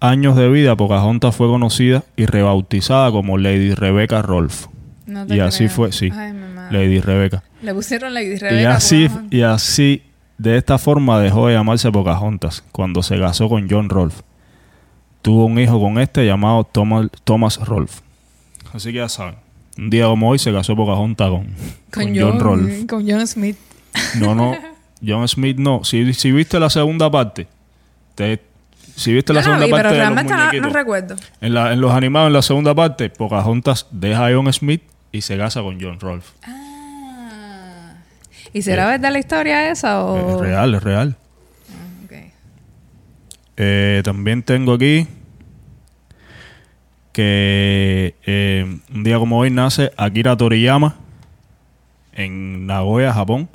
años 0.00 0.36
de 0.36 0.48
vida, 0.48 0.76
Pocahontas 0.76 1.34
fue 1.34 1.48
conocida 1.48 2.04
y 2.16 2.26
rebautizada 2.26 3.10
como 3.10 3.38
Lady 3.38 3.74
Rebecca 3.74 4.22
Rolfe. 4.22 4.68
No 5.06 5.26
te 5.26 5.36
Y 5.36 5.40
así 5.40 5.68
fue, 5.68 5.90
sí. 5.92 6.10
Ay. 6.14 6.34
Lady 6.70 7.00
Rebecca. 7.00 7.42
Le 7.62 7.72
pusieron 7.72 8.12
Lady 8.12 8.36
Rebecca. 8.36 8.60
Y 8.60 8.64
así, 8.64 9.08
y 9.30 9.40
así, 9.40 10.02
de 10.36 10.58
esta 10.58 10.76
forma 10.76 11.18
dejó 11.18 11.48
de 11.48 11.54
llamarse 11.54 11.90
Pocahontas 11.90 12.62
cuando 12.72 13.02
se 13.02 13.18
casó 13.18 13.48
con 13.48 13.68
John 13.70 13.88
Rolfe. 13.88 14.22
Tuvo 15.28 15.44
un 15.44 15.58
hijo 15.58 15.78
con 15.78 15.98
este 15.98 16.24
llamado 16.24 16.64
Thomas, 16.64 17.08
Thomas 17.24 17.58
Rolfe. 17.58 18.00
Así 18.72 18.92
que 18.92 18.96
ya 19.00 19.10
saben, 19.10 19.34
un 19.76 19.90
día 19.90 20.06
como 20.06 20.30
hoy 20.30 20.38
se 20.38 20.50
casó 20.54 20.74
Pocahontas 20.74 21.28
con, 21.28 21.46
con 21.92 22.16
John, 22.18 22.40
Rolfe. 22.40 22.86
Con 22.86 23.06
John 23.06 23.26
Smith. 23.26 23.58
No, 24.18 24.34
no, 24.34 24.56
John 25.06 25.28
Smith 25.28 25.58
no. 25.58 25.84
Si, 25.84 26.14
si 26.14 26.32
viste 26.32 26.58
la 26.58 26.70
segunda 26.70 27.10
parte, 27.10 27.46
te- 28.14 28.40
si 28.96 29.12
viste 29.12 29.34
la 29.34 29.40
no 29.40 29.44
segunda 29.44 29.66
vi, 29.66 29.70
parte 29.70 29.82
pero 29.82 29.92
de 29.92 30.00
realmente 30.00 30.32
no, 30.32 30.38
muñequitos, 30.38 30.66
no 30.66 30.72
recuerdo. 30.72 31.16
en, 31.42 31.52
la- 31.52 31.74
en 31.74 31.80
los 31.82 31.92
animados, 31.92 32.28
en 32.28 32.32
la 32.32 32.40
segunda 32.40 32.74
parte, 32.74 33.10
Pocahontas 33.10 33.86
deja 33.90 34.28
a 34.28 34.32
John 34.32 34.50
Smith 34.50 34.80
y 35.12 35.20
se 35.20 35.36
casa 35.36 35.60
con 35.60 35.78
John 35.78 36.00
Rolfe. 36.00 36.30
Ah. 36.44 37.96
¿Y 38.54 38.62
será 38.62 38.86
verdad 38.86 39.12
la 39.12 39.18
historia 39.18 39.70
esa 39.70 40.02
o...? 40.06 40.36
Es 40.36 40.40
real, 40.40 40.74
es 40.74 40.82
real. 40.82 41.16
Ah. 41.70 42.16
Eh, 43.60 44.00
también 44.04 44.42
tengo 44.42 44.72
aquí 44.72 45.06
que 47.18 48.14
eh, 48.26 48.78
un 48.94 49.02
día 49.02 49.18
como 49.18 49.40
hoy 49.40 49.50
nace 49.50 49.90
Akira 49.96 50.36
Toriyama 50.36 50.94
en 52.12 52.64
Nagoya, 52.64 53.12
Japón. 53.12 53.48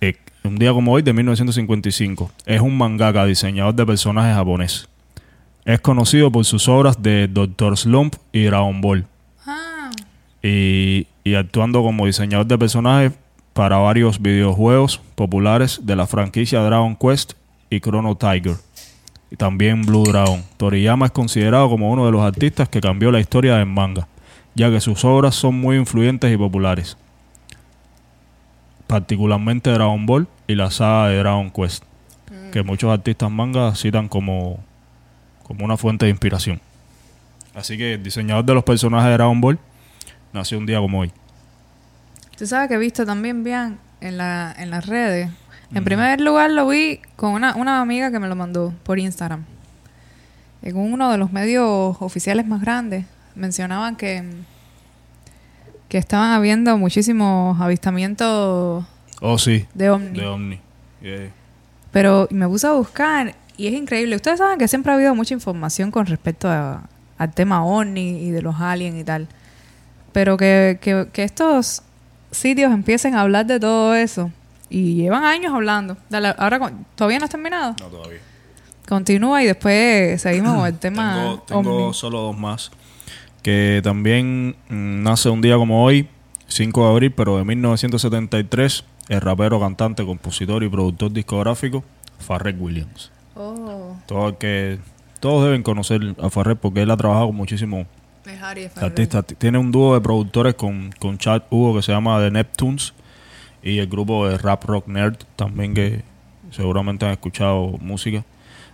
Eh, 0.00 0.14
un 0.44 0.54
día 0.54 0.72
como 0.72 0.92
hoy 0.92 1.02
de 1.02 1.12
1955. 1.12 2.30
Es 2.46 2.60
un 2.60 2.78
mangaka, 2.78 3.26
diseñador 3.26 3.74
de 3.74 3.84
personajes 3.84 4.36
japonés. 4.36 4.88
Es 5.64 5.80
conocido 5.80 6.30
por 6.30 6.44
sus 6.44 6.68
obras 6.68 7.02
de 7.02 7.26
Doctor 7.26 7.76
Slump 7.76 8.14
y 8.30 8.44
Dragon 8.44 8.80
Ball. 8.80 9.04
Ah, 9.44 9.90
Y, 10.44 11.08
y 11.24 11.34
actuando 11.34 11.82
como 11.82 12.06
diseñador 12.06 12.46
de 12.46 12.56
personajes 12.56 13.12
para 13.52 13.78
varios 13.78 14.22
videojuegos 14.22 15.00
populares 15.16 15.80
de 15.82 15.96
la 15.96 16.06
franquicia 16.06 16.60
Dragon 16.60 16.94
Quest 16.94 17.32
y 17.68 17.80
Chrono 17.80 18.16
Tiger. 18.16 18.58
Y 19.32 19.36
también 19.36 19.80
Blue 19.80 20.04
Dragon. 20.04 20.44
Toriyama 20.58 21.06
es 21.06 21.12
considerado 21.12 21.70
como 21.70 21.90
uno 21.90 22.04
de 22.04 22.12
los 22.12 22.20
artistas 22.20 22.68
que 22.68 22.82
cambió 22.82 23.10
la 23.10 23.18
historia 23.18 23.56
del 23.56 23.64
manga, 23.64 24.06
ya 24.54 24.70
que 24.70 24.78
sus 24.78 25.06
obras 25.06 25.34
son 25.34 25.58
muy 25.58 25.78
influyentes 25.78 26.30
y 26.30 26.36
populares. 26.36 26.98
Particularmente 28.86 29.70
Dragon 29.70 30.04
Ball 30.04 30.28
y 30.46 30.54
la 30.54 30.70
saga 30.70 31.08
de 31.08 31.16
Dragon 31.16 31.50
Quest, 31.50 31.82
que 32.52 32.62
muchos 32.62 32.92
artistas 32.92 33.30
manga 33.30 33.74
citan 33.74 34.06
como, 34.06 34.62
como 35.44 35.64
una 35.64 35.78
fuente 35.78 36.04
de 36.04 36.10
inspiración. 36.10 36.60
Así 37.54 37.78
que 37.78 37.94
el 37.94 38.02
diseñador 38.02 38.44
de 38.44 38.52
los 38.52 38.64
personajes 38.64 39.06
de 39.06 39.14
Dragon 39.14 39.40
Ball 39.40 39.58
nació 40.34 40.58
un 40.58 40.66
día 40.66 40.78
como 40.78 41.00
hoy. 41.00 41.12
tú 42.36 42.46
sabes 42.46 42.68
que 42.68 42.74
he 42.74 42.78
visto 42.78 43.06
también 43.06 43.44
bien 43.44 43.78
en, 44.02 44.18
la, 44.18 44.54
en 44.58 44.68
las 44.68 44.84
redes. 44.84 45.30
En 45.74 45.84
primer 45.84 46.20
lugar 46.20 46.50
lo 46.50 46.66
vi 46.68 47.00
con 47.16 47.32
una, 47.32 47.54
una 47.56 47.80
amiga 47.80 48.10
que 48.10 48.18
me 48.18 48.28
lo 48.28 48.36
mandó 48.36 48.74
por 48.82 48.98
Instagram. 48.98 49.44
En 50.62 50.76
uno 50.76 51.10
de 51.10 51.18
los 51.18 51.32
medios 51.32 51.96
oficiales 52.00 52.46
más 52.46 52.60
grandes 52.60 53.06
mencionaban 53.34 53.96
que, 53.96 54.22
que 55.88 55.98
estaban 55.98 56.30
habiendo 56.32 56.76
muchísimos 56.78 57.60
avistamientos 57.60 58.84
Oh, 59.24 59.38
sí, 59.38 59.66
de 59.74 59.88
ovni. 59.90 60.18
de 60.18 60.26
Omni. 60.26 60.60
Yeah. 61.00 61.30
Pero 61.92 62.26
me 62.30 62.46
puse 62.48 62.66
a 62.66 62.72
buscar 62.72 63.34
y 63.56 63.68
es 63.68 63.74
increíble. 63.74 64.16
Ustedes 64.16 64.38
saben 64.38 64.58
que 64.58 64.66
siempre 64.68 64.90
ha 64.92 64.96
habido 64.96 65.14
mucha 65.14 65.32
información 65.34 65.90
con 65.90 66.06
respecto 66.06 66.48
a- 66.50 66.82
al 67.18 67.32
tema 67.32 67.64
OVNI 67.64 68.18
y 68.24 68.30
de 68.30 68.42
los 68.42 68.60
aliens 68.60 68.96
y 68.98 69.04
tal. 69.04 69.28
Pero 70.12 70.36
que, 70.36 70.78
que, 70.80 71.06
que 71.12 71.22
estos 71.22 71.82
sitios 72.32 72.72
empiecen 72.72 73.14
a 73.14 73.20
hablar 73.20 73.46
de 73.46 73.60
todo 73.60 73.94
eso. 73.94 74.30
Y 74.74 74.94
llevan 74.94 75.22
años 75.24 75.52
hablando. 75.52 75.98
Dale, 76.08 76.34
ahora 76.38 76.58
con- 76.58 76.86
todavía 76.94 77.18
no 77.18 77.26
has 77.26 77.30
terminado. 77.30 77.76
No, 77.78 77.86
todavía. 77.88 78.20
Continúa 78.88 79.42
y 79.42 79.46
después 79.46 80.22
seguimos 80.22 80.56
con 80.56 80.66
el 80.66 80.78
tema 80.78 81.38
Tengo, 81.46 81.92
solo 81.92 82.22
dos 82.22 82.38
más. 82.38 82.70
Que 83.42 83.82
también 83.84 84.56
mm, 84.70 85.02
nace 85.02 85.28
un 85.28 85.42
día 85.42 85.56
como 85.56 85.84
hoy, 85.84 86.08
5 86.46 86.84
de 86.84 86.90
abril, 86.90 87.12
pero 87.12 87.36
de 87.36 87.44
1973, 87.44 88.84
el 89.10 89.20
rapero, 89.20 89.60
cantante, 89.60 90.06
compositor 90.06 90.62
y 90.64 90.70
productor 90.70 91.12
discográfico, 91.12 91.84
Farrell 92.18 92.56
Williams. 92.58 93.10
Oh, 93.34 93.96
Todo 94.06 94.38
que, 94.38 94.78
todos 95.20 95.44
deben 95.44 95.62
conocer 95.62 96.00
a 96.18 96.30
Farrell 96.30 96.56
porque 96.56 96.80
él 96.80 96.90
ha 96.90 96.96
trabajado 96.96 97.26
con 97.26 97.36
muchísimos 97.36 97.86
artistas. 98.80 99.26
Tiene 99.36 99.58
un 99.58 99.70
dúo 99.70 99.92
de 99.94 100.00
productores 100.00 100.54
con, 100.54 100.92
con 100.98 101.18
Chad 101.18 101.42
Hugo 101.50 101.76
que 101.76 101.82
se 101.82 101.92
llama 101.92 102.18
The 102.20 102.30
Neptunes 102.30 102.94
y 103.62 103.78
el 103.78 103.86
grupo 103.86 104.28
de 104.28 104.38
Rap 104.38 104.64
Rock 104.64 104.88
Nerd 104.88 105.16
también 105.36 105.74
que 105.74 106.02
seguramente 106.50 107.04
han 107.06 107.12
escuchado 107.12 107.78
música 107.80 108.24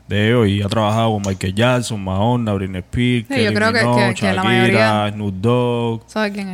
de 0.08 0.28
ellos 0.28 0.48
y 0.48 0.62
ha 0.62 0.68
trabajado 0.68 1.12
con 1.12 1.22
Michael 1.26 1.54
Jackson, 1.54 2.02
Madonna, 2.02 2.54
Britney 2.54 2.78
Spears, 2.80 3.26
Sí, 3.28 3.34
yo 3.34 3.36
Kelly 3.36 3.54
creo 3.54 3.72
que- 3.72 3.78
Minogue, 3.80 4.08
que- 4.08 4.14
que 4.14 4.26
la 4.26 4.32
Shakira, 4.34 4.42
mayoría- 4.44 5.10
Snoop 5.12 5.34
Dogg. 5.34 6.02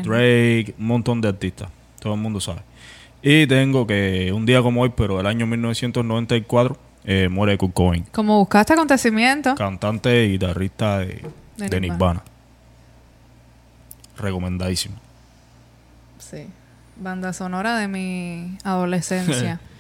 Drake, 0.03 0.75
un 0.79 0.87
montón 0.87 1.20
de 1.20 1.29
artistas. 1.29 1.68
Todo 2.01 2.14
el 2.14 2.20
mundo 2.20 2.40
sabe. 2.40 2.61
Y 3.23 3.47
tengo 3.47 3.87
que 3.87 4.33
un 4.35 4.44
día 4.44 4.61
como 4.61 4.83
hoy, 4.83 4.92
pero 4.94 5.16
del 5.18 5.27
año 5.27 5.47
1994, 5.47 6.77
eh, 7.05 7.29
muere 7.31 7.57
Kurt 7.57 7.73
Cobain, 7.73 8.05
Como 8.12 8.38
buscaste 8.38 8.73
acontecimiento. 8.73 9.55
cantante 9.55 10.25
y 10.27 10.33
guitarrista 10.33 10.99
de, 10.99 11.23
De 11.57 11.68
de 11.68 11.81
Nirvana. 11.81 12.23
Nirvana. 12.23 12.23
Recomendadísimo. 14.16 14.97
Sí. 16.18 16.47
Banda 17.05 17.33
sonora 17.33 17.77
de 17.79 17.87
mi 17.87 18.59
adolescencia. 18.64 19.61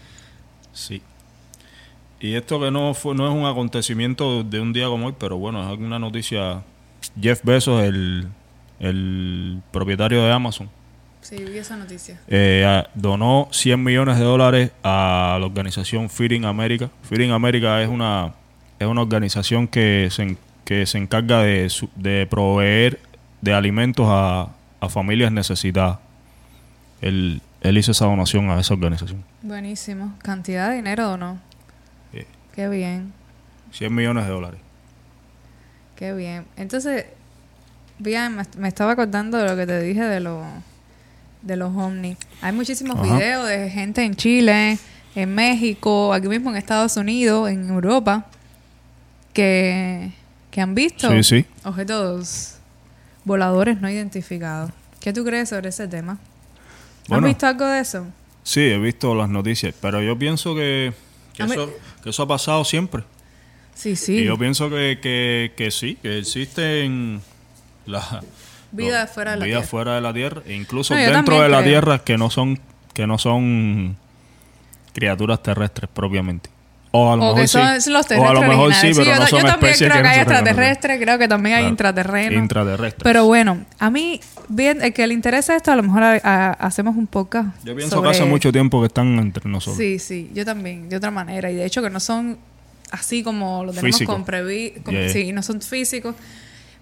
Sí. 0.72 1.02
Y 2.18 2.34
esto 2.34 2.58
que 2.60 2.70
no 2.72 2.94
fue, 2.94 3.14
no 3.14 3.28
es 3.28 3.32
un 3.34 3.46
acontecimiento 3.46 4.42
de 4.42 4.60
un 4.60 4.72
día 4.72 4.86
como 4.88 5.06
hoy, 5.06 5.14
pero 5.18 5.36
bueno, 5.36 5.72
es 5.72 5.78
una 5.78 5.98
noticia. 6.00 6.62
Jeff 7.20 7.40
Bezos, 7.44 7.82
el, 7.84 8.26
el 8.80 9.60
propietario 9.70 10.22
de 10.24 10.32
Amazon, 10.32 10.68
sí, 11.20 11.36
vi 11.36 11.58
esa 11.58 11.76
noticia. 11.76 12.18
eh, 12.26 12.82
donó 12.94 13.46
100 13.52 13.82
millones 13.84 14.18
de 14.18 14.24
dólares 14.24 14.70
a 14.82 15.36
la 15.38 15.46
organización 15.46 16.10
Feeding 16.10 16.44
America. 16.44 16.90
Feeding 17.02 17.30
America 17.30 17.80
es 17.82 17.88
una, 17.88 18.32
es 18.80 18.86
una 18.88 19.02
organización 19.02 19.68
que 19.68 20.08
se, 20.10 20.36
que 20.64 20.86
se 20.86 20.98
encarga 20.98 21.40
de, 21.42 21.70
de 21.94 22.26
proveer 22.26 22.98
de 23.42 23.52
alimentos 23.52 24.06
a, 24.08 24.48
a 24.80 24.88
familias 24.88 25.30
necesitadas. 25.30 25.98
Él, 27.04 27.42
él 27.60 27.78
hizo 27.78 27.92
esa 27.92 28.06
donación 28.06 28.48
a 28.50 28.58
esa 28.60 28.74
organización. 28.74 29.22
Buenísimo. 29.42 30.14
¿Cantidad 30.22 30.70
de 30.70 30.76
dinero 30.76 31.12
o 31.12 31.16
no? 31.16 31.38
Sí. 32.12 32.20
Qué 32.54 32.68
bien, 32.68 33.12
100 33.72 33.94
millones 33.94 34.24
de 34.24 34.30
dólares. 34.30 34.60
qué 35.96 36.12
bien. 36.14 36.44
Entonces, 36.56 37.06
bien, 37.98 38.36
me, 38.36 38.42
me 38.56 38.68
estaba 38.68 38.92
acordando 38.92 39.36
de 39.38 39.48
lo 39.48 39.56
que 39.56 39.66
te 39.66 39.80
dije 39.80 40.02
de, 40.02 40.20
lo, 40.20 40.42
de 41.42 41.56
los 41.56 41.74
ovnis. 41.76 42.16
Hay 42.40 42.52
muchísimos 42.52 42.96
Ajá. 42.98 43.16
videos 43.16 43.48
de 43.48 43.68
gente 43.70 44.02
en 44.04 44.14
Chile, 44.14 44.78
en 45.14 45.34
México, 45.34 46.12
aquí 46.14 46.28
mismo 46.28 46.50
en 46.50 46.56
Estados 46.56 46.96
Unidos, 46.96 47.50
en 47.50 47.68
Europa, 47.68 48.26
que, 49.32 50.10
que 50.50 50.60
han 50.60 50.74
visto 50.74 51.10
Sí, 51.10 51.22
sí. 51.22 51.46
objetos 51.64 52.56
voladores 53.24 53.80
no 53.80 53.90
identificados. 53.90 54.70
¿Qué 55.00 55.12
tú 55.12 55.24
crees 55.24 55.48
sobre 55.50 55.68
ese 55.68 55.86
tema? 55.88 56.18
Bueno. 57.08 57.26
¿Has 57.26 57.32
visto 57.34 57.46
algo 57.46 57.66
de 57.66 57.80
eso? 57.80 58.06
Sí, 58.42 58.60
he 58.60 58.78
visto 58.78 59.14
las 59.14 59.28
noticias, 59.28 59.74
pero 59.80 60.02
yo 60.02 60.18
pienso 60.18 60.54
que, 60.54 60.92
eso, 61.38 61.70
que 62.02 62.10
eso 62.10 62.22
ha 62.22 62.28
pasado 62.28 62.64
siempre. 62.64 63.04
Sí, 63.74 63.96
sí. 63.96 64.18
Y 64.18 64.24
yo 64.24 64.38
pienso 64.38 64.70
que, 64.70 64.98
que, 65.02 65.52
que 65.56 65.70
sí, 65.70 65.96
que 66.00 66.18
existen 66.18 67.20
la 67.86 68.22
Vida 68.70 69.02
lo- 69.02 69.06
fuera 69.08 69.30
de 69.32 69.36
la 69.38 69.44
vida 69.44 69.56
Tierra. 69.58 69.68
fuera 69.68 69.94
de 69.96 70.00
la 70.00 70.12
Tierra, 70.12 70.42
e 70.46 70.54
incluso 70.54 70.94
No, 70.94 71.00
dentro 71.00 71.40
de 71.42 71.48
la. 71.48 71.62
Tierra 71.62 71.98
que 72.04 72.16
no 72.18 72.30
son 72.30 72.58
que 72.92 73.06
no 73.06 73.18
son 73.18 73.96
criaturas 74.92 75.42
terrestres 75.42 75.90
propiamente. 75.92 76.50
O 76.96 77.12
a 77.12 77.16
lo 77.16 77.22
O 77.22 77.26
mejor 77.26 77.40
que 77.42 77.48
son 77.48 77.80
sí. 77.80 77.90
los 77.90 78.02
o 78.02 78.04
a 78.04 78.08
terrestres 78.08 78.34
lo 78.34 78.40
mejor 78.48 78.74
sí, 78.74 78.90
pero 78.94 79.04
yo, 79.04 79.14
no 79.14 79.20
yo 79.22 79.26
son 79.26 79.40
también 79.42 79.72
especies 79.72 79.90
creo 79.90 80.02
que, 80.02 80.08
hay 80.08 80.18
extraterrestres, 80.20 81.00
creo 81.00 81.18
que 81.18 81.26
también 81.28 81.54
hay 81.56 81.62
Claro. 81.62 81.70
intraterrenos. 81.72 82.42
Intraterrestres. 82.42 83.02
Pero 83.02 83.24
bueno, 83.26 83.58
a 83.80 83.90
mí, 83.90 84.20
bien, 84.48 84.80
el 84.80 84.92
que 84.92 85.04
le 85.08 85.12
interesa 85.14 85.56
esto, 85.56 85.72
a 85.72 85.76
lo 85.76 85.82
mejor 85.82 86.04
a- 86.04 86.20
a- 86.22 86.52
hacemos 86.52 86.96
un 86.96 87.08
podcast. 87.08 87.48
Yo 87.64 87.74
pienso 87.74 87.96
sobre- 87.96 88.10
que 88.10 88.16
hace 88.16 88.24
mucho 88.26 88.52
tiempo 88.52 88.80
que 88.80 88.86
están 88.86 89.18
entre 89.18 89.50
nosotros. 89.50 89.76
Sí, 89.76 89.98
sí, 89.98 90.30
yo 90.34 90.44
también, 90.44 90.88
de 90.88 90.96
otra 90.96 91.10
manera. 91.10 91.50
Y 91.50 91.56
de 91.56 91.64
hecho 91.64 91.82
que 91.82 91.90
no 91.90 91.98
son 91.98 92.38
así 92.92 93.24
como 93.24 93.64
lo 93.64 93.72
tenemos 93.72 93.96
Físico. 93.96 94.12
con 94.12 94.24
previ... 94.24 94.74
con- 94.84 94.94
Yeah. 94.94 95.08
Sí, 95.08 95.32
no 95.32 95.42
son 95.42 95.60
físicos. 95.62 96.14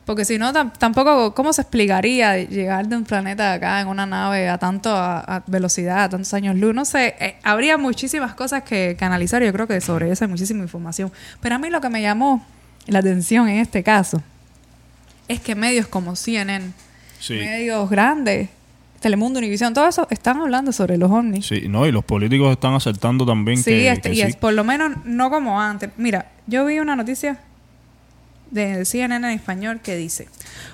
Porque 0.04 0.24
si 0.24 0.36
no, 0.36 0.52
tam- 0.52 0.72
tampoco, 0.76 1.32
¿cómo 1.32 1.52
se 1.52 1.62
explicaría 1.62 2.36
llegar 2.38 2.88
de 2.88 2.96
un 2.96 3.04
planeta 3.04 3.52
acá 3.52 3.80
en 3.80 3.86
una 3.86 4.04
nave 4.04 4.48
a 4.48 4.58
tanto 4.58 4.90
a, 4.96 5.20
a 5.20 5.42
velocidad, 5.46 6.04
a 6.04 6.08
tantos 6.08 6.34
años 6.34 6.56
luz? 6.56 6.74
No 6.74 6.84
sé, 6.84 7.14
eh, 7.20 7.36
habría 7.44 7.78
muchísimas 7.78 8.34
cosas 8.34 8.64
que, 8.64 8.96
que 8.98 9.04
analizar 9.04 9.42
y 9.42 9.46
yo 9.46 9.52
creo 9.52 9.68
que 9.68 9.80
sobre 9.80 10.10
eso 10.10 10.24
hay 10.24 10.30
muchísima 10.30 10.62
información. 10.62 11.12
Pero 11.40 11.54
a 11.54 11.58
mí 11.58 11.70
lo 11.70 11.80
que 11.80 11.88
me 11.88 12.02
llamó 12.02 12.44
la 12.88 12.98
atención 12.98 13.48
en 13.48 13.58
este 13.58 13.84
caso 13.84 14.20
es 15.28 15.40
que 15.40 15.54
medios 15.54 15.86
como 15.86 16.16
CNN, 16.16 16.72
Sí. 17.20 17.34
medios 17.34 17.88
grandes, 17.88 18.48
Telemundo, 18.98 19.38
Univisión, 19.38 19.72
todo 19.74 19.86
eso, 19.88 20.06
están 20.10 20.40
hablando 20.40 20.72
sobre 20.72 20.96
los 20.98 21.10
ovnis. 21.10 21.46
Sí, 21.46 21.64
no, 21.68 21.86
y 21.86 21.92
los 21.92 22.04
políticos 22.04 22.50
están 22.52 22.74
aceptando 22.74 23.24
también 23.24 23.58
Sí, 23.58 23.64
que, 23.70 23.90
este, 23.90 24.10
que 24.10 24.14
y 24.16 24.18
sí. 24.18 24.22
es 24.22 24.36
por 24.36 24.52
lo 24.52 24.64
menos 24.64 24.92
no 25.04 25.30
como 25.30 25.60
antes. 25.60 25.90
Mira, 25.96 26.26
yo 26.48 26.64
vi 26.66 26.80
una 26.80 26.94
noticia 26.96 27.38
de 28.52 28.84
CNN 28.84 29.26
en 29.26 29.32
español 29.36 29.80
que 29.82 29.96
dice, 29.96 30.28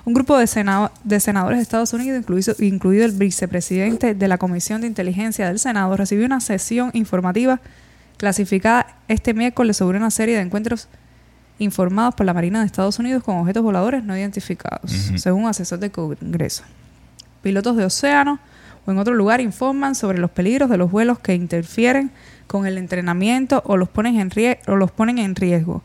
un 0.05 0.13
grupo 0.13 0.37
de, 0.37 0.45
senado- 0.45 0.91
de 1.03 1.19
senadores 1.19 1.57
de 1.57 1.63
Estados 1.63 1.93
Unidos, 1.93 2.19
incluido, 2.19 2.53
incluido 2.59 3.05
el 3.05 3.13
vicepresidente 3.13 4.13
de 4.13 4.27
la 4.27 4.37
Comisión 4.37 4.81
de 4.81 4.87
Inteligencia 4.87 5.47
del 5.47 5.57
Senado, 5.57 5.95
recibió 5.97 6.25
una 6.25 6.41
sesión 6.41 6.91
informativa 6.93 7.59
clasificada 8.17 8.97
este 9.07 9.33
miércoles 9.33 9.77
sobre 9.77 9.97
una 9.97 10.11
serie 10.11 10.35
de 10.35 10.41
encuentros 10.41 10.87
informados 11.57 12.15
por 12.15 12.25
la 12.25 12.33
Marina 12.33 12.59
de 12.59 12.65
Estados 12.65 12.99
Unidos 12.99 13.23
con 13.23 13.37
objetos 13.37 13.63
voladores 13.63 14.03
no 14.03 14.15
identificados, 14.17 15.07
Ujú. 15.09 15.17
según 15.17 15.43
un 15.43 15.49
asesor 15.49 15.79
del 15.79 15.91
Congreso. 15.91 16.63
Pilotos 17.41 17.75
de 17.77 17.85
océano 17.85 18.39
o 18.85 18.91
en 18.91 18.97
otro 18.97 19.13
lugar 19.13 19.41
informan 19.41 19.95
sobre 19.95 20.19
los 20.19 20.31
peligros 20.31 20.69
de 20.69 20.77
los 20.77 20.91
vuelos 20.91 21.19
que 21.19 21.33
interfieren 21.33 22.11
con 22.47 22.65
el 22.65 22.77
entrenamiento 22.77 23.61
o 23.65 23.77
los 23.77 23.89
ponen 23.89 24.19
en, 24.19 24.29
rie- 24.31 24.59
o 24.67 24.75
los 24.75 24.91
ponen 24.91 25.17
en 25.17 25.35
riesgo. 25.35 25.83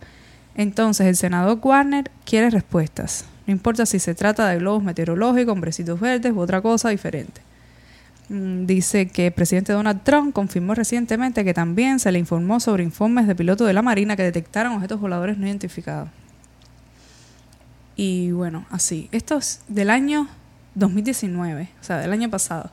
Entonces, 0.57 1.07
el 1.07 1.17
senador 1.17 1.59
Warner 1.63 2.11
quiere 2.25 2.51
respuestas. 2.51 3.25
No 3.47 3.53
importa 3.53 3.87
si 3.87 3.99
se 3.99 4.15
trata 4.15 4.49
de 4.49 4.59
globos 4.59 4.83
meteorológicos, 4.83 5.53
hombrecitos 5.53 5.99
verdes 6.01 6.33
u 6.33 6.39
otra 6.41 6.61
cosa 6.63 6.89
diferente. 6.91 7.41
Mm, 8.29 8.65
Dice 8.67 9.09
que 9.09 9.27
el 9.27 9.33
presidente 9.33 9.73
Donald 9.73 10.03
Trump 10.03 10.33
confirmó 10.33 10.75
recientemente 10.75 11.45
que 11.45 11.53
también 11.55 11.99
se 11.99 12.11
le 12.13 12.19
informó 12.19 12.61
sobre 12.61 12.83
informes 12.85 13.27
de 13.27 13.35
pilotos 13.35 13.67
de 13.67 13.73
la 13.75 13.83
Marina 13.83 14.17
que 14.17 14.23
detectaron 14.23 14.73
objetos 14.75 15.01
voladores 15.01 15.37
no 15.39 15.47
identificados. 15.47 16.09
Y 17.97 18.33
bueno, 18.33 18.65
así. 18.71 19.09
Esto 19.13 19.37
es 19.39 19.61
del 19.69 19.91
año 19.91 20.29
2019, 20.75 21.69
o 21.81 21.85
sea, 21.85 21.99
del 21.99 22.13
año 22.13 22.31
pasado. 22.31 22.71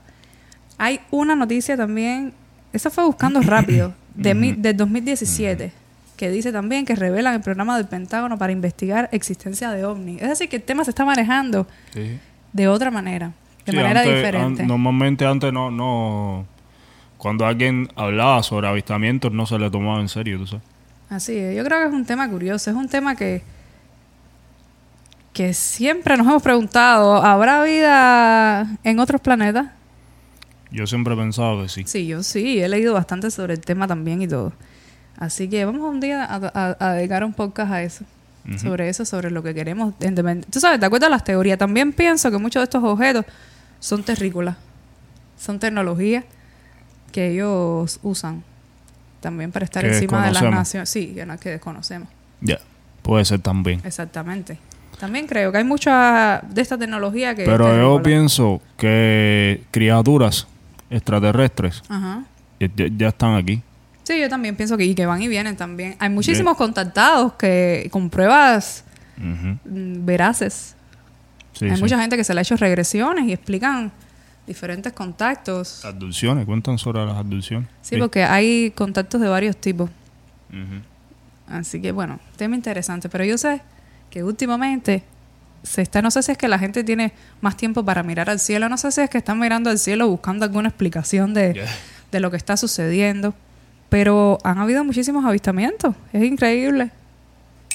Hay 0.78 1.00
una 1.12 1.36
noticia 1.36 1.78
también, 1.78 2.34
esa 2.74 2.90
fue 2.90 3.06
buscando 3.06 3.42
rápido, 3.42 3.94
de, 4.16 4.34
mi- 4.34 4.54
del 4.54 4.78
2017, 4.78 5.72
que 6.22 6.30
dice 6.30 6.52
también 6.52 6.86
que 6.86 6.94
revelan 6.96 7.34
el 7.34 7.42
programa 7.42 7.76
del 7.78 7.88
Pentágono 7.88 8.38
para 8.38 8.52
investigar 8.54 9.10
existencia 9.12 9.72
de 9.72 9.86
ovnis. 9.86 10.22
Es 10.22 10.30
decir, 10.30 10.50
que 10.50 10.58
el 10.58 10.62
tema 10.62 10.84
se 10.84 10.92
está 10.92 11.04
manejando 11.04 11.66
Sí. 11.94 12.20
de 12.54 12.68
otra 12.68 12.92
manera, 12.92 13.32
de 13.66 13.72
Sí, 13.72 13.76
manera 13.76 14.02
antes- 14.02 14.16
diferente. 14.16 14.62
an- 14.62 14.68
normalmente 14.68 15.26
antes 15.26 15.52
no, 15.52 15.72
no... 15.72 16.46
Cuando 17.18 17.46
alguien 17.48 17.88
hablaba 17.96 18.44
sobre 18.44 18.68
avistamientos 18.68 19.32
no 19.32 19.48
se 19.48 19.58
le 19.58 19.72
tomaba 19.72 20.00
en 20.00 20.10
serio, 20.10 20.38
tú 20.38 20.46
sabes. 20.46 20.64
Así 21.10 21.36
es, 21.38 21.58
yo 21.58 21.64
creo 21.66 21.80
que 21.80 21.86
es 21.88 21.92
un 21.94 22.06
tema 22.06 22.30
curioso, 22.30 22.70
es 22.70 22.76
un 22.76 22.88
tema 22.88 23.16
que 23.16 23.42
que 25.34 25.54
siempre 25.54 26.18
nos 26.18 26.28
hemos 26.28 26.44
preguntado, 26.44 27.16
¿habrá 27.24 27.64
vida 27.64 28.78
en 28.84 29.00
otros 29.00 29.22
planetas? 29.22 29.68
Yo 30.72 30.86
siempre 30.88 31.14
he 31.14 31.18
pensado 31.18 31.64
que 31.64 31.70
sí. 31.70 31.84
Sí, 31.86 32.06
yo 32.06 32.22
sí, 32.22 32.62
he 32.62 32.68
leído 32.70 32.94
bastante 32.94 33.32
sobre 33.32 33.54
el 33.54 33.62
tema 33.62 33.88
también 33.88 34.22
y 34.22 34.28
todo. 34.28 34.54
Así 35.22 35.48
que 35.48 35.64
vamos 35.66 35.82
un 35.88 36.00
día 36.00 36.26
a, 36.26 36.36
a- 36.54 36.78
a 36.80 36.94
dedicar 36.94 37.24
un 37.24 37.32
podcast 37.34 37.72
a 37.72 37.84
eso, 37.84 38.06
sobre 38.58 38.90
eso, 38.90 39.06
sobre 39.06 39.30
lo 39.30 39.44
que 39.44 39.54
queremos. 39.54 39.94
Tú 40.50 40.60
sabes, 40.60 40.80
¿te 40.80 40.86
acuerdas 40.88 41.10
de 41.10 41.12
las 41.12 41.24
teorías? 41.24 41.60
También 41.60 41.94
pienso 41.94 42.32
que 42.32 42.40
muchos 42.40 42.60
de 42.62 42.64
estos 42.64 42.84
objetos 42.84 43.24
son 43.80 44.02
terrícolas, 44.04 44.56
son 45.38 45.60
tecnologías 45.60 46.26
que 47.12 47.28
ellos 47.34 48.00
usan 48.02 48.44
también 49.20 49.52
para 49.52 49.66
estar 49.66 49.86
encima 49.86 50.26
de 50.26 50.32
las 50.32 50.42
naciones. 50.56 50.90
Sí, 50.90 51.14
que, 51.14 51.24
no- 51.26 51.38
que 51.38 51.50
desconocemos. 51.52 52.10
Ya, 52.42 52.58
puede 53.04 53.24
ser 53.26 53.40
también. 53.42 53.80
Exactamente. 53.84 54.58
También 55.00 55.28
creo 55.28 55.52
que 55.52 55.60
hay 55.60 55.64
mucha 55.64 56.42
de 56.50 56.62
esta 56.64 56.78
tecnología 56.80 57.36
que... 57.36 57.46
Pero 57.46 57.76
yo 57.76 58.02
pienso 58.02 58.60
que 58.78 59.64
criaturas 59.70 60.48
extraterrestres 60.90 61.84
Ajá. 61.90 62.24
ya, 62.60 62.68
ya- 62.76 62.88
ya 62.98 63.08
están 63.10 63.36
aquí. 63.36 63.62
Sí, 64.12 64.20
yo 64.20 64.28
también 64.28 64.57
pienso 64.57 64.76
que, 64.76 64.84
y 64.84 64.93
que 64.93 65.05
van 65.05 65.22
y 65.22 65.30
vienen 65.30 65.55
también. 65.55 65.95
Hay 65.99 66.09
muchísimos 66.09 66.57
contactados 66.57 67.34
que 67.34 67.88
con 67.91 68.09
pruebas 68.09 68.84
mm, 69.16 70.05
veraces. 70.05 70.76
Sí, 71.53 71.66
Hay 71.66 71.78
sí. 71.78 71.82
mucha 71.82 71.97
gente 71.97 72.18
que 72.18 72.26
se 72.26 72.34
le 72.34 72.41
ha 72.41 72.43
hecho 72.43 72.57
regresiones 72.57 73.26
y 73.26 73.32
explican 73.32 73.89
diferentes 74.45 74.91
contactos. 74.91 75.86
Abducciones, 75.86 76.45
cuentan 76.45 76.78
sobre 76.78 77.05
las 77.05 77.16
abducciones. 77.16 77.70
Sí, 77.82 77.95
porque 77.97 78.24
hay 78.26 78.72
contactos 78.72 79.22
de 79.22 79.30
varios 79.30 79.55
tipos. 79.55 79.89
Así 81.47 81.82
que 81.82 81.93
bueno, 81.93 82.20
tema 82.36 82.55
interesante. 82.57 83.07
Pero 83.07 83.24
yo 83.24 83.38
sé 83.38 83.62
que 84.09 84.26
últimamente 84.26 85.03
se 85.64 85.82
está, 85.84 86.01
no 86.01 86.12
sé 86.12 86.22
si 86.22 86.34
es 86.34 86.38
que 86.38 86.49
la 86.49 86.59
gente 86.59 86.84
tiene 86.84 87.14
más 87.39 87.55
tiempo 87.55 87.86
para 87.86 88.03
mirar 88.03 88.30
al 88.30 88.41
cielo, 88.41 88.68
no 88.68 88.78
sé 88.78 88.91
si 88.91 88.99
es 88.99 89.09
que 89.09 89.20
están 89.20 89.39
mirando 89.39 89.70
al 89.70 89.80
cielo 89.80 90.09
buscando 90.09 90.43
alguna 90.43 90.68
explicación 90.68 91.34
de, 91.34 91.66
de 92.12 92.20
lo 92.20 92.30
que 92.30 92.36
está 92.36 92.57
sucediendo. 92.57 93.34
Pero 93.92 94.38
han 94.46 94.58
habido 94.58 94.86
muchísimos 94.86 95.26
avistamientos. 95.26 95.94
Es 96.14 96.24
increíble. 96.24 96.92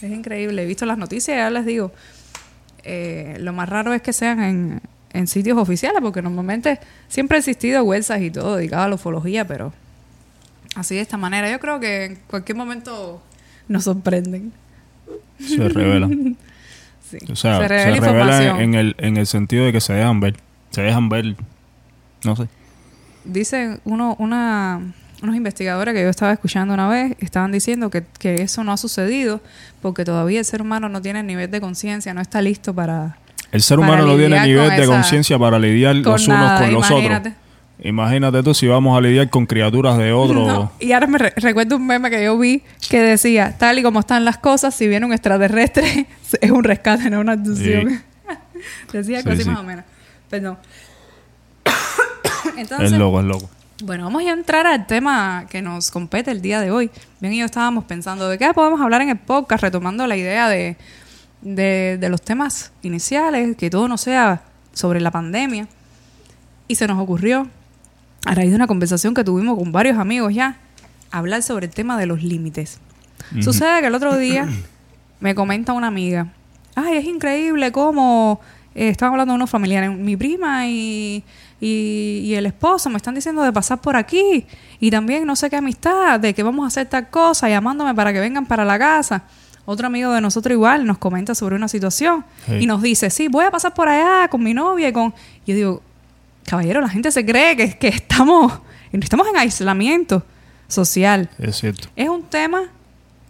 Es 0.00 0.10
increíble. 0.10 0.62
He 0.62 0.66
visto 0.66 0.86
las 0.86 0.96
noticias, 0.96 1.36
ya 1.36 1.50
les 1.50 1.66
digo. 1.66 1.92
eh, 2.84 3.36
lo 3.38 3.52
más 3.52 3.68
raro 3.68 3.92
es 3.92 4.00
que 4.00 4.14
sean 4.14 4.42
en, 4.42 4.80
en 5.12 5.26
sitios 5.26 5.58
oficiales, 5.58 6.00
porque 6.00 6.22
normalmente 6.22 6.80
siempre 7.08 7.36
ha 7.36 7.40
existido 7.40 7.82
websites 7.84 8.22
y 8.22 8.30
todo 8.30 8.56
dedicado 8.56 8.84
a 8.84 8.88
la 8.88 8.94
ufología, 8.94 9.46
pero 9.46 9.74
así 10.74 10.94
de 10.94 11.02
esta 11.02 11.18
manera. 11.18 11.50
Yo 11.50 11.60
creo 11.60 11.80
que 11.80 12.04
en 12.06 12.18
cualquier 12.28 12.56
momento 12.56 13.22
nos 13.68 13.84
sorprenden. 13.84 14.52
Se 15.38 15.68
revelan. 15.68 16.36
Sí. 17.08 17.18
O 17.30 17.36
sea, 17.36 17.58
se, 17.58 17.68
revela 17.68 17.94
revelan 17.94 18.42
información. 18.42 18.60
en 18.62 18.74
el, 18.74 18.96
en 18.98 19.16
el 19.16 19.28
sentido 19.28 19.64
de 19.64 19.70
que 19.72 19.80
se 19.80 19.92
dejan 19.92 20.18
ver. 20.18 20.34
Se 20.70 20.82
dejan 20.82 21.08
ver. 21.08 21.36
No 22.24 22.34
sé. 22.34 22.48
Dicen 23.24 23.80
uno, 23.84 24.16
una, 24.18 24.92
unos 25.22 25.34
investigadores 25.36 25.94
que 25.94 26.02
yo 26.02 26.08
estaba 26.10 26.32
escuchando 26.32 26.74
una 26.74 26.88
vez, 26.88 27.14
estaban 27.20 27.50
diciendo 27.52 27.90
que, 27.90 28.04
que 28.18 28.42
eso 28.42 28.62
no 28.64 28.72
ha 28.72 28.76
sucedido 28.76 29.40
porque 29.80 30.04
todavía 30.04 30.38
el 30.40 30.44
ser 30.44 30.60
humano 30.62 30.88
no 30.88 31.00
tiene 31.00 31.20
el 31.20 31.26
nivel 31.26 31.50
de 31.50 31.60
conciencia, 31.60 32.12
no 32.14 32.20
está 32.20 32.42
listo 32.42 32.74
para... 32.74 33.16
El 33.52 33.62
ser 33.62 33.78
humano 33.78 34.04
no 34.06 34.16
tiene 34.16 34.40
nivel 34.44 34.76
de 34.76 34.86
conciencia 34.86 35.38
para 35.38 35.58
lidiar 35.58 35.94
los 35.96 36.26
unos 36.28 36.60
con 36.60 36.72
los 36.72 36.90
imagínate. 36.90 37.28
otros. 37.30 37.42
Imagínate 37.82 38.42
tú 38.42 38.54
si 38.54 38.66
vamos 38.66 38.96
a 38.96 39.00
lidiar 39.00 39.28
con 39.30 39.46
criaturas 39.46 39.98
de 39.98 40.12
otro. 40.12 40.46
No, 40.46 40.72
Y 40.80 40.92
ahora 40.92 41.06
me 41.06 41.18
re- 41.18 41.32
recuerdo 41.36 41.76
un 41.76 41.86
meme 41.86 42.10
que 42.10 42.24
yo 42.24 42.36
vi 42.38 42.62
que 42.88 43.00
decía, 43.02 43.54
tal 43.58 43.78
y 43.78 43.82
como 43.82 44.00
están 44.00 44.24
las 44.24 44.38
cosas, 44.38 44.74
si 44.74 44.88
viene 44.88 45.04
un 45.06 45.12
extraterrestre, 45.12 46.06
es 46.40 46.50
un 46.50 46.64
rescate, 46.64 47.08
no 47.10 47.20
una 47.20 47.32
abducción. 47.32 48.02
decía 48.92 49.22
Sí, 49.22 49.28
así 49.28 49.42
sí. 49.42 49.48
más 49.50 49.60
o 49.60 49.62
menos. 49.62 49.84
Perdón. 50.28 50.58
Es 52.46 52.58
Entonces, 52.58 52.92
loco, 52.92 53.20
es 53.20 53.26
loco. 53.26 53.50
Bueno, 53.84 54.04
vamos 54.04 54.22
a 54.22 54.30
entrar 54.30 54.66
al 54.66 54.86
tema 54.86 55.46
que 55.50 55.60
nos 55.60 55.90
compete 55.90 56.30
el 56.30 56.40
día 56.40 56.60
de 56.60 56.70
hoy. 56.70 56.90
Bien, 57.20 57.34
y 57.34 57.38
yo 57.38 57.44
estábamos 57.44 57.84
pensando 57.84 58.26
de 58.26 58.38
qué 58.38 58.54
podemos 58.54 58.80
hablar 58.80 59.02
en 59.02 59.10
el 59.10 59.18
podcast, 59.18 59.62
retomando 59.62 60.06
la 60.06 60.16
idea 60.16 60.48
de, 60.48 60.78
de, 61.42 61.98
de 62.00 62.08
los 62.08 62.22
temas 62.22 62.72
iniciales, 62.80 63.54
que 63.54 63.68
todo 63.68 63.86
no 63.86 63.98
sea 63.98 64.42
sobre 64.72 64.98
la 65.00 65.10
pandemia. 65.10 65.68
Y 66.68 66.76
se 66.76 66.86
nos 66.86 66.98
ocurrió, 66.98 67.48
a 68.24 68.34
raíz 68.34 68.48
de 68.48 68.56
una 68.56 68.66
conversación 68.66 69.12
que 69.12 69.24
tuvimos 69.24 69.58
con 69.58 69.72
varios 69.72 69.98
amigos 69.98 70.32
ya, 70.32 70.56
hablar 71.10 71.42
sobre 71.42 71.66
el 71.66 71.72
tema 71.72 71.98
de 71.98 72.06
los 72.06 72.22
límites. 72.22 72.80
Sucede 73.42 73.82
que 73.82 73.88
el 73.88 73.94
otro 73.94 74.16
día 74.16 74.48
me 75.20 75.34
comenta 75.34 75.74
una 75.74 75.88
amiga, 75.88 76.32
ay, 76.74 76.96
es 76.96 77.04
increíble 77.04 77.72
cómo 77.72 78.40
eh, 78.74 78.88
estaban 78.88 79.12
hablando 79.12 79.32
de 79.32 79.36
unos 79.36 79.50
familiares, 79.50 79.90
mi 79.90 80.16
prima 80.16 80.66
y, 80.66 81.24
y, 81.60 82.22
y 82.24 82.34
el 82.34 82.46
esposo 82.46 82.90
me 82.90 82.96
están 82.96 83.14
diciendo 83.14 83.42
de 83.42 83.52
pasar 83.52 83.80
por 83.80 83.96
aquí 83.96 84.46
y 84.78 84.90
también 84.90 85.26
no 85.26 85.36
sé 85.36 85.48
qué 85.50 85.56
amistad, 85.56 86.20
de 86.20 86.34
que 86.34 86.42
vamos 86.42 86.64
a 86.64 86.68
hacer 86.68 86.86
tal 86.86 87.08
cosa, 87.10 87.48
llamándome 87.48 87.94
para 87.94 88.12
que 88.12 88.20
vengan 88.20 88.46
para 88.46 88.64
la 88.64 88.78
casa. 88.78 89.24
Otro 89.64 89.86
amigo 89.88 90.12
de 90.12 90.20
nosotros 90.20 90.52
igual 90.52 90.86
nos 90.86 90.98
comenta 90.98 91.34
sobre 91.34 91.56
una 91.56 91.66
situación 91.68 92.24
Sí. 92.46 92.52
y 92.60 92.66
nos 92.66 92.82
dice, 92.82 93.10
sí, 93.10 93.26
voy 93.28 93.44
a 93.44 93.50
pasar 93.50 93.74
por 93.74 93.88
allá 93.88 94.28
con 94.28 94.42
mi 94.42 94.54
novia 94.54 94.88
y 94.88 94.92
con... 94.92 95.12
Yo 95.46 95.54
digo, 95.54 95.82
caballero, 96.46 96.80
la 96.80 96.88
gente 96.88 97.10
se 97.10 97.24
cree 97.26 97.56
que, 97.56 97.76
que 97.76 97.88
estamos, 97.88 98.52
estamos 98.92 99.26
en 99.26 99.36
aislamiento 99.36 100.22
social. 100.68 101.28
Es 101.38 101.56
cierto. 101.56 101.88
Es 101.96 102.08
un 102.08 102.22
tema 102.22 102.64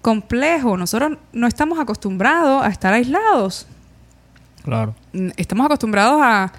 complejo. 0.02 0.76
Nosotros 0.76 1.16
no 1.32 1.46
estamos 1.46 1.78
acostumbrados 1.78 2.62
a 2.64 2.68
estar 2.68 2.92
aislados. 2.92 3.66
Claro. 4.62 4.94
Estamos 5.36 5.64
acostumbrados 5.66 6.20
a, 6.22 6.52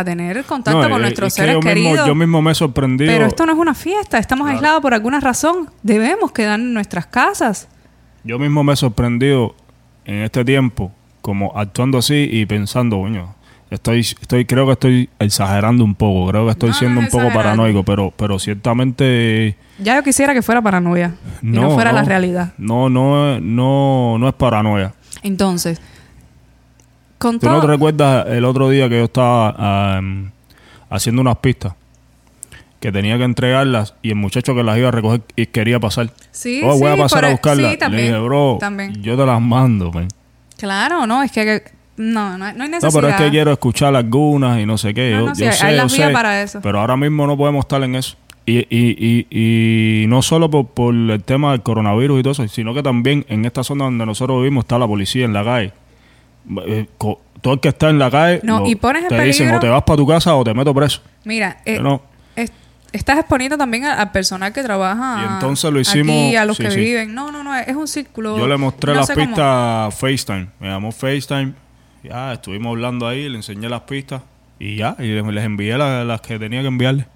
a 0.00 0.04
tener 0.04 0.44
contacto 0.44 0.82
No, 0.82 0.88
con 0.88 0.98
eh, 0.98 1.02
nuestros 1.02 1.28
es 1.28 1.34
que 1.34 1.40
seres 1.40 1.54
yo 1.56 1.60
queridos. 1.60 1.92
Mismo, 1.92 2.06
yo 2.06 2.14
mismo 2.14 2.42
me 2.42 2.52
he 2.52 2.54
sorprendido. 2.54 3.12
pero 3.12 3.26
esto 3.26 3.46
no 3.46 3.52
es 3.52 3.58
una 3.58 3.74
fiesta. 3.74 4.18
Estamos 4.18 4.44
Claro. 4.46 4.56
aislados 4.58 4.82
por 4.82 4.94
alguna 4.94 5.20
razón. 5.20 5.70
Debemos 5.82 6.32
quedar 6.32 6.58
en 6.60 6.72
nuestras 6.74 7.06
casas. 7.06 7.68
Yo 8.24 8.38
mismo 8.38 8.62
me 8.64 8.72
he 8.72 8.76
sorprendido 8.76 9.54
en 10.04 10.22
este 10.22 10.44
tiempo 10.44 10.92
como 11.20 11.52
actuando 11.56 11.98
así 11.98 12.28
y 12.30 12.46
pensando, 12.46 12.96
coño, 12.98 13.34
estoy, 13.70 14.00
estoy, 14.00 14.44
creo 14.46 14.66
que 14.66 14.72
estoy 14.72 15.10
exagerando 15.18 15.84
un 15.84 15.94
poco, 15.94 16.30
creo 16.30 16.44
que 16.46 16.52
estoy 16.52 16.68
No, 16.70 16.74
no 16.74 16.78
siendo 16.78 17.00
es 17.00 17.06
un 17.06 17.10
poco 17.10 17.24
exagerando. 17.26 17.56
paranoico, 17.62 17.82
pero, 17.84 18.12
pero 18.16 18.38
ciertamente 18.38 19.56
Ya 19.78 19.96
yo 19.96 20.02
quisiera 20.02 20.32
que 20.34 20.42
fuera 20.42 20.62
paranoia 20.62 21.14
y 21.42 21.46
no, 21.46 21.62
no, 21.62 21.70
fuera 21.72 21.92
la 21.92 22.02
realidad. 22.04 22.52
No, 22.58 22.88
no, 22.88 23.40
no, 23.40 24.16
no 24.18 24.28
es 24.28 24.34
paranoia. 24.34 24.94
Entonces, 25.22 25.80
con 27.18 27.38
¿Tú 27.38 27.46
no 27.48 27.60
te 27.60 27.66
recuerdas 27.66 28.26
el 28.28 28.44
otro 28.44 28.70
día 28.70 28.88
que 28.88 28.98
yo 28.98 29.04
estaba 29.04 29.96
am, 29.98 30.30
haciendo 30.90 31.20
unas 31.22 31.36
pistas? 31.38 31.74
Que 32.80 32.92
tenía 32.92 33.18
que 33.18 33.24
entregarlas 33.24 33.94
y 34.02 34.10
el 34.10 34.14
muchacho 34.14 34.54
que 34.54 34.62
las 34.62 34.78
iba 34.78 34.88
a 34.88 34.92
recoger 34.92 35.22
y 35.34 35.46
quería 35.46 35.80
pasar. 35.80 36.10
Sí, 36.30 36.60
Oh, 36.64 36.78
voy 36.78 36.88
a 36.90 36.94
sí, 36.94 37.00
pasar 37.00 37.24
a 37.24 37.28
e- 37.28 37.32
buscarlas. 37.32 37.72
sí, 37.72 37.76
también, 37.78 38.04
Le 38.04 38.08
dije, 38.12 38.24
bro, 38.24 38.56
también. 38.60 39.02
yo 39.02 39.16
te 39.16 39.26
las 39.26 39.40
mando, 39.40 39.90
man. 39.90 40.06
Claro, 40.56 41.06
no, 41.06 41.22
es 41.22 41.32
que... 41.32 41.62
No, 41.96 42.38
no, 42.38 42.38
no 42.38 42.44
hay 42.46 42.54
No, 42.56 42.68
necesidad. 42.68 42.92
pero 42.94 43.08
es 43.08 43.16
que 43.16 43.30
quiero 43.30 43.50
escuchar 43.50 43.96
algunas 43.96 44.60
y 44.60 44.66
no 44.66 44.78
sé 44.78 44.94
qué. 44.94 45.10
No, 45.10 45.20
yo, 45.20 45.26
no, 45.26 45.34
sí, 45.34 45.42
yo 45.42 45.48
hay- 45.50 45.56
sé, 45.56 45.66
hay 45.66 45.76
las 45.76 45.92
vías 45.96 46.12
para 46.12 46.40
eso. 46.42 46.60
Pero 46.62 46.78
ahora 46.78 46.96
mismo 46.96 47.26
no 47.26 47.36
podemos 47.36 47.64
estar 47.64 47.82
en 47.82 47.96
eso. 47.96 48.16
Y, 48.46 48.58
y, 48.70 49.26
y, 49.30 50.02
y 50.04 50.06
no 50.06 50.22
solo 50.22 50.48
por, 50.48 50.68
por 50.68 50.94
el 50.94 51.20
tema 51.24 51.50
del 51.50 51.62
coronavirus 51.62 52.20
y 52.20 52.22
todo 52.22 52.32
eso, 52.32 52.46
sino 52.46 52.72
que 52.72 52.84
también 52.84 53.26
en 53.28 53.44
esta 53.44 53.64
zona 53.64 53.84
donde 53.86 54.06
nosotros 54.06 54.38
vivimos 54.40 54.64
está 54.64 54.78
la 54.78 54.86
policía 54.86 55.24
en 55.24 55.32
la 55.32 55.42
calle. 55.44 55.72
Eh, 56.66 56.86
co- 56.98 57.20
Todo 57.40 57.54
el 57.54 57.60
que 57.60 57.68
está 57.68 57.88
en 57.88 58.00
la 58.00 58.10
calle 58.10 58.40
No, 58.42 58.66
y 58.66 58.74
pones 58.74 59.02
en 59.04 59.08
te 59.10 59.20
dicen 59.22 59.46
peligro- 59.46 59.58
o 59.58 59.60
te 59.60 59.68
vas 59.68 59.82
para 59.84 59.96
tu 59.96 60.06
casa 60.06 60.34
o 60.34 60.42
te 60.42 60.52
meto 60.54 60.74
preso. 60.74 61.00
Mira, 61.24 61.58
eh, 61.64 61.78
No. 61.78 62.02
es- 62.34 62.50
estás 62.92 63.18
exponiendo 63.18 63.56
también 63.56 63.84
a- 63.84 63.94
al 63.94 64.10
personal 64.10 64.52
que 64.52 64.60
trabaja 64.62 65.22
Y 65.22 65.34
entonces 65.34 65.70
lo 65.72 65.78
hicimos- 65.78 66.16
aquí, 66.16 66.34
a 66.36 66.44
los 66.44 66.56
sí, 66.56 66.64
que 66.64 66.70
sí. 66.72 66.80
viven. 66.80 67.14
No, 67.14 67.30
no, 67.30 67.44
no, 67.44 67.54
es 67.56 67.76
un 67.76 67.86
círculo. 67.86 68.36
Yo 68.36 68.48
le 68.48 68.56
mostré 68.56 68.92
No 68.92 68.98
las 68.98 69.06
sé 69.06 69.14
cómo- 69.14 69.26
pistas 69.26 69.94
FaceTime. 69.94 70.48
Me 70.58 70.68
llamó 70.68 70.90
FaceTime. 70.90 71.52
Ya, 72.02 72.32
estuvimos 72.32 72.70
hablando 72.70 73.06
ahí, 73.06 73.28
le 73.28 73.36
enseñé 73.36 73.68
las 73.68 73.82
pistas. 73.82 74.22
Y 74.58 74.74
ya, 74.76 74.96
y 74.98 75.04
les, 75.06 75.24
les 75.24 75.44
envié 75.44 75.78
la- 75.78 76.04
las 76.04 76.20
que 76.20 76.38
tenía 76.40 76.60
que 76.62 76.66
enviarle. 76.68 77.06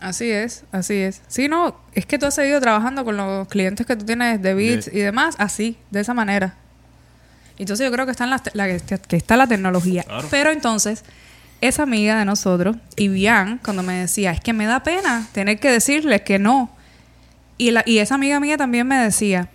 Así 0.00 0.30
es, 0.30 0.64
así 0.72 0.94
es. 0.94 1.20
Sí, 1.28 1.48
no, 1.48 1.76
es 1.92 2.06
que 2.06 2.18
tú 2.18 2.24
has 2.24 2.34
seguido 2.34 2.58
trabajando 2.62 3.04
con 3.04 3.18
los 3.18 3.46
clientes 3.48 3.86
que 3.86 3.94
tú 3.96 4.06
tienes 4.06 4.40
de 4.40 4.54
Beats 4.54 4.88
y 4.90 5.00
demás, 5.00 5.34
así, 5.38 5.76
de 5.90 6.00
esa 6.00 6.14
manera. 6.14 6.54
Entonces 7.60 7.84
yo 7.84 7.92
creo 7.92 8.06
que 8.06 8.12
está, 8.12 8.24
en 8.24 8.30
la, 8.30 8.42
la 8.54 8.66
que, 8.66 9.16
está 9.16 9.36
la 9.36 9.46
tecnología. 9.46 10.02
Claro. 10.02 10.28
Pero 10.30 10.50
entonces, 10.50 11.04
esa 11.60 11.82
amiga 11.82 12.18
de 12.18 12.24
nosotros, 12.24 12.76
Ivian, 12.96 13.58
cuando 13.62 13.82
me 13.82 13.92
decía, 13.94 14.32
es 14.32 14.40
que 14.40 14.54
me 14.54 14.64
da 14.64 14.82
pena 14.82 15.28
tener 15.32 15.60
que 15.60 15.70
decirles 15.70 16.22
que 16.22 16.38
no. 16.38 16.70
Y, 17.58 17.72
la, 17.72 17.82
y 17.84 17.98
esa 17.98 18.14
amiga 18.14 18.40
mía 18.40 18.56
también 18.56 18.86
me 18.86 18.96
decía, 18.96 19.50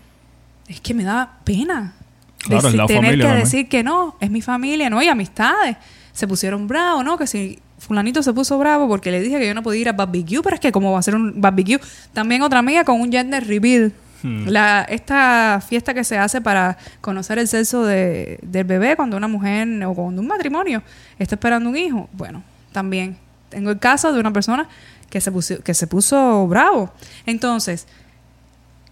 es 0.67 0.79
que 0.81 0.93
me 0.93 1.03
da 1.03 1.39
pena. 1.43 1.93
Claro, 2.37 2.69
tener 2.69 2.87
familia 2.87 3.33
que 3.33 3.39
decir 3.39 3.67
que 3.67 3.81
no, 3.81 4.15
es 4.19 4.29
mi 4.29 4.43
familia, 4.43 4.87
no, 4.87 5.01
y 5.01 5.07
amistades. 5.07 5.77
Se 6.13 6.27
pusieron 6.27 6.67
bravos, 6.67 7.03
¿no? 7.03 7.17
Que 7.17 7.25
si 7.25 7.59
fulanito 7.79 8.21
se 8.21 8.33
puso 8.33 8.59
bravo 8.59 8.87
porque 8.87 9.09
le 9.09 9.19
dije 9.19 9.39
que 9.39 9.47
yo 9.47 9.55
no 9.55 9.63
podía 9.63 9.81
ir 9.81 9.89
a 9.89 9.93
barbecue, 9.93 10.43
pero 10.43 10.55
es 10.55 10.59
que 10.59 10.71
como 10.71 10.91
va 10.91 10.99
a 10.99 11.01
ser 11.01 11.15
un 11.15 11.41
barbecue. 11.41 11.79
También 12.13 12.43
otra 12.43 12.59
amiga 12.59 12.83
con 12.83 13.01
un 13.01 13.11
gender 13.11 13.47
reveal. 13.47 13.91
Hmm. 14.23 14.47
La, 14.47 14.83
esta 14.89 15.61
fiesta 15.67 15.93
que 15.93 16.03
se 16.03 16.17
hace 16.17 16.41
para 16.41 16.77
conocer 17.01 17.37
el 17.39 17.47
sexo 17.47 17.83
de- 17.83 18.39
del 18.41 18.63
bebé 18.63 18.95
cuando 18.95 19.17
una 19.17 19.27
mujer 19.27 19.67
o 19.85 19.93
cuando 19.93 20.21
un 20.21 20.27
matrimonio 20.27 20.81
está 21.19 21.35
esperando 21.35 21.69
un 21.69 21.77
hijo. 21.77 22.09
Bueno, 22.13 22.43
también 22.71 23.17
tengo 23.49 23.69
el 23.71 23.79
caso 23.79 24.11
de 24.13 24.19
una 24.19 24.31
persona 24.33 24.67
que 25.09 25.21
se 25.21 25.31
puso, 25.31 25.61
que 25.61 25.73
se 25.73 25.87
puso 25.87 26.47
bravo. 26.47 26.91
Entonces, 27.25 27.87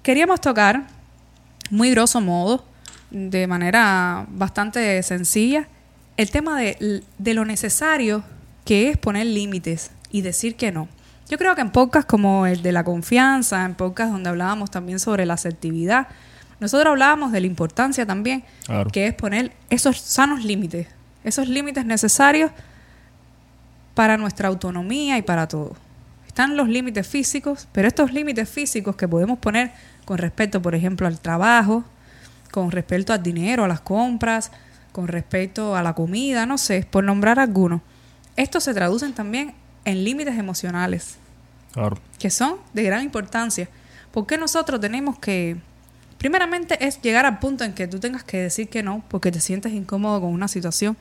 queríamos 0.02 0.42
tocar 0.42 0.84
muy 1.70 1.90
grosso 1.92 2.22
modo, 2.22 2.66
de 3.10 3.48
manera 3.48 4.26
bastante 4.30 5.02
sencilla, 5.04 5.68
el 6.18 6.30
tema 6.32 6.60
de, 6.60 7.04
de 7.18 7.34
lo 7.34 7.46
necesario 7.46 8.24
que 8.66 8.90
es 8.90 8.98
poner 8.98 9.26
límites 9.26 9.92
y 10.12 10.22
decir 10.22 10.56
que 10.56 10.72
no. 10.72 10.88
Yo 11.34 11.40
creo 11.40 11.56
que 11.56 11.62
en 11.62 11.72
podcasts 11.72 12.08
como 12.08 12.46
el 12.46 12.62
de 12.62 12.72
la 12.72 12.84
confianza, 12.84 13.66
en 13.66 13.74
podcasts 13.74 14.14
donde 14.14 14.30
hablábamos 14.30 14.70
también 14.70 15.00
sobre 15.00 15.26
la 15.26 15.34
asertividad, 15.34 16.08
nosotros 16.60 16.92
hablábamos 16.92 17.32
de 17.32 17.42
la 17.42 17.48
importancia 17.48 18.06
también, 18.06 18.44
Claro. 18.68 18.88
que 18.92 19.08
es 19.08 19.16
poner 19.16 19.52
esos 19.72 19.98
sanos 20.00 20.46
límites, 20.46 20.90
esos 21.24 21.48
límites 21.48 21.88
necesarios 21.88 22.52
para 23.96 24.16
nuestra 24.18 24.48
autonomía 24.48 25.18
y 25.18 25.24
para 25.24 25.48
todo. 25.48 25.76
Están 26.28 26.56
los 26.56 26.70
límites 26.70 27.08
físicos, 27.08 27.68
pero 27.72 27.88
estos 27.88 28.14
límites 28.14 28.48
físicos 28.48 28.96
que 28.96 29.08
podemos 29.08 29.40
poner 29.40 29.72
con 30.06 30.20
respecto, 30.20 30.62
por 30.62 30.76
ejemplo, 30.76 31.08
al 31.08 31.20
trabajo, 31.20 31.84
con 32.52 32.70
respecto 32.70 33.12
al 33.12 33.24
dinero, 33.24 33.64
a 33.64 33.68
las 33.68 33.82
compras, 33.82 34.52
con 34.92 35.08
respecto 35.08 35.76
a 35.76 35.82
la 35.82 35.94
comida, 35.94 36.46
no 36.46 36.60
sé, 36.60 36.86
por 36.88 37.04
nombrar 37.04 37.40
algunos. 37.40 37.82
Estos 38.36 38.66
se 38.66 38.76
traducen 38.76 39.14
también 39.14 39.56
en 39.84 40.04
límites 40.04 40.38
emocionales, 40.38 41.18
Claro. 41.74 41.98
que 42.20 42.30
son 42.30 42.56
de 42.74 42.84
gran 42.84 43.04
importancia. 43.04 43.68
Porque 44.12 44.38
nosotros 44.38 44.80
tenemos 44.80 45.18
que, 45.20 45.58
primeramente 46.20 46.78
es 46.86 47.02
llegar 47.02 47.26
al 47.26 47.40
punto 47.40 47.64
en 47.64 47.74
que 47.74 47.88
tú 47.88 48.00
tengas 48.00 48.24
que 48.24 48.38
decir 48.38 48.70
que 48.70 48.84
no, 48.84 49.04
porque 49.08 49.32
te 49.32 49.40
sientes 49.42 49.74
incómodo 49.74 50.22
con 50.22 50.32
una 50.32 50.48
situación. 50.48 50.96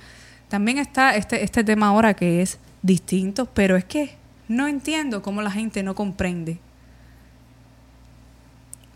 También 0.48 0.78
está 0.78 1.14
este, 1.16 1.44
este 1.44 1.62
tema 1.62 1.88
ahora 1.88 2.14
que 2.14 2.40
es 2.42 2.58
distinto, 2.82 3.46
pero 3.52 3.76
es 3.76 3.84
que 3.84 4.14
no 4.48 4.66
entiendo 4.66 5.22
cómo 5.22 5.42
la 5.42 5.50
gente 5.50 5.82
no 5.82 5.94
comprende. 5.94 6.58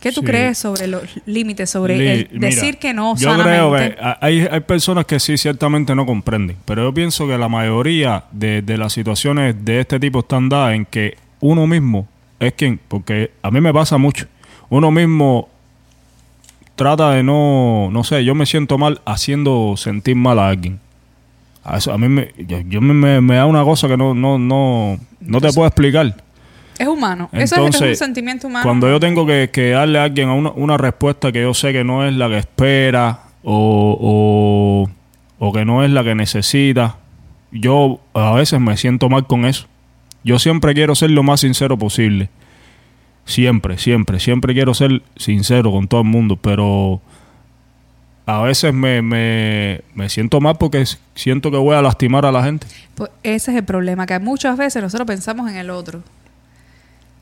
¿Qué 0.01 0.13
tú 0.13 0.21
Sí. 0.21 0.27
crees 0.27 0.59
sobre 0.59 0.87
los 0.87 1.03
límites, 1.25 1.71
sobre 1.71 1.97
Li- 1.99 2.07
el 2.09 2.29
mira, 2.33 2.49
decir 2.49 2.79
que 2.79 2.93
no 2.93 3.17
Yo 3.17 3.31
sanamente? 3.31 3.95
creo 3.97 3.97
que 3.97 4.17
hay, 4.21 4.41
hay 4.51 4.61
personas 4.61 5.07
que 5.07 5.19
sí 5.19 5.37
ciertamente 5.39 5.95
no 5.95 6.05
comprenden, 6.05 6.57
pero 6.65 6.83
yo 6.85 6.95
pienso 6.95 7.27
que 7.27 7.37
la 7.39 7.49
mayoría 7.49 8.25
de, 8.31 8.61
de 8.63 8.77
las 8.79 8.93
situaciones 8.93 9.65
de 9.65 9.81
este 9.81 9.99
tipo 9.99 10.21
están 10.21 10.49
dadas 10.51 10.75
en 10.75 10.85
que 10.85 11.17
uno 11.47 11.67
mismo 11.67 12.07
es 12.41 12.53
quien, 12.55 12.79
porque 12.89 13.31
a 13.43 13.51
mí 13.51 13.61
me 13.61 13.73
pasa 13.73 13.99
mucho, 13.99 14.27
uno 14.69 14.91
mismo 14.91 15.49
trata 16.75 17.11
de 17.13 17.23
no, 17.23 17.89
no 17.91 18.05
sé, 18.05 18.25
yo 18.25 18.35
me 18.35 18.45
siento 18.47 18.77
mal 18.79 19.01
haciendo 19.05 19.75
sentir 19.77 20.17
mal 20.17 20.39
a 20.39 20.49
alguien. 20.49 20.79
A, 21.65 21.79
eso, 21.79 21.93
a 21.93 21.99
mí 21.99 22.09
me, 22.09 22.33
yo, 22.39 22.61
yo 22.61 22.81
me, 22.81 23.21
me- 23.21 23.35
da 23.37 23.47
una 23.47 23.65
cosa 23.65 23.89
que 23.89 23.97
no, 23.97 24.15
no, 24.15 24.39
no, 24.39 24.99
no 25.21 25.41
te 25.41 25.53
puedo 25.53 25.67
explicar. 25.67 26.15
Es 26.79 26.87
humano. 26.87 27.29
Eso 27.33 27.43
es- 27.43 27.53
es, 27.53 27.59
Entonces, 27.59 27.91
un 27.91 27.97
sentimiento 28.07 28.47
humano. 28.47 28.63
Cuando 28.65 28.89
yo 28.89 29.01
tengo 29.01 29.27
que, 29.27 29.51
que 29.53 29.71
darle 29.71 29.99
a 29.99 30.05
alguien 30.05 30.29
a 30.29 30.35
una, 30.35 30.51
una 30.51 30.77
respuesta 30.77 31.33
que 31.33 31.41
yo 31.43 31.55
sé 31.55 31.73
que 31.73 31.83
no 31.85 32.07
es 32.07 32.15
la 32.15 32.29
que 32.29 32.39
espera 32.39 33.21
o, 33.43 34.87
o, 35.39 35.45
o 35.47 35.53
que 35.53 35.65
no 35.65 35.83
es 35.83 35.91
la 35.91 36.05
que 36.05 36.15
necesita, 36.15 36.97
yo 37.51 38.01
a 38.13 38.33
veces 38.33 38.61
me 38.61 38.77
siento 38.77 39.09
mal 39.09 39.27
con 39.27 39.47
eso. 39.47 39.67
Yo 40.27 40.41
siempre 40.41 40.75
quiero 40.75 40.97
ser 40.97 41.13
lo 41.13 41.23
más 41.23 41.39
sincero 41.39 41.79
posible. 41.79 42.31
Siempre, 43.27 43.79
siempre, 43.79 44.19
siempre 44.19 44.55
quiero 44.55 44.75
ser 44.75 45.03
sincero 45.15 45.71
con 45.71 45.87
todo 45.87 46.01
el 46.01 46.09
mundo, 46.09 46.35
pero 46.35 47.01
a 48.27 48.43
veces 48.43 48.75
me, 48.75 49.03
me, 49.03 49.83
me 49.95 50.09
siento 50.09 50.41
mal 50.41 50.57
porque 50.59 50.85
siento 51.15 51.53
que 51.53 51.57
voy 51.57 51.77
a 51.77 51.81
lastimar 51.81 52.27
a 52.27 52.33
la 52.33 52.43
gente. 52.43 52.67
Pues 52.97 53.13
ese 53.23 53.53
es 53.53 53.57
el 53.59 53.65
problema, 53.65 54.05
que 54.05 54.19
muchas 54.19 54.57
veces 54.57 54.83
nosotros 54.83 55.07
pensamos 55.07 55.49
en 55.49 55.59
el 55.59 55.71
otro, 55.71 56.03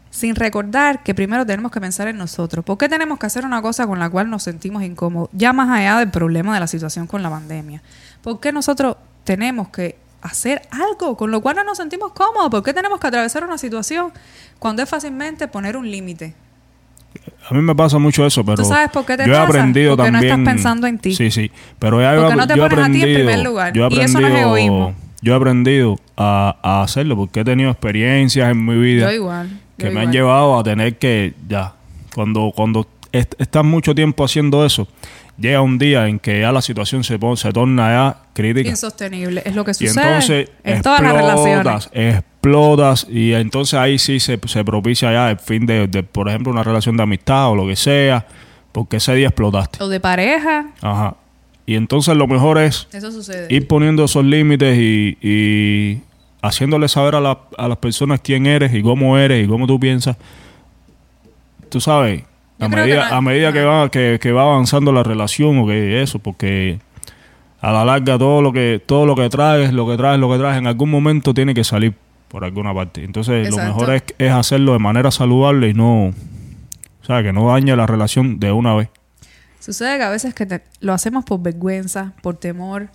sin 0.09 0.34
recordar 0.34 1.02
que 1.02 1.14
primero 1.14 1.44
tenemos 1.44 1.72
que 1.72 1.82
pensar 1.82 2.09
en 2.09 2.16
nosotros. 2.16 2.64
¿Por 2.64 2.78
qué 2.78 2.88
tenemos 2.88 3.18
que 3.18 3.26
hacer 3.26 3.44
una 3.44 3.61
cosa 3.61 3.86
con 3.86 3.98
la 3.98 4.09
cual 4.09 4.30
nos 4.30 4.44
sentimos 4.44 4.82
incómodos? 4.82 5.28
Ya 5.34 5.52
más 5.52 5.68
allá 5.68 5.98
del 5.98 6.09
problema 6.09 6.55
de 6.55 6.61
la 6.61 6.66
situación 6.66 7.07
con 7.07 7.22
la 7.22 7.28
pandemia. 7.28 7.82
¿Por 8.22 8.40
qué 8.40 8.50
nosotros 8.50 8.96
tenemos 9.24 9.68
que 9.68 10.03
hacer 10.25 10.62
algo 10.70 11.16
con 11.16 11.31
lo 11.31 11.41
cual 11.41 11.55
no 11.57 11.64
nos 11.64 11.77
sentimos 11.79 12.12
cómodos? 12.12 12.51
¿Por 12.51 12.62
qué 12.64 12.72
tenemos 12.75 12.99
que 12.99 13.07
atravesar 13.07 13.45
una 13.45 13.59
situación 13.59 14.12
cuando 14.59 14.83
es 14.83 14.89
fácilmente 14.89 15.47
poner 15.49 15.77
un 15.77 15.89
límite? 15.91 16.35
A 17.49 17.55
mí 17.55 17.61
me 17.62 17.75
pasa 17.77 17.99
mucho 17.99 18.27
eso, 18.27 18.43
pero 18.45 18.57
¿Tú 18.57 18.64
sabes 18.64 18.91
por 18.91 19.05
qué 19.07 19.16
te 19.16 19.27
yo 19.27 19.35
he 19.35 19.37
aprendido 19.37 19.97
Porque 19.97 20.11
no 20.11 20.18
también. 20.18 20.41
estás 20.41 20.55
pensando 20.55 20.87
en 20.89 20.99
ti. 20.99 21.14
Sí, 21.14 21.31
sí, 21.31 21.51
pero 21.79 22.01
ya 22.01 22.14
Porque 22.16 22.33
he, 22.33 22.37
no 22.37 22.47
te 22.49 22.57
yo 22.57 22.66
he 22.66 22.68
pones 22.70 22.85
a 22.85 22.91
ti 22.91 22.93
en 22.97 23.01
aprendido, 23.03 23.18
primer 23.29 23.45
lugar. 23.45 23.72
Yo 23.72 23.87
he 23.87 23.95
Y 23.95 24.01
eso 24.01 24.20
no 24.20 24.27
es 24.27 24.35
egoísmo. 24.41 24.95
Yo 25.22 25.33
he 25.33 25.37
aprendido 25.37 25.97
a, 26.16 26.57
a 26.62 26.83
hacerlo 26.83 27.16
porque 27.16 27.41
he 27.41 27.45
tenido 27.45 27.70
experiencias 27.70 28.51
en 28.51 28.64
mi 28.64 28.77
vida 28.77 29.07
Yo 29.07 29.12
igual. 29.12 29.49
que 29.79 29.87
yo 29.87 29.93
me 29.93 30.01
han 30.01 30.11
llevado 30.12 30.59
a 30.59 30.64
tener 30.64 30.99
que 30.99 31.35
ya 31.49 31.75
cuando 32.14 32.53
cuando 32.55 32.87
est- 33.12 33.35
estás 33.39 33.64
mucho 33.64 33.95
tiempo 33.95 34.25
haciendo 34.25 34.64
eso 34.66 34.89
llega 35.39 35.61
un 35.61 35.78
día 35.78 36.07
en 36.09 36.18
que 36.18 36.41
ya 36.41 36.53
la 36.53 36.62
situación 36.62 37.03
se 37.05 37.18
pone, 37.18 37.37
se 37.37 37.53
torna 37.53 37.89
ya 37.91 38.16
crítica 38.32 38.68
Insostenible. 38.70 39.43
Es 39.45 39.55
lo 39.55 39.64
que 39.64 39.72
y 39.72 39.74
sucede 39.74 40.05
entonces 40.05 40.51
en 40.62 40.82
todas 40.82 41.01
las 41.01 41.12
relaciones. 41.14 41.57
explotas, 41.87 41.91
explotas 41.95 43.07
y 43.11 43.32
entonces 43.32 43.74
ahí 43.78 43.99
sí 43.99 44.20
se, 44.20 44.39
se 44.47 44.64
propicia 44.64 45.12
ya 45.12 45.30
el 45.30 45.39
fin 45.39 45.66
de, 45.66 45.87
de, 45.89 46.03
por 46.03 46.28
ejemplo, 46.28 46.53
una 46.53 46.62
relación 46.62 46.97
de 46.97 47.03
amistad 47.03 47.51
o 47.51 47.55
lo 47.57 47.66
que 47.66 47.76
sea, 47.76 48.26
porque 48.72 48.97
ese 48.99 49.14
día 49.14 49.28
explotaste. 49.28 49.82
O 49.82 49.89
de 49.89 50.01
pareja. 50.01 50.66
Ajá. 50.80 51.16
Y 51.66 51.76
entonces 51.76 52.14
lo 52.16 52.26
mejor 52.26 52.59
es 52.59 52.87
Eso 52.93 53.11
sucede. 53.11 53.47
ir 53.49 53.66
poniendo 53.66 54.05
esos 54.05 54.24
límites 54.24 54.76
y, 54.78 55.16
y 55.22 56.01
haciéndole 56.43 56.89
saber 56.89 57.14
a, 57.14 57.20
la- 57.20 57.39
a 57.57 57.68
las 57.68 57.78
personas 57.78 58.20
quién 58.22 58.47
eres 58.47 58.74
y 58.74 58.82
cómo 58.82 59.16
eres 59.16 59.45
y 59.45 59.49
cómo 59.49 59.66
tú 59.66 59.80
piensas. 59.80 60.16
Tú 61.70 61.80
sabes, 61.80 62.22
Yo 62.59 62.66
a 62.66 62.68
medida, 62.68 63.09
que 63.09 63.14
a 63.14 63.20
medida 63.20 63.52
que, 63.52 63.64
va, 63.64 63.90
que, 63.90 64.18
que 64.20 64.32
va 64.32 64.42
avanzando 64.42 64.92
la 64.92 65.02
relación 65.02 65.59
o 65.59 65.66
que 65.66 66.02
eso, 66.02 66.18
porque 66.18 66.78
a 67.61 67.72
la 67.72 67.84
larga 67.84 68.16
todo 68.18 68.42
lo 68.42 68.52
que 68.52 68.80
todo 68.84 69.07
lo 69.07 69.16
que 69.16 69.28
traes, 69.28 69.72
lo 69.72 69.86
que 69.88 69.96
traes, 69.96 70.18
lo 70.20 70.30
que 70.30 70.38
traes, 70.38 70.59
en 70.59 70.66
algún 70.66 70.90
momento 70.90 71.34
tiene 71.34 71.55
que 71.55 71.64
salir 71.64 71.94
por 72.28 72.44
alguna 72.44 72.72
parte. 72.74 73.02
Entonces, 73.05 73.48
lo 73.50 73.57
mejor 73.68 73.94
es, 73.94 74.05
es 74.18 74.32
hacerlo 74.32 74.72
de 74.72 74.78
manera 74.78 75.11
saludable 75.11 75.68
y 75.70 75.74
no, 75.74 76.07
o 76.09 77.05
sea, 77.05 77.22
que 77.22 77.32
no 77.32 77.48
dañe 77.48 77.74
la 77.76 77.86
relación 77.86 78.38
de 78.38 78.52
una 78.52 78.74
vez. 78.74 78.88
Sucede 79.61 79.96
que 79.96 80.05
a 80.05 80.11
veces 80.11 80.34
que 80.34 80.44
te- 80.46 80.62
lo 80.80 80.92
hacemos 80.92 81.24
por 81.24 81.40
vergüenza, 81.42 82.12
por 82.22 82.36
temor, 82.36 82.88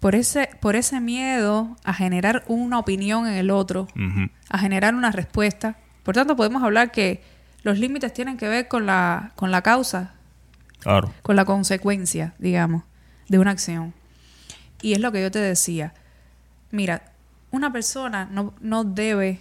por 0.00 0.14
ese, 0.14 0.48
por 0.60 0.76
ese 0.76 1.00
miedo 1.00 1.76
a 1.84 1.92
generar 1.92 2.44
una 2.46 2.78
opinión 2.78 3.26
en 3.26 3.34
el 3.34 3.50
otro, 3.50 3.88
a 4.50 4.58
generar 4.58 4.94
una 4.94 5.10
respuesta. 5.10 5.76
Por 6.04 6.14
tanto, 6.14 6.36
podemos 6.36 6.62
hablar 6.62 6.92
que 6.92 7.20
los 7.66 7.80
límites 7.80 8.14
tienen 8.14 8.36
que 8.36 8.48
ver 8.48 8.68
con 8.68 8.86
la, 8.86 9.32
con 9.34 9.50
la 9.50 9.60
causa, 9.60 10.12
Claro. 10.78 11.12
con 11.22 11.34
la 11.34 11.44
consecuencia, 11.44 12.32
digamos, 12.38 12.84
de 13.28 13.40
una 13.40 13.50
acción. 13.50 13.92
Y 14.82 14.92
es 14.92 15.00
lo 15.00 15.10
que 15.10 15.20
yo 15.20 15.32
te 15.32 15.40
decía. 15.40 15.92
Mira, 16.70 17.02
una 17.50 17.72
persona 17.72 18.28
no, 18.30 18.54
no 18.60 18.84
debe 18.84 19.40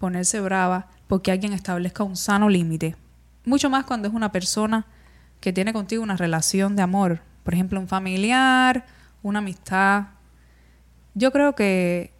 ponerse 0.00 0.40
brava 0.40 0.88
porque 1.06 1.30
alguien 1.30 1.52
establezca 1.52 2.02
un 2.02 2.16
sano 2.16 2.48
límite. 2.48 2.96
Mucho 3.44 3.70
más 3.70 3.84
cuando 3.84 4.08
es 4.08 4.14
una 4.14 4.32
persona 4.32 4.84
que 5.40 5.52
tiene 5.52 5.72
contigo 5.72 6.02
una 6.02 6.16
relación 6.16 6.74
de 6.74 6.82
amor. 6.82 7.20
Por 7.44 7.54
ejemplo, 7.54 7.78
un 7.78 7.86
familiar, 7.86 8.84
una 9.22 9.38
amistad. 9.38 10.06
Yo 11.14 11.30
creo 11.30 11.54
que, 11.54 12.12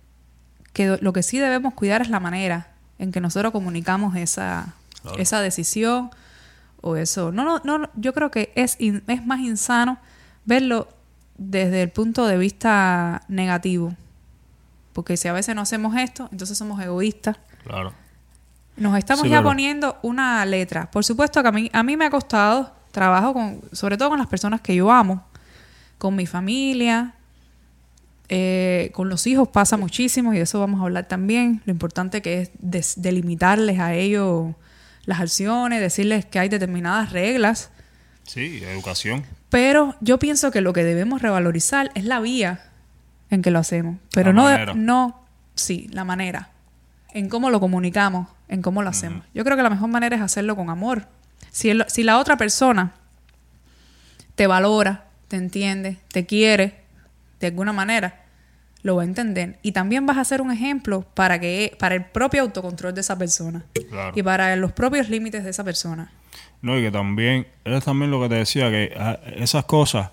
que 0.72 0.96
lo 1.00 1.12
que 1.12 1.24
sí 1.24 1.38
debemos 1.38 1.74
cuidar 1.74 2.02
es 2.02 2.08
la 2.08 2.20
manera 2.20 2.68
en 3.00 3.10
que 3.10 3.20
nosotros 3.20 3.50
comunicamos 3.50 4.14
esa, 4.14 4.74
Claro. 5.08 5.22
esa 5.22 5.40
decisión 5.40 6.10
o 6.80 6.96
eso. 6.96 7.32
No, 7.32 7.44
no, 7.44 7.78
no, 7.78 7.90
yo 7.96 8.12
creo 8.14 8.30
que 8.30 8.52
es, 8.54 8.76
in- 8.78 9.02
es 9.08 9.24
más 9.26 9.40
insano 9.40 9.98
verlo 10.44 10.88
desde 11.36 11.82
el 11.82 11.90
punto 11.90 12.26
de 12.26 12.36
vista 12.38 13.22
negativo. 13.28 13.94
Porque 14.92 15.16
si 15.16 15.28
a 15.28 15.32
veces 15.32 15.54
no 15.54 15.60
hacemos 15.62 15.96
esto, 15.96 16.28
entonces 16.32 16.56
somos 16.58 16.80
egoístas. 16.82 17.36
Claro. 17.64 17.92
Nos 18.76 18.96
estamos 18.96 19.22
Sí, 19.22 19.28
ya 19.28 19.42
poniendo 19.42 19.98
una 20.02 20.44
letra. 20.46 20.90
Por 20.90 21.04
supuesto 21.04 21.42
que 21.42 21.48
a 21.48 21.52
mí, 21.52 21.70
a 21.72 21.82
mí 21.82 21.96
me 21.96 22.06
ha 22.06 22.10
costado 22.10 22.72
trabajo 22.92 23.32
con, 23.32 23.60
sobre 23.72 23.96
todo 23.96 24.08
con 24.10 24.18
las 24.18 24.28
personas 24.28 24.60
que 24.60 24.74
yo 24.74 24.90
amo, 24.90 25.24
con 25.98 26.14
mi 26.16 26.26
familia, 26.26 27.14
eh, 28.28 28.90
con 28.94 29.08
los 29.08 29.26
hijos 29.26 29.48
pasa 29.48 29.76
muchísimo 29.76 30.32
y 30.32 30.36
de 30.36 30.42
eso 30.42 30.60
vamos 30.60 30.80
a 30.80 30.84
hablar 30.84 31.06
también. 31.08 31.62
Lo 31.64 31.72
importante 31.72 32.20
que 32.22 32.50
es 32.72 33.00
delimitarles 33.00 33.78
a 33.80 33.94
ellos 33.94 34.54
las 35.08 35.20
acciones, 35.20 35.80
decirles 35.80 36.26
que 36.26 36.38
hay 36.38 36.48
determinadas 36.50 37.12
reglas. 37.12 37.70
Sí, 38.24 38.62
educación. 38.62 39.24
Pero 39.48 39.96
yo 40.02 40.18
pienso 40.18 40.50
que 40.50 40.60
lo 40.60 40.74
que 40.74 40.84
debemos 40.84 41.22
revalorizar 41.22 41.90
es 41.94 42.04
la 42.04 42.20
vía 42.20 42.60
en 43.30 43.40
que 43.40 43.50
lo 43.50 43.58
hacemos. 43.58 43.96
Pero 44.12 44.34
La 44.34 44.66
no, 44.66 44.74
no, 44.74 45.24
sí, 45.54 45.88
la 45.92 46.04
manera. 46.04 46.50
En 47.14 47.30
cómo 47.30 47.48
lo 47.48 47.58
comunicamos, 47.58 48.28
en 48.48 48.60
cómo 48.60 48.82
lo 48.82 48.90
hacemos. 48.90 49.24
Yo 49.32 49.44
creo 49.44 49.56
que 49.56 49.62
la 49.62 49.70
mejor 49.70 49.88
manera 49.88 50.14
es 50.14 50.20
hacerlo 50.22 50.54
con 50.56 50.68
amor. 50.68 51.06
Si, 51.50 51.70
el- 51.70 51.86
si 51.88 52.02
la 52.02 52.18
otra 52.18 52.36
persona 52.36 52.92
te 54.34 54.46
valora, 54.46 55.06
te 55.28 55.36
entiende, 55.36 55.96
te 56.12 56.26
quiere, 56.26 56.82
de 57.40 57.46
alguna 57.46 57.72
manera, 57.72 58.24
lo 58.82 58.96
va 58.96 59.02
a 59.02 59.04
entender. 59.04 59.58
Y 59.62 59.72
también 59.72 60.06
vas 60.06 60.18
a 60.18 60.24
ser 60.24 60.40
un 60.40 60.50
ejemplo 60.50 61.04
para, 61.14 61.40
que, 61.40 61.76
para 61.78 61.94
el 61.94 62.04
propio 62.04 62.42
autocontrol 62.42 62.94
de 62.94 63.00
esa 63.00 63.18
persona. 63.18 63.64
Claro. 63.88 64.12
Y 64.14 64.22
para 64.22 64.54
los 64.56 64.72
propios 64.72 65.08
límites 65.08 65.44
de 65.44 65.50
esa 65.50 65.64
persona. 65.64 66.12
No, 66.62 66.78
y 66.78 66.82
que 66.82 66.90
también, 66.90 67.46
es 67.64 67.84
también 67.84 68.10
lo 68.10 68.20
que 68.20 68.28
te 68.28 68.34
decía, 68.36 68.70
que 68.70 68.92
ah, 68.98 69.18
esas 69.36 69.64
cosas 69.64 70.10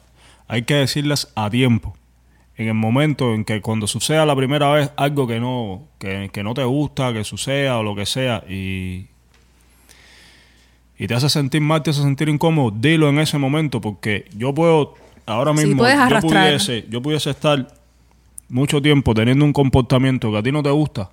hay 0.48 0.64
que 0.64 0.76
decirlas 0.76 1.32
a 1.36 1.50
tiempo. 1.50 1.96
En 2.58 2.68
el 2.68 2.74
momento 2.74 3.34
en 3.34 3.44
que 3.44 3.62
cuando 3.62 3.86
suceda 3.86 4.26
la 4.26 4.36
primera 4.36 4.72
vez 4.72 4.92
algo 4.96 5.28
que 5.28 5.40
no, 5.40 5.84
que, 6.00 6.30
que 6.32 6.44
no 6.44 6.54
te 6.54 6.64
gusta, 6.64 7.12
que 7.12 7.24
suceda 7.24 7.78
o 7.78 7.84
lo 7.84 7.96
que 7.96 8.06
sea, 8.06 8.44
y, 8.48 9.08
y 10.98 11.08
te 11.08 11.14
hace 11.14 11.28
sentir 11.28 11.62
mal, 11.62 11.84
te 11.84 11.90
hace 11.90 12.02
sentir 12.02 12.30
incómodo, 12.30 12.72
dilo 12.72 13.10
en 13.10 13.20
ese 13.20 13.38
momento, 13.38 13.82
porque 13.82 14.26
yo 14.38 14.54
puedo, 14.54 14.94
ahora 15.26 15.52
Sí, 15.58 15.66
mismo, 15.66 15.80
puedes 15.80 15.98
yo 16.10 16.20
pudiese, 16.22 16.86
yo 16.90 17.02
pudiese 17.02 17.32
estar 17.32 17.68
mucho 18.50 18.82
tiempo 18.82 19.14
teniendo 19.14 19.46
un 19.46 19.54
comportamiento 19.54 20.32
que 20.32 20.38
a 20.38 20.44
ti 20.44 20.52
no 20.52 20.62
te 20.64 20.70
gusta, 20.70 21.10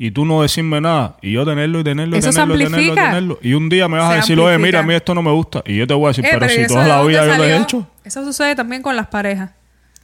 y 0.00 0.10
tú 0.12 0.24
no 0.24 0.42
decirme 0.42 0.80
nada, 0.80 1.16
y 1.22 1.32
yo 1.32 1.44
tenerlo 1.44 1.80
y 1.80 1.84
tenerlo 1.84 2.16
y 2.16 2.20
tenerlo 2.20 2.54
y 2.54 2.58
tenerlo 2.58 2.60
y 2.60 2.64
amplifica. 2.66 3.04
tenerlo. 3.08 3.38
Y 3.42 3.54
un 3.54 3.68
día 3.68 3.88
me 3.88 3.98
vas 3.98 4.12
a 4.12 4.14
decir, 4.16 4.38
oye, 4.38 4.56
mira, 4.58 4.78
amplifica. 4.78 4.78
a 4.80 4.82
mí 4.84 4.94
esto 4.94 5.14
no 5.14 5.22
me 5.22 5.32
gusta. 5.32 5.62
Y 5.66 5.76
yo 5.76 5.86
te 5.86 5.94
voy 5.94 6.04
a 6.04 6.08
decir, 6.08 6.24
Eh, 6.24 6.28
pero, 6.32 6.46
¿y 6.46 6.48
si 6.50 6.66
toda 6.66 6.86
la 6.86 7.02
vida 7.02 7.26
yo 7.26 7.36
lo 7.36 7.44
he 7.44 7.56
hecho. 7.56 7.86
Eso 8.04 8.24
sucede 8.24 8.54
también 8.54 8.80
con 8.82 8.94
las 8.94 9.08
parejas. 9.08 9.50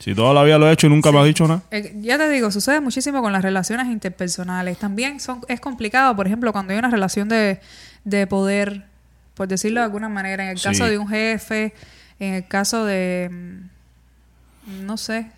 Si 0.01 0.13
toda 0.13 0.35
la 0.35 0.43
vida 0.43 0.59
lo 0.59 0.69
he 0.69 0.73
hecho 0.73 0.89
y 0.89 0.91
nunca 0.91 1.13
me 1.13 1.21
has 1.21 1.25
dicho 1.27 1.47
nada. 1.47 1.63
Eh, 1.71 1.95
ya 2.01 2.19
te 2.19 2.29
digo, 2.29 2.51
sucede 2.51 2.81
muchísimo 2.81 3.23
con 3.23 3.33
las 3.33 3.43
relaciones 3.43 3.87
interpersonales. 3.87 4.77
También 4.79 5.21
son, 5.21 5.43
es 5.47 5.61
complicado, 5.61 6.17
por 6.17 6.27
ejemplo, 6.27 6.53
cuando 6.53 6.73
hay 6.73 6.79
una 6.81 6.91
relación 6.91 7.29
de, 7.29 7.61
de 8.03 8.27
poder, 8.27 8.87
por 9.35 9.47
decirlo 9.47 9.79
de 9.81 9.85
alguna 9.85 10.09
manera, 10.09 10.43
en 10.43 10.51
el 10.51 10.59
Sí. 10.59 10.65
caso 10.65 10.87
de 10.87 10.99
un 10.99 11.07
jefe, 11.09 11.73
en 12.19 12.35
el 12.35 12.49
caso 12.49 12.85
de, 12.85 13.31
mm, 13.31 14.85
no 14.87 14.97
sé, 14.97 15.29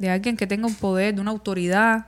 de 0.00 0.08
alguien 0.08 0.38
que 0.38 0.46
tenga 0.46 0.66
un 0.66 0.74
poder, 0.74 1.14
de 1.14 1.20
una 1.20 1.30
autoridad. 1.30 2.06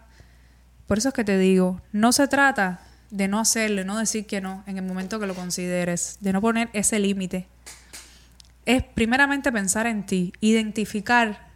Por 0.86 0.96
eso 0.96 1.08
es 1.08 1.14
que 1.14 1.24
te 1.24 1.36
digo, 1.36 1.82
no 1.92 2.10
se 2.12 2.26
trata 2.26 2.80
de 3.10 3.28
no 3.28 3.38
hacerle, 3.38 3.84
no 3.84 3.98
decir 3.98 4.26
que 4.26 4.40
no 4.40 4.64
en 4.66 4.78
el 4.78 4.84
momento 4.84 5.20
que 5.20 5.26
lo 5.26 5.34
consideres, 5.34 6.16
de 6.20 6.32
no 6.32 6.40
poner 6.40 6.70
ese 6.72 6.98
límite. 6.98 7.46
Es 8.64 8.82
primeramente 8.82 9.52
pensar 9.52 9.86
en 9.86 10.06
ti, 10.06 10.32
identificar 10.40 11.50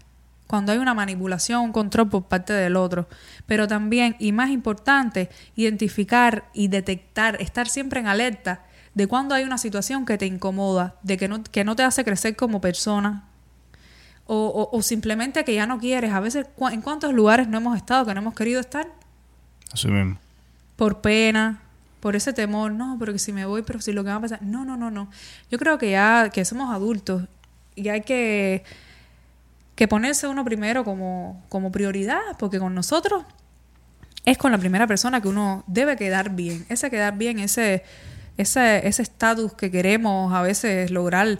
cuando 0.46 0.72
hay 0.72 0.78
una 0.78 0.92
manipulación, 0.92 1.62
un 1.62 1.72
control 1.72 2.10
por 2.10 2.24
parte 2.24 2.52
del 2.52 2.76
otro, 2.76 3.08
pero 3.46 3.66
también, 3.66 4.14
y 4.18 4.32
más 4.32 4.50
importante, 4.50 5.30
identificar 5.56 6.50
y 6.52 6.68
detectar, 6.68 7.40
estar 7.40 7.66
siempre 7.66 8.00
en 8.00 8.08
alerta 8.08 8.62
de 8.92 9.06
cuando 9.06 9.34
hay 9.34 9.44
una 9.44 9.56
situación 9.56 10.04
que 10.04 10.18
te 10.18 10.26
incomoda, 10.26 10.96
de 11.02 11.16
que 11.16 11.28
no, 11.28 11.42
que 11.42 11.64
no 11.64 11.76
te 11.76 11.82
hace 11.82 12.04
crecer 12.04 12.36
como 12.36 12.60
persona, 12.60 13.25
o, 14.26 14.34
o- 14.46 14.76
o 14.76 14.82
simplemente 14.82 15.44
que 15.44 15.54
ya 15.54 15.66
no 15.66 15.78
quieres. 15.78 16.12
A 16.12 16.20
veces, 16.20 16.46
¿cu- 16.56 16.68
¿en 16.68 16.80
cuántos 16.82 17.12
lugares 17.12 17.48
no 17.48 17.58
hemos 17.58 17.76
estado 17.76 18.04
que 18.06 18.14
no 18.14 18.20
hemos 18.20 18.34
querido 18.34 18.60
estar? 18.60 18.86
Así 19.72 19.88
mismo. 19.88 20.18
por 20.76 21.00
pena, 21.00 21.60
por 22.00 22.14
ese 22.16 22.32
temor, 22.32 22.70
no, 22.72 22.96
pero 22.98 23.12
que 23.12 23.18
si 23.18 23.32
me 23.32 23.46
voy, 23.46 23.62
pero 23.62 23.80
si 23.80 23.92
lo 23.92 24.04
que 24.04 24.10
va 24.10 24.16
a 24.16 24.20
pasar, 24.20 24.42
no, 24.42 24.64
no, 24.64 24.76
no, 24.76 24.90
no. 24.90 25.08
Yo 25.50 25.58
creo 25.58 25.78
que 25.78 25.90
ya 25.92 26.28
que 26.30 26.44
somos 26.44 26.72
adultos 26.74 27.22
y 27.74 27.88
hay 27.88 28.02
que, 28.02 28.62
que 29.74 29.88
ponerse 29.88 30.26
uno 30.28 30.44
primero 30.44 30.84
como, 30.84 31.42
como 31.48 31.72
prioridad, 31.72 32.20
porque 32.38 32.58
con 32.58 32.74
nosotros 32.74 33.24
es 34.24 34.36
con 34.38 34.50
la 34.52 34.58
primera 34.58 34.86
persona 34.86 35.20
que 35.20 35.28
uno 35.28 35.64
debe 35.66 35.96
quedar 35.96 36.30
bien, 36.30 36.66
ese 36.68 36.90
quedar 36.90 37.16
bien, 37.16 37.38
ese 37.38 37.84
ese 38.36 38.86
ese 38.86 39.02
estatus 39.02 39.54
que 39.54 39.70
queremos 39.70 40.34
a 40.34 40.42
veces 40.42 40.90
lograr 40.90 41.38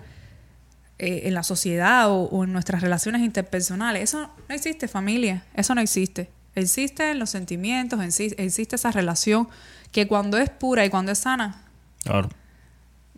eh, 0.99 1.23
en 1.25 1.35
la 1.35 1.43
sociedad 1.43 2.11
o, 2.11 2.23
o 2.25 2.45
en 2.45 2.53
nuestras 2.53 2.81
relaciones 2.81 3.23
interpersonales. 3.23 4.03
Eso 4.03 4.31
no 4.49 4.55
existe, 4.55 4.89
familia. 4.89 5.45
Eso 5.55 5.75
no 5.75 5.81
existe. 5.81 6.31
Existen 6.55 7.19
los 7.19 7.31
sentimientos, 7.31 8.01
exi- 8.01 8.35
existe 8.39 8.77
esa 8.77 8.91
relación 8.91 9.49
que 9.93 10.07
cuando 10.09 10.39
es 10.39 10.49
pura 10.51 10.85
y 10.87 10.91
cuando 10.91 11.13
es 11.13 11.19
sana, 11.19 11.63
Claro. 12.03 12.31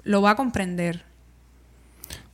lo 0.03 0.23
va 0.23 0.31
a 0.33 0.35
comprender. 0.37 1.05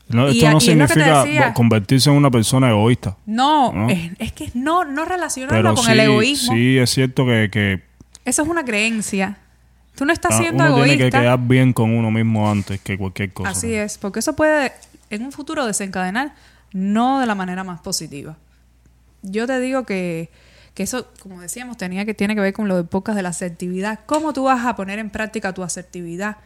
No, 0.08 0.28
Y 0.28 0.36
esto 0.36 0.48
a- 0.48 0.50
no 0.52 0.58
y 0.58 0.60
significa 0.60 1.54
convertirse 1.54 2.10
en 2.10 2.16
una 2.16 2.30
persona 2.30 2.68
egoísta. 2.70 3.16
No, 3.26 3.72
¿No? 3.72 3.88
Es, 3.88 4.12
es 4.18 4.32
que 4.32 4.50
no, 4.54 4.84
no 4.84 5.04
relacionarlo 5.06 5.56
Pero 5.62 5.74
con 5.74 5.84
sí, 5.84 5.92
el 5.92 6.00
egoísmo. 6.00 6.52
sí 6.54 6.78
es 6.78 6.90
cierto 6.90 7.24
que, 7.26 7.48
que 7.50 7.82
Eso 8.24 8.42
es 8.42 8.48
una 8.48 8.64
creencia. 8.64 9.38
Tú 9.94 10.04
no 10.04 10.12
estás 10.12 10.32
ah, 10.34 10.38
siendo 10.38 10.64
uno 10.64 10.76
egoísta. 10.76 10.96
tiene 10.96 11.10
que 11.10 11.18
quedar 11.18 11.38
bien 11.38 11.72
con 11.72 11.90
uno 11.90 12.10
mismo 12.10 12.50
antes 12.50 12.80
que 12.80 12.98
cualquier 12.98 13.32
cosa. 13.32 13.50
Así 13.50 13.72
es, 13.74 13.96
porque 13.96 14.18
eso 14.18 14.34
puede 14.36 14.72
en 15.14 15.24
un 15.24 15.32
futuro 15.32 15.66
desencadenar 15.66 16.34
no 16.72 17.20
de 17.20 17.26
la 17.26 17.34
manera 17.34 17.64
más 17.64 17.80
positiva. 17.80 18.36
Yo 19.22 19.46
te 19.46 19.58
digo 19.60 19.84
que, 19.84 20.30
que 20.74 20.82
eso, 20.82 21.08
como 21.20 21.40
decíamos, 21.40 21.76
tenía 21.76 22.04
que, 22.04 22.14
tiene 22.14 22.34
que 22.34 22.40
ver 22.40 22.52
con 22.52 22.68
lo 22.68 22.76
de 22.76 22.84
podcast 22.84 23.16
de 23.16 23.22
la 23.22 23.28
asertividad. 23.30 24.00
¿Cómo 24.06 24.32
tú 24.32 24.44
vas 24.44 24.66
a 24.66 24.74
poner 24.76 24.98
en 24.98 25.10
práctica 25.10 25.52
tu 25.54 25.62
asertividad? 25.62 26.36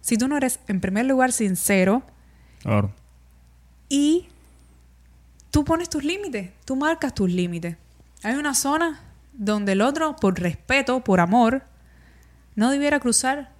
Si 0.00 0.16
tú 0.16 0.28
no 0.28 0.36
eres, 0.36 0.60
en 0.68 0.80
primer 0.80 1.06
lugar, 1.06 1.32
sincero 1.32 2.02
Claro. 2.62 2.90
y 3.88 4.28
tú 5.50 5.64
pones 5.64 5.88
tus 5.88 6.04
límites, 6.04 6.50
tú 6.64 6.74
marcas 6.76 7.14
tus 7.14 7.30
límites. 7.30 7.76
Hay 8.22 8.34
una 8.34 8.54
zona 8.54 9.00
donde 9.34 9.72
el 9.72 9.82
otro, 9.82 10.16
por 10.16 10.40
respeto, 10.40 11.00
por 11.04 11.20
amor, 11.20 11.62
no 12.54 12.70
debiera 12.70 12.98
cruzar, 13.00 13.52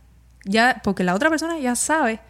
ya, 0.45 0.81
porque 0.83 1.05
la 1.05 1.15
otra 1.15 1.29
persona 1.31 1.59
ya 1.59 1.77
sabe 1.77 2.21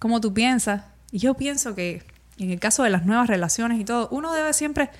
cómo 0.00 0.20
tú 0.20 0.34
piensas. 0.34 0.82
Y 1.12 1.18
yo 1.20 1.34
pienso 1.34 1.76
que 1.76 2.02
en 2.38 2.50
el 2.50 2.58
caso 2.58 2.82
de 2.82 2.90
las 2.90 3.06
nuevas 3.06 3.28
relaciones 3.28 3.78
y 3.78 3.84
todo, 3.84 4.08
uno 4.10 4.32
debe 4.32 4.52
siempre, 4.52 4.90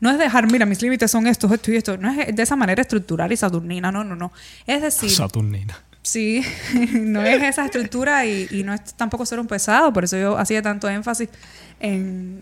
no 0.00 0.10
es 0.10 0.18
dejar, 0.18 0.50
mira, 0.50 0.66
mis 0.66 0.82
límites 0.82 1.10
son 1.10 1.28
estos, 1.28 1.52
esto 1.52 1.70
y 1.70 1.76
esto, 1.76 1.96
no 1.98 2.10
es 2.10 2.34
de 2.34 2.42
esa 2.42 2.56
manera 2.56 2.82
estructural 2.82 3.30
y 3.30 3.36
saturnina, 3.36 3.92
no, 3.92 4.02
no, 4.02 4.16
no. 4.16 4.32
Es 4.66 4.82
decir, 4.82 5.10
Saturnina. 5.10 5.78
Sí, 6.02 6.42
no 6.92 7.22
es 7.22 7.42
esa 7.42 7.66
estructura 7.66 8.24
y, 8.24 8.48
y 8.50 8.62
no 8.62 8.72
es 8.72 8.94
tampoco 8.94 9.26
ser 9.26 9.38
un 9.38 9.46
pesado, 9.46 9.92
por 9.92 10.04
eso 10.04 10.16
yo 10.16 10.38
hacía 10.38 10.62
tanto 10.62 10.88
énfasis 10.88 11.28
en, 11.80 12.40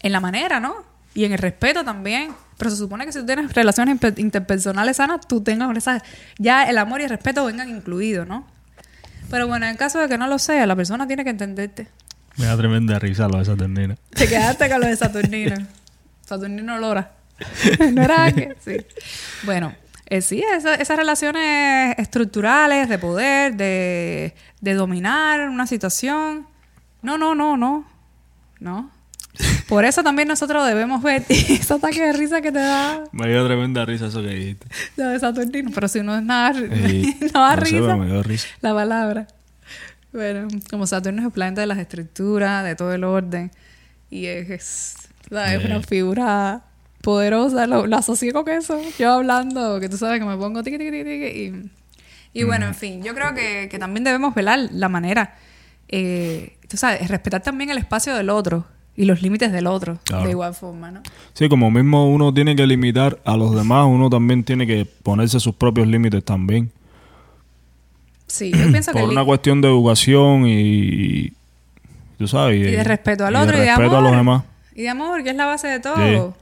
en 0.00 0.12
la 0.12 0.20
manera, 0.20 0.60
¿no? 0.60 0.76
Y 1.14 1.24
en 1.24 1.32
el 1.32 1.38
respeto 1.38 1.84
también. 1.84 2.32
Pero 2.56 2.70
se 2.70 2.76
supone 2.76 3.04
que 3.04 3.12
si 3.12 3.18
tú 3.18 3.26
tienes 3.26 3.52
relaciones 3.52 3.98
interpersonales 4.16 4.96
sanas, 4.96 5.26
tú 5.26 5.42
tengas 5.42 5.76
esa, 5.76 6.02
ya 6.38 6.64
el 6.64 6.78
amor 6.78 7.00
y 7.00 7.04
el 7.04 7.10
respeto 7.10 7.44
vengan 7.44 7.68
incluidos, 7.68 8.26
¿no? 8.26 8.46
Pero 9.30 9.46
bueno, 9.46 9.66
en 9.66 9.76
caso 9.76 9.98
de 9.98 10.08
que 10.08 10.18
no 10.18 10.26
lo 10.28 10.38
sea, 10.38 10.66
la 10.66 10.76
persona 10.76 11.06
tiene 11.06 11.24
que 11.24 11.30
entenderte. 11.30 11.88
Me 12.36 12.46
da 12.46 12.56
tremenda 12.56 12.98
risa 12.98 13.28
lo 13.28 13.36
de 13.38 13.42
esa 13.44 13.56
ternina. 13.56 13.96
Te 14.10 14.28
quedaste 14.28 14.68
con 14.68 14.80
lo 14.80 14.86
de 14.86 14.96
Saturnino. 14.96 15.56
Saturnino 16.26 16.78
Lora. 16.78 17.12
¿No 17.92 18.02
era 18.02 18.32
que? 18.32 18.56
Sí. 18.64 18.76
Bueno, 19.44 19.74
eh, 20.06 20.20
sí, 20.20 20.42
esa- 20.54 20.74
esas 20.74 20.96
relaciones 20.96 21.94
estructurales 21.98 22.88
de 22.88 22.98
poder, 22.98 23.54
de, 23.56 24.34
de 24.60 24.74
dominar 24.74 25.48
una 25.48 25.66
situación. 25.66 26.46
No, 27.02 27.16
no, 27.18 27.34
no, 27.34 27.56
no. 27.56 27.86
No. 28.60 28.90
Por 29.68 29.84
eso 29.84 30.02
también 30.02 30.28
nosotros 30.28 30.66
debemos 30.66 31.02
ver 31.02 31.24
ese 31.28 31.74
ataque 31.74 32.00
de 32.00 32.12
risa 32.12 32.40
que 32.40 32.52
te 32.52 32.58
da 32.58 33.04
Me 33.12 33.28
dio 33.28 33.44
tremenda 33.46 33.84
risa 33.84 34.06
eso 34.06 34.22
que 34.22 34.28
dijiste. 34.28 34.66
lo 34.96 35.08
de 35.08 35.18
Saturnino. 35.18 35.70
Pero 35.74 35.88
si 35.88 36.02
no 36.02 36.16
es 36.16 36.22
nada, 36.22 36.52
no 37.34 37.40
da 37.40 37.56
no 37.56 37.64
sé, 37.64 37.70
risa 37.72 37.80
pero 37.80 37.96
me 37.98 38.06
dio 38.06 38.22
risa. 38.22 38.48
la 38.60 38.74
palabra. 38.74 39.26
Bueno, 40.12 40.48
como 40.70 40.86
Saturno 40.86 41.20
es 41.20 41.26
el 41.26 41.32
planeta 41.32 41.60
de 41.60 41.66
las 41.66 41.78
estructuras, 41.78 42.64
de 42.64 42.74
todo 42.74 42.92
el 42.94 43.04
orden, 43.04 43.50
y 44.10 44.26
es, 44.26 44.48
es. 44.50 44.96
Eh. 45.30 45.60
una 45.66 45.82
figura 45.82 46.62
poderosa, 47.02 47.66
lo, 47.66 47.86
lo 47.86 47.96
asocié 47.96 48.32
con 48.32 48.48
eso. 48.48 48.80
Yo 48.98 49.12
hablando, 49.12 49.78
que 49.80 49.88
tú 49.88 49.98
sabes 49.98 50.20
que 50.20 50.24
me 50.24 50.36
pongo 50.36 50.62
tiqui, 50.62 50.78
tiqui, 50.78 51.04
tiqui, 51.04 51.26
y, 51.26 51.70
y 52.40 52.44
bueno, 52.44 52.66
en 52.66 52.74
fin, 52.74 53.02
yo 53.02 53.14
creo 53.14 53.34
que, 53.34 53.68
que 53.70 53.78
también 53.78 54.04
debemos 54.04 54.34
velar 54.34 54.68
la 54.72 54.88
manera, 54.88 55.34
eh, 55.88 56.56
tú 56.68 56.76
sabes, 56.76 57.06
respetar 57.08 57.42
también 57.42 57.70
el 57.70 57.78
espacio 57.78 58.14
del 58.14 58.30
otro 58.30 58.66
y 58.96 59.04
los 59.04 59.20
límites 59.22 59.52
del 59.52 59.66
otro, 59.66 59.98
Claro. 60.04 60.24
de 60.24 60.30
igual 60.30 60.54
forma, 60.54 60.90
¿no? 60.90 61.02
Sí, 61.34 61.48
como 61.48 61.70
mismo 61.70 62.08
uno 62.10 62.32
tiene 62.32 62.56
que 62.56 62.66
limitar 62.66 63.18
a 63.24 63.36
los 63.36 63.54
demás, 63.54 63.86
uno 63.88 64.08
también 64.08 64.42
tiene 64.42 64.66
que 64.66 64.86
ponerse 65.02 65.38
sus 65.38 65.54
propios 65.54 65.86
límites 65.86 66.24
también. 66.24 66.70
Sí, 68.26 68.50
yo 68.52 68.70
pienso 68.70 68.92
que 68.92 69.00
Por 69.00 69.10
una 69.10 69.24
cuestión 69.24 69.60
de 69.60 69.68
educación 69.68 70.44
y, 70.46 71.32
tú 72.18 72.26
sabes, 72.26 72.58
y 72.58 72.62
de 72.62 72.84
respeto 72.84 73.26
al 73.26 73.34
y 73.34 73.36
otro 73.36 73.56
y 73.56 73.60
de 73.60 73.66
respeto 73.66 73.96
amor. 73.96 73.98
a 73.98 74.02
los 74.02 74.16
demás. 74.16 74.42
Y 74.74 74.82
de 74.82 74.88
amor, 74.88 75.22
que 75.22 75.30
es 75.30 75.36
la 75.36 75.46
base 75.46 75.68
de 75.68 75.80
todo. 75.80 76.34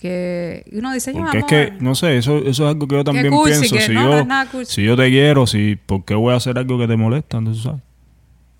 Que 0.00 0.64
uno 0.72 0.94
dice, 0.94 1.12
yo 1.12 1.22
es 1.34 1.44
que, 1.44 1.74
no 1.78 1.94
sé, 1.94 2.16
eso, 2.16 2.38
eso 2.38 2.64
es 2.64 2.70
algo 2.70 2.88
que 2.88 2.96
yo 2.96 3.04
también 3.04 3.28
cursi, 3.28 3.68
pienso. 3.68 3.76
que 3.76 3.92
no, 3.92 4.44
yo, 4.50 4.64
si 4.64 4.82
yo 4.82 4.96
te 4.96 5.10
quiero, 5.10 5.46
si, 5.46 5.76
¿por 5.76 6.06
qué 6.06 6.14
voy 6.14 6.32
a 6.32 6.38
hacer 6.38 6.56
algo 6.56 6.78
que 6.78 6.88
te 6.88 6.96
molesta? 6.96 7.36
Entonces, 7.36 7.62
¿sabes? 7.64 7.82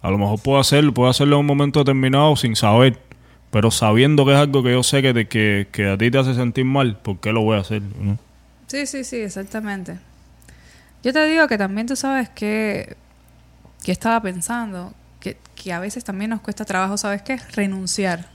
A 0.02 0.10
lo 0.10 0.18
mejor 0.18 0.40
puedo 0.40 0.58
hacerlo, 0.58 0.94
puedo 0.94 1.10
hacerlo 1.10 1.36
en 1.36 1.40
un 1.40 1.46
momento 1.46 1.80
determinado 1.80 2.34
sin 2.36 2.56
saber, 2.56 2.98
pero 3.50 3.70
sabiendo 3.70 4.24
que 4.24 4.32
es 4.32 4.38
algo 4.38 4.62
que 4.62 4.72
yo 4.72 4.82
sé 4.82 5.02
que, 5.02 5.12
te- 5.12 5.28
que, 5.28 5.68
que 5.70 5.88
a 5.90 5.98
ti 5.98 6.10
te 6.10 6.18
hace 6.18 6.34
sentir 6.34 6.64
mal, 6.64 6.96
¿por 6.98 7.18
qué 7.20 7.32
lo 7.32 7.42
voy 7.42 7.56
a 7.58 7.60
hacer? 7.60 7.82
¿no? 7.82 8.18
Sí, 8.66 8.86
sí, 8.86 9.04
sí, 9.04 9.16
exactamente. 9.16 9.98
Yo 11.02 11.12
te 11.12 11.24
digo 11.26 11.46
que 11.48 11.58
también 11.58 11.86
tú 11.86 11.96
sabes 11.96 12.28
que, 12.30 12.96
que 13.82 13.92
estaba 13.92 14.20
pensando 14.22 14.92
que, 15.18 15.36
que 15.54 15.72
a 15.72 15.80
veces 15.80 16.04
también 16.04 16.30
nos 16.30 16.40
cuesta 16.40 16.64
trabajo, 16.64 16.96
¿sabes 16.96 17.22
qué? 17.22 17.38
Renunciar. 17.54 18.28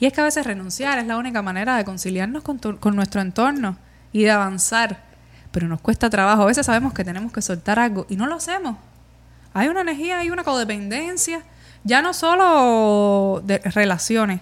Y 0.00 0.06
es 0.06 0.12
que 0.12 0.20
a 0.20 0.24
veces 0.24 0.46
renunciar 0.46 0.98
es 0.98 1.06
la 1.06 1.16
única 1.16 1.42
manera 1.42 1.76
de 1.76 1.84
conciliarnos 1.84 2.44
con, 2.44 2.60
tu- 2.60 2.78
con 2.78 2.94
nuestro 2.94 3.20
entorno 3.20 3.76
y 4.12 4.22
de 4.22 4.30
avanzar. 4.30 5.02
Pero 5.50 5.66
nos 5.66 5.80
cuesta 5.80 6.08
trabajo. 6.10 6.42
A 6.42 6.46
veces 6.46 6.66
sabemos 6.66 6.92
que 6.92 7.02
tenemos 7.04 7.32
que 7.32 7.42
soltar 7.42 7.80
algo 7.80 8.06
y 8.08 8.14
no 8.16 8.26
lo 8.26 8.36
hacemos. 8.36 8.76
Hay 9.58 9.66
una 9.66 9.80
energía, 9.80 10.20
hay 10.20 10.30
una 10.30 10.44
codependencia. 10.44 11.42
Ya 11.82 12.00
no 12.00 12.14
solo 12.14 13.42
de 13.44 13.58
relaciones, 13.58 14.40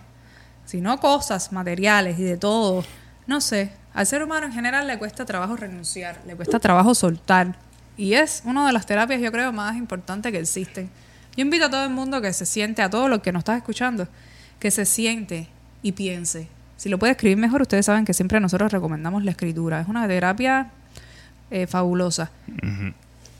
sino 0.66 1.00
cosas 1.00 1.52
materiales 1.52 2.18
y 2.18 2.24
de 2.24 2.36
todo. 2.36 2.84
No 3.26 3.40
sé. 3.40 3.72
Al 3.94 4.06
ser 4.06 4.22
humano 4.22 4.44
en 4.44 4.52
general 4.52 4.86
le 4.86 4.98
cuesta 4.98 5.24
trabajo 5.24 5.56
renunciar, 5.56 6.20
le 6.26 6.36
cuesta 6.36 6.58
trabajo 6.58 6.94
soltar. 6.94 7.56
Y 7.96 8.12
es 8.12 8.42
una 8.44 8.66
de 8.66 8.74
las 8.74 8.84
terapias, 8.84 9.22
yo 9.22 9.32
creo, 9.32 9.52
más 9.52 9.76
importantes 9.76 10.30
que 10.32 10.38
existen. 10.38 10.90
Yo 11.34 11.40
invito 11.40 11.64
a 11.64 11.70
todo 11.70 11.84
el 11.84 11.90
mundo 11.90 12.20
que 12.20 12.34
se 12.34 12.44
siente, 12.44 12.82
a 12.82 12.90
todo 12.90 13.08
lo 13.08 13.22
que 13.22 13.32
nos 13.32 13.40
está 13.40 13.56
escuchando, 13.56 14.06
que 14.58 14.70
se 14.70 14.84
siente 14.84 15.48
y 15.80 15.92
piense. 15.92 16.48
Si 16.76 16.90
lo 16.90 16.98
puede 16.98 17.12
escribir 17.12 17.38
mejor, 17.38 17.62
ustedes 17.62 17.86
saben 17.86 18.04
que 18.04 18.12
siempre 18.12 18.38
nosotros 18.38 18.70
recomendamos 18.70 19.24
la 19.24 19.30
escritura. 19.30 19.80
Es 19.80 19.88
una 19.88 20.06
terapia 20.06 20.72
eh, 21.50 21.66
fabulosa. 21.66 22.30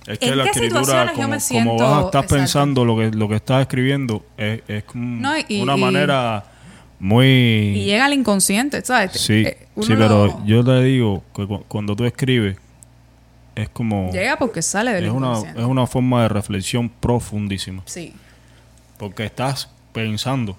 Es 0.07 0.18
que 0.18 0.26
¿En 0.28 0.38
la 0.38 0.44
qué 0.44 0.50
escritura, 0.50 0.80
situaciones 0.84 1.11
yo 1.11 1.14
como, 1.16 1.28
me 1.28 1.36
como 1.36 1.40
siento- 1.40 1.74
vas 1.84 1.92
a 1.92 2.07
estar 2.07 2.24
Exacto. 2.24 2.34
pensando 2.36 2.84
lo 2.84 2.96
que, 2.96 3.11
lo 3.11 3.28
que 3.28 3.34
estás 3.36 3.61
escribiendo, 3.62 4.24
es, 4.36 4.62
es 4.68 4.84
como 4.84 5.20
No, 5.20 5.32
y- 5.48 5.61
una 5.61 5.76
y- 5.76 5.80
manera 5.80 6.44
muy... 7.00 7.26
Y 7.26 7.84
llega 7.86 8.07
al 8.07 8.12
inconsciente, 8.14 8.84
¿sabes? 8.84 9.12
Sí, 9.12 9.44
Eh, 9.46 9.66
sí, 9.80 9.86
pero 9.88 10.26
lo- 10.26 10.44
yo 10.46 10.64
te 10.64 10.82
digo 10.84 11.22
que 11.34 11.46
cu- 11.46 11.64
cuando 11.68 11.94
tú 11.96 12.04
escribes 12.04 12.57
es 13.54 13.68
como 13.70 14.11
Llega 14.12 14.38
porque 14.38 14.62
sale 14.62 14.92
del 14.92 15.07
es 15.07 15.11
una 15.11 15.28
inconsciente. 15.28 15.61
es 15.61 15.66
una 15.66 15.86
forma 15.86 16.22
de 16.22 16.28
reflexión 16.28 16.88
profundísima, 16.88 17.82
Sí. 17.86 18.12
porque 18.98 19.24
estás 19.24 19.70
pensando 19.92 20.57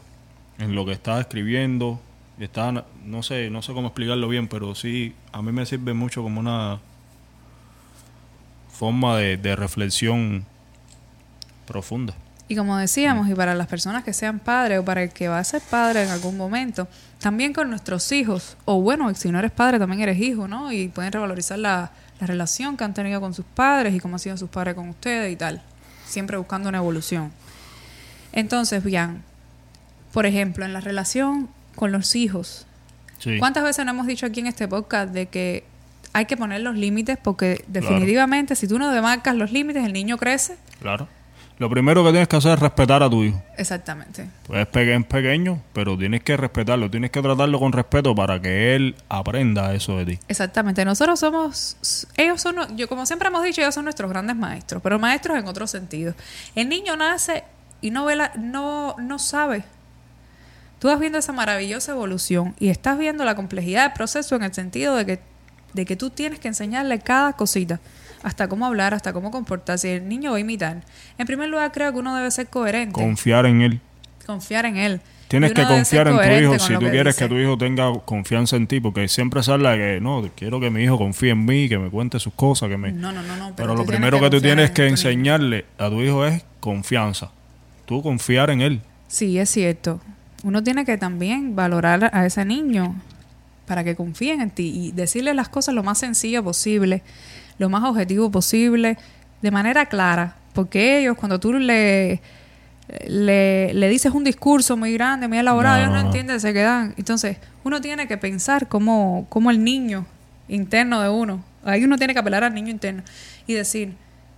en 0.60 0.76
lo 0.76 0.86
que 0.86 0.92
estás 0.92 1.22
escribiendo, 1.22 2.00
estás 2.40 2.84
no 3.06 3.24
sé, 3.24 3.50
no 3.50 3.62
sé 3.62 3.74
cómo 3.74 3.88
explicarlo 3.88 4.28
bien, 4.28 4.48
pero 4.48 4.76
sí 4.76 5.14
a 5.32 5.42
mí 5.42 5.52
me 5.52 5.66
sirve 5.66 5.94
mucho 5.94 6.22
como 6.22 6.40
una 6.40 6.80
forma 8.78 9.18
de, 9.18 9.38
de 9.38 9.56
reflexión 9.56 10.46
profunda. 11.66 12.14
Y 12.48 12.56
como 12.56 12.78
decíamos, 12.78 13.28
y 13.28 13.36
para 13.36 13.56
las 13.56 13.68
personas 13.68 14.04
que 14.04 14.14
sean 14.14 14.40
padres 14.40 14.80
o 14.80 14.86
para 14.86 15.04
el 15.04 15.10
que 15.10 15.28
va 15.28 15.40
a 15.40 15.44
ser 15.44 15.62
padre 15.62 16.04
en 16.04 16.10
algún 16.10 16.38
momento, 16.38 16.88
también 17.20 17.52
con 17.54 17.70
nuestros 17.70 18.10
hijos, 18.12 18.56
o 18.66 18.80
bueno, 18.80 19.14
si 19.16 19.32
no 19.32 19.40
eres 19.40 19.52
padre, 19.52 19.80
también 19.80 20.02
eres 20.02 20.20
hijo, 20.20 20.48
¿no? 20.48 20.72
Y 20.72 20.88
pueden 20.88 21.12
revalorizar 21.12 21.60
la, 21.60 21.92
la 22.22 22.28
relación 22.28 22.78
que 22.78 22.86
han 22.86 22.94
tenido 22.94 23.20
con 23.20 23.34
sus 23.34 23.46
padres 23.46 23.94
y 23.94 24.00
cómo 24.00 24.16
han 24.16 24.20
sido 24.20 24.38
sus 24.38 24.50
padres 24.50 24.76
con 24.76 24.88
ustedes 24.90 25.34
y 25.34 25.36
tal. 25.36 25.62
Siempre 26.06 26.38
buscando 26.38 26.70
una 26.70 26.78
evolución. 26.78 27.34
Entonces, 28.32 28.84
bien, 28.84 29.24
por 30.14 30.26
ejemplo, 30.26 30.64
en 30.64 30.72
la 30.72 30.80
relación 30.80 31.50
con 31.76 31.92
los 31.92 32.16
hijos, 32.16 32.66
Sí. 33.20 33.40
¿Cuántas 33.40 33.64
veces 33.64 33.84
no 33.84 33.90
hemos 33.90 34.06
dicho 34.06 34.28
aquí 34.28 34.42
en 34.42 34.46
este 34.46 34.68
podcast 34.68 35.12
de 35.12 35.26
que 35.26 35.64
hay 36.18 36.26
que 36.26 36.36
poner 36.38 36.62
los 36.62 36.76
límites 36.76 37.18
porque 37.22 37.64
definitivamente 37.68 38.56
si 38.56 38.68
tú 38.68 38.80
no 38.80 38.92
demarcas 38.92 39.36
los 39.36 39.52
límites 39.52 39.86
el 39.86 39.94
niño 39.94 40.18
crece? 40.18 40.58
Claro. 40.82 41.08
Lo 41.60 41.70
primero 41.72 42.04
que 42.04 42.12
tienes 42.12 42.28
que 42.28 42.36
hacer 42.36 42.54
es 42.54 42.60
respetar 42.60 43.02
a 43.02 43.10
tu 43.10 43.24
hijo. 43.24 43.42
Exactamente. 43.58 44.28
Pues 44.46 44.62
es 44.62 44.68
peque- 44.68 44.96
es 44.96 45.06
pequeño, 45.06 45.60
pero 45.74 45.98
tienes 45.98 46.22
que 46.22 46.38
respetarlo, 46.38 46.90
tienes 46.92 47.10
que 47.10 47.20
tratarlo 47.22 47.58
con 47.60 47.72
respeto 47.72 48.14
para 48.14 48.40
que 48.40 48.76
él 48.76 48.96
aprenda 49.10 49.74
eso 49.74 49.98
de 49.98 50.06
ti. 50.06 50.20
Exactamente. 50.28 50.86
Nosotros 50.86 51.20
somos, 51.20 52.08
ellos 52.16 52.40
son, 52.42 52.56
yo 52.78 52.88
como 52.88 53.08
siempre 53.08 53.30
hemos 53.30 53.44
dicho, 53.44 53.62
ellos 53.62 53.74
son 53.74 53.86
nuestros 53.86 54.08
grandes 54.10 54.36
maestros, 54.36 54.84
pero 54.84 55.00
maestros 55.00 55.36
en 55.38 55.48
otro 55.48 55.66
sentido. 55.66 56.14
El 56.54 56.70
niño 56.70 56.96
nace 56.96 57.44
y 57.82 57.90
no 57.90 58.06
ve 58.06 58.16
la- 58.16 58.34
no, 58.38 58.96
no 59.00 59.18
sabe. 59.18 59.64
Tú 60.78 60.90
vas 60.90 61.00
viendo 61.00 61.18
esa 61.18 61.34
maravillosa 61.34 61.92
evolución 61.94 62.54
y 62.60 62.70
estás 62.70 63.00
viendo 63.00 63.26
la 63.26 63.34
complejidad 63.36 63.82
del 63.86 63.94
proceso 63.94 64.36
en 64.36 64.44
el 64.44 64.54
sentido 64.54 64.96
de 64.96 65.06
que, 65.08 65.20
de 65.74 65.86
que 65.86 65.96
tú 65.96 66.10
tienes 66.10 66.40
que 66.40 66.48
enseñarle 66.48 67.00
cada 67.00 67.34
cosita, 67.34 67.80
hasta 68.24 68.48
cómo 68.48 68.66
hablar, 68.66 68.94
hasta 68.94 69.14
cómo 69.14 69.32
comportarse. 69.32 69.98
El 69.98 70.10
niño 70.10 70.32
va 70.32 70.38
a 70.38 70.40
imitar. 70.40 70.82
En 71.18 71.28
primer 71.28 71.50
lugar, 71.50 71.72
creo 71.72 71.92
que 71.92 72.00
uno 72.00 72.16
debe 72.16 72.32
ser 72.32 72.48
coherente, 72.48 72.94
Confiar 72.94 73.46
en 73.46 73.62
él. 73.62 73.80
confiar 74.26 74.66
en 74.66 74.78
él. 74.78 75.02
Tienes 75.28 75.52
que 75.52 75.64
confiar 75.66 76.08
en 76.08 76.18
tu 76.18 76.24
hijo 76.24 76.60
si 76.60 76.74
tú 76.74 76.80
quieres 76.80 77.16
dice. 77.16 77.26
que 77.26 77.30
tu 77.30 77.38
hijo 77.38 77.58
tenga 77.58 77.94
confianza 78.06 78.56
en 78.56 78.66
ti, 78.66 78.80
porque 78.80 79.08
siempre 79.10 79.42
de 79.42 79.78
que 79.78 80.00
no, 80.02 80.30
quiero 80.36 80.60
que 80.60 80.70
mi 80.70 80.84
hijo 80.84 80.98
confíe 80.98 81.32
en 81.32 81.46
mí, 81.46 81.68
que 81.68 81.78
me 81.78 81.90
cuente 81.90 82.18
sus 82.20 82.34
cosas, 82.34 82.70
que 82.70 82.78
me... 82.78 82.94
No, 82.94 83.12
no, 83.12 83.22
no, 83.24 83.36
no. 83.36 83.54
pero 83.56 83.74
tú 83.74 83.80
lo 83.80 83.86
primero 83.86 84.20
que, 84.20 84.26
tú 84.28 84.38
confiar 84.38 84.42
tienes 84.56 84.70
en 84.70 84.74
que 84.74 84.88
enseñarle 84.88 85.66
a 85.78 85.90
tu 85.90 86.02
hijo 86.02 86.26
es 86.26 86.46
confianza. 86.62 87.32
Tú 87.86 88.02
confiar 88.02 88.50
en 88.52 88.62
él. 88.62 88.82
Sí, 89.10 89.38
es 89.38 89.50
cierto. 89.50 90.00
Uno 90.44 90.64
tiene 90.64 90.86
que 90.86 90.98
también 90.98 91.56
valorar 91.56 92.10
a 92.14 92.26
ese 92.26 92.46
niño 92.46 92.96
para 93.68 93.84
que 93.84 93.96
confíen 93.96 94.42
en 94.42 94.50
ti 94.50 94.72
y 94.76 94.92
decirle 94.94 95.34
las 95.36 95.50
cosas 95.50 95.76
lo 95.76 95.84
más 95.84 96.00
sencillo 96.00 96.44
posible, 96.44 97.04
lo 97.60 97.70
más 97.70 97.84
objetivo 97.84 98.32
posible, 98.32 98.98
de 99.42 99.52
manera 99.52 99.86
clara. 99.86 100.38
Porque 100.54 101.00
ellos, 101.00 101.16
cuando 101.18 101.40
tú 101.40 101.54
le, 101.54 102.22
le, 103.06 103.74
le 103.74 103.90
dices 103.90 104.12
un 104.14 104.24
discurso 104.24 104.76
muy 104.78 104.94
grande, 104.94 105.28
muy 105.28 105.38
elaborado, 105.38 105.78
No, 105.78 105.84
ellos 105.84 105.94
no 105.94 106.00
entienden, 106.08 106.40
se 106.40 106.54
quedan. 106.54 106.96
Entonces, 106.98 107.38
uno 107.64 107.82
tiene 107.82 108.08
que 108.08 108.18
pensar 108.18 108.68
como, 108.68 109.28
como 109.30 109.52
el 109.52 109.64
niño 109.64 110.06
interno 110.48 111.02
de 111.02 111.10
uno. 111.10 111.44
Ahí 111.64 111.84
uno 111.84 111.98
tiene 111.98 112.14
que 112.14 112.20
apelar 112.20 112.44
al 112.46 112.54
niño 112.54 112.70
interno 112.72 113.04
y 113.46 113.54
decir, 113.54 113.94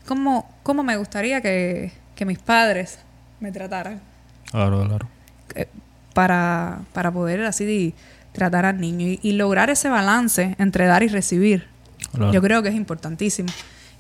¿cómo, 0.08 0.50
cómo 0.64 0.82
me 0.84 0.98
gustaría 0.98 1.40
que, 1.42 1.92
que 2.16 2.26
mis 2.26 2.40
padres 2.40 3.00
me 3.40 3.52
trataran? 3.52 4.02
Claro, 4.50 4.84
claro. 4.88 5.08
eh, 5.56 5.68
para, 6.16 6.80
para 6.92 7.12
poder 7.12 7.46
así 7.46 7.94
tratar 8.32 8.66
al 8.66 8.80
niño 8.80 9.08
y, 9.08 9.20
y 9.22 9.32
lograr 9.34 9.70
ese 9.70 9.90
balance 9.90 10.56
entre 10.60 10.86
dar 10.86 11.04
y 11.04 11.08
recibir. 11.08 11.68
Claro. 12.14 12.32
Yo 12.34 12.42
creo 12.42 12.64
que 12.64 12.70
es 12.70 12.76
importantísimo. 12.76 13.50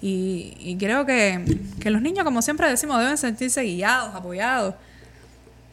Y, 0.01 0.53
y 0.59 0.77
creo 0.77 1.05
que, 1.05 1.57
que 1.79 1.89
los 1.89 2.01
niños, 2.01 2.23
como 2.23 2.41
siempre 2.41 2.67
decimos, 2.69 2.99
deben 2.99 3.17
sentirse 3.17 3.63
guiados, 3.63 4.15
apoyados. 4.15 4.75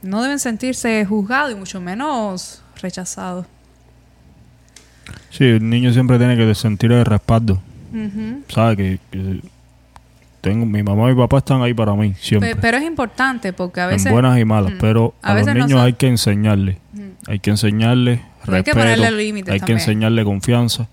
No 0.02 0.22
deben 0.22 0.38
sentirse 0.38 1.04
juzgados 1.06 1.52
y 1.52 1.54
mucho 1.54 1.80
menos 1.80 2.62
rechazados. 2.82 3.46
Sí, 5.30 5.44
el 5.44 5.68
niño 5.68 5.92
siempre 5.92 6.18
tiene 6.18 6.36
que 6.36 6.54
sentir 6.54 6.90
el 6.92 7.04
respaldo. 7.04 7.60
Ujú. 7.92 8.42
¿Sabes? 8.48 8.76
Que, 8.76 8.98
que 9.10 9.40
tengo, 10.40 10.66
mi 10.66 10.82
mamá 10.82 11.10
y 11.10 11.14
mi 11.14 11.20
papá 11.20 11.38
están 11.38 11.62
ahí 11.62 11.74
para 11.74 11.94
mí, 11.94 12.14
siempre. 12.20 12.54
Pe- 12.54 12.60
Pero 12.60 12.76
es 12.78 12.84
importante 12.84 13.52
porque 13.52 13.80
a 13.80 13.86
veces... 13.86 14.06
en 14.06 14.12
buenas 14.12 14.38
y 14.38 14.44
malas, 14.44 14.72
pero 14.80 15.14
A 15.22 15.32
a, 15.32 15.34
los 15.34 15.46
niños 15.46 15.80
hay 15.80 15.92
que 15.94 16.08
enseñarles. 16.08 16.76
Hay 17.26 17.38
que 17.40 17.50
enseñarles 17.50 18.20
Hay 18.48 18.62
que 18.62 18.72
ponerle 18.72 19.10
límites 19.12 19.52
hay 19.52 19.60
que 19.60 19.72
enseñarle 19.72 20.24
confianza 20.24 20.88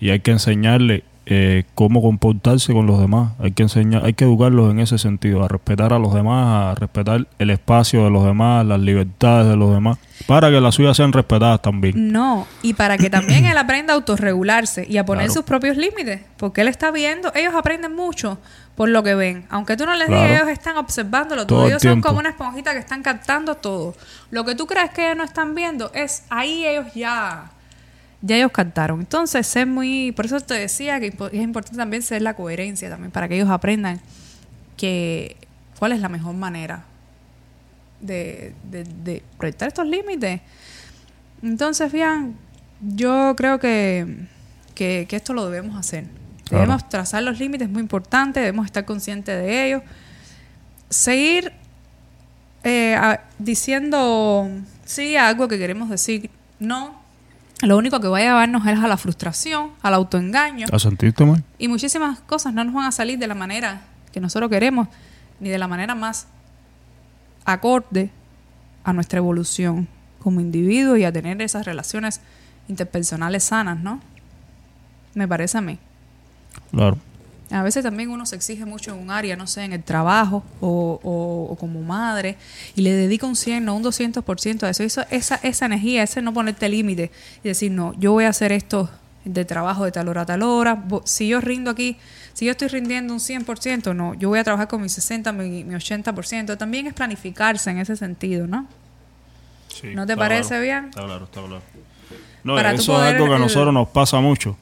y 0.00 0.10
hay 0.10 0.20
que 0.20 0.30
enseñarle 0.32 1.04
eh, 1.26 1.64
cómo 1.76 2.02
comportarse 2.02 2.72
con 2.72 2.86
los 2.86 2.98
demás. 3.00 3.32
Hay 3.38 3.52
que 3.52 3.62
enseñar, 3.62 4.04
hay 4.04 4.12
que 4.14 4.24
educarlos 4.24 4.70
en 4.70 4.80
ese 4.80 4.98
sentido, 4.98 5.44
a 5.44 5.48
respetar 5.48 5.92
a 5.92 5.98
los 5.98 6.12
demás, 6.14 6.72
a 6.72 6.74
respetar 6.74 7.26
el 7.38 7.50
espacio 7.50 8.04
de 8.04 8.10
los 8.10 8.24
demás, 8.24 8.66
las 8.66 8.80
libertades 8.80 9.48
de 9.48 9.56
los 9.56 9.72
demás, 9.72 9.98
para 10.26 10.50
que 10.50 10.60
las 10.60 10.74
suyas 10.74 10.96
sean 10.96 11.12
respetadas 11.12 11.62
también. 11.62 12.10
No, 12.12 12.46
y 12.62 12.74
para 12.74 12.98
que 12.98 13.08
también 13.08 13.44
él 13.46 13.56
aprenda 13.56 13.92
a 13.92 13.96
autorregularse 13.96 14.84
y 14.88 14.96
a 14.98 15.04
poner 15.06 15.26
Claro. 15.26 15.34
sus 15.34 15.44
propios 15.44 15.76
límites, 15.76 16.22
porque 16.36 16.62
él 16.62 16.68
está 16.68 16.90
viendo, 16.90 17.32
ellos 17.34 17.54
aprenden 17.54 17.94
mucho 17.94 18.38
por 18.74 18.88
lo 18.88 19.02
que 19.02 19.14
ven, 19.14 19.44
aunque 19.50 19.76
tú 19.76 19.84
no 19.86 19.94
les 19.94 20.08
Claro. 20.08 20.22
digas, 20.24 20.40
ellos 20.42 20.52
están 20.52 20.76
observándolo 20.78 21.46
todo, 21.46 21.58
Todo 21.58 21.66
el 21.66 21.72
ellos 21.72 21.82
son 21.82 22.00
como 22.00 22.18
una 22.18 22.30
esponjita 22.30 22.72
que 22.72 22.78
están 22.78 23.02
captando 23.02 23.54
todo. 23.56 23.94
Lo 24.30 24.44
que 24.44 24.54
tú 24.54 24.66
crees 24.66 24.90
que 24.90 25.04
ellos 25.04 25.18
no 25.18 25.24
están 25.24 25.54
viendo 25.54 25.92
es 25.94 26.24
ahí 26.30 26.64
ellos 26.66 26.86
ya 26.94 27.50
ya 28.22 28.36
ellos 28.36 28.52
captaron. 28.52 29.00
Entonces, 29.00 29.46
ser 29.46 29.66
muy, 29.66 30.12
por 30.12 30.26
eso 30.26 30.40
te 30.40 30.54
decía 30.54 30.98
que 31.00 31.08
es 31.08 31.34
importante 31.40 31.76
también 31.76 32.02
ser 32.02 32.22
la 32.22 32.34
coherencia 32.34 32.88
también 32.88 33.10
para 33.10 33.28
que 33.28 33.34
ellos 33.34 33.50
aprendan 33.50 34.00
que 34.76 35.36
cuál 35.78 35.92
es 35.92 36.00
la 36.00 36.08
mejor 36.08 36.34
manera 36.34 36.84
de, 38.00 38.54
de, 38.70 38.84
de 38.84 39.22
proyectar 39.38 39.68
estos 39.68 39.86
límites. 39.86 40.40
Entonces, 41.42 41.90
bien, 41.92 42.36
yo 42.80 43.34
creo 43.36 43.58
que, 43.58 44.26
que, 44.74 45.06
que 45.08 45.16
esto 45.16 45.34
lo 45.34 45.48
debemos 45.50 45.76
hacer. 45.76 46.04
Claro. 46.44 46.62
Debemos 46.62 46.88
trazar 46.88 47.22
los 47.22 47.38
límites, 47.38 47.68
muy 47.68 47.80
importante, 47.82 48.40
debemos 48.40 48.66
estar 48.66 48.84
conscientes 48.84 49.36
de 49.42 49.66
ellos. 49.66 49.82
Seguir 50.90 51.52
eh, 52.64 52.94
a- 52.94 53.20
diciendo 53.38 54.48
sí 54.84 55.16
a 55.16 55.28
algo 55.28 55.48
que 55.48 55.58
queremos 55.58 55.88
decir 55.90 56.30
no. 56.60 57.01
Lo 57.62 57.76
único 57.78 58.00
que 58.00 58.08
va 58.08 58.18
a 58.18 58.20
llevarnos 58.20 58.66
es 58.66 58.78
a 58.78 58.88
la 58.88 58.96
frustración, 58.96 59.70
al 59.82 59.94
autoengaño. 59.94 60.66
¿A 60.72 60.78
sentirte 60.80 61.24
mal? 61.24 61.44
Y 61.58 61.68
muchísimas 61.68 62.18
cosas 62.20 62.52
no 62.52 62.64
nos 62.64 62.74
van 62.74 62.86
a 62.86 62.92
salir 62.92 63.18
de 63.20 63.28
la 63.28 63.34
manera 63.34 63.82
que 64.12 64.20
nosotros 64.20 64.50
queremos, 64.50 64.88
ni 65.38 65.48
de 65.48 65.58
la 65.58 65.68
manera 65.68 65.94
más 65.94 66.26
acorde 67.44 68.10
a 68.82 68.92
nuestra 68.92 69.18
evolución 69.18 69.86
como 70.18 70.40
individuo 70.40 70.96
y 70.96 71.04
a 71.04 71.12
tener 71.12 71.40
esas 71.40 71.64
relaciones 71.64 72.20
interpersonales 72.68 73.44
sanas, 73.44 73.78
¿no? 73.78 74.00
Me 75.14 75.28
parece 75.28 75.58
a 75.58 75.60
mí. 75.60 75.78
Claro. 76.72 76.98
A 77.52 77.62
veces 77.62 77.82
también 77.82 78.10
uno 78.10 78.24
se 78.26 78.34
exige 78.36 78.64
mucho 78.64 78.92
en 78.94 78.98
un 78.98 79.10
área, 79.10 79.36
no 79.36 79.46
sé, 79.46 79.64
en 79.64 79.72
el 79.72 79.82
trabajo 79.82 80.42
o, 80.60 80.98
o- 81.02 81.52
o 81.52 81.56
como 81.56 81.82
madre, 81.82 82.36
y 82.74 82.82
le 82.82 82.92
dedica 82.92 83.26
un 83.26 83.36
100 83.36 83.68
o 83.68 83.74
un 83.76 83.82
200% 83.84 84.62
a 84.64 84.70
eso. 84.70 84.82
eso 84.82 85.02
esa, 85.10 85.34
esa 85.42 85.66
energía, 85.66 86.02
ese 86.02 86.22
no 86.22 86.32
ponerte 86.32 86.68
límite 86.68 87.10
y 87.44 87.48
decir, 87.48 87.70
no, 87.70 87.92
yo 87.98 88.12
voy 88.12 88.24
a 88.24 88.28
hacer 88.30 88.52
esto 88.52 88.88
de 89.24 89.44
trabajo 89.44 89.84
de 89.84 89.92
tal 89.92 90.08
hora 90.08 90.22
a 90.22 90.26
tal 90.26 90.42
hora. 90.42 90.82
Si 91.04 91.28
yo 91.28 91.40
rindo 91.40 91.70
aquí, 91.70 91.96
si 92.32 92.46
yo 92.46 92.50
estoy 92.52 92.68
rindiendo 92.68 93.12
un 93.12 93.20
100%, 93.20 93.94
no, 93.94 94.14
yo 94.14 94.28
voy 94.30 94.38
a 94.40 94.44
trabajar 94.44 94.66
con 94.68 94.82
mi 94.82 94.88
60, 94.88 95.30
mi, 95.32 95.62
mi 95.64 95.74
80%. 95.74 96.56
También 96.58 96.86
es 96.86 96.94
planificarse 96.94 97.70
en 97.70 97.78
ese 97.78 97.94
sentido, 97.96 98.46
¿no? 98.48 98.66
¿No 99.94 100.06
te 100.06 100.16
parece 100.16 100.48
claro. 100.48 100.62
bien? 100.62 100.84
Está 100.86 101.04
claro, 101.04 101.24
está 101.24 101.40
claro. 101.40 101.62
No, 102.44 102.54
Para 102.56 102.72
eso 102.72 102.92
es 103.00 103.12
algo 103.14 103.26
que 103.28 103.34
a 103.34 103.38
nosotros 103.38 103.72
nos 103.72 103.88
pasa 103.88 104.20
mucho. 104.20 104.56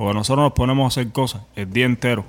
Porque 0.00 0.14
nosotros 0.14 0.44
nos 0.44 0.52
ponemos 0.54 0.84
a 0.84 0.88
hacer 1.00 1.12
cosas 1.12 1.42
el 1.56 1.70
día 1.70 1.84
entero. 1.84 2.24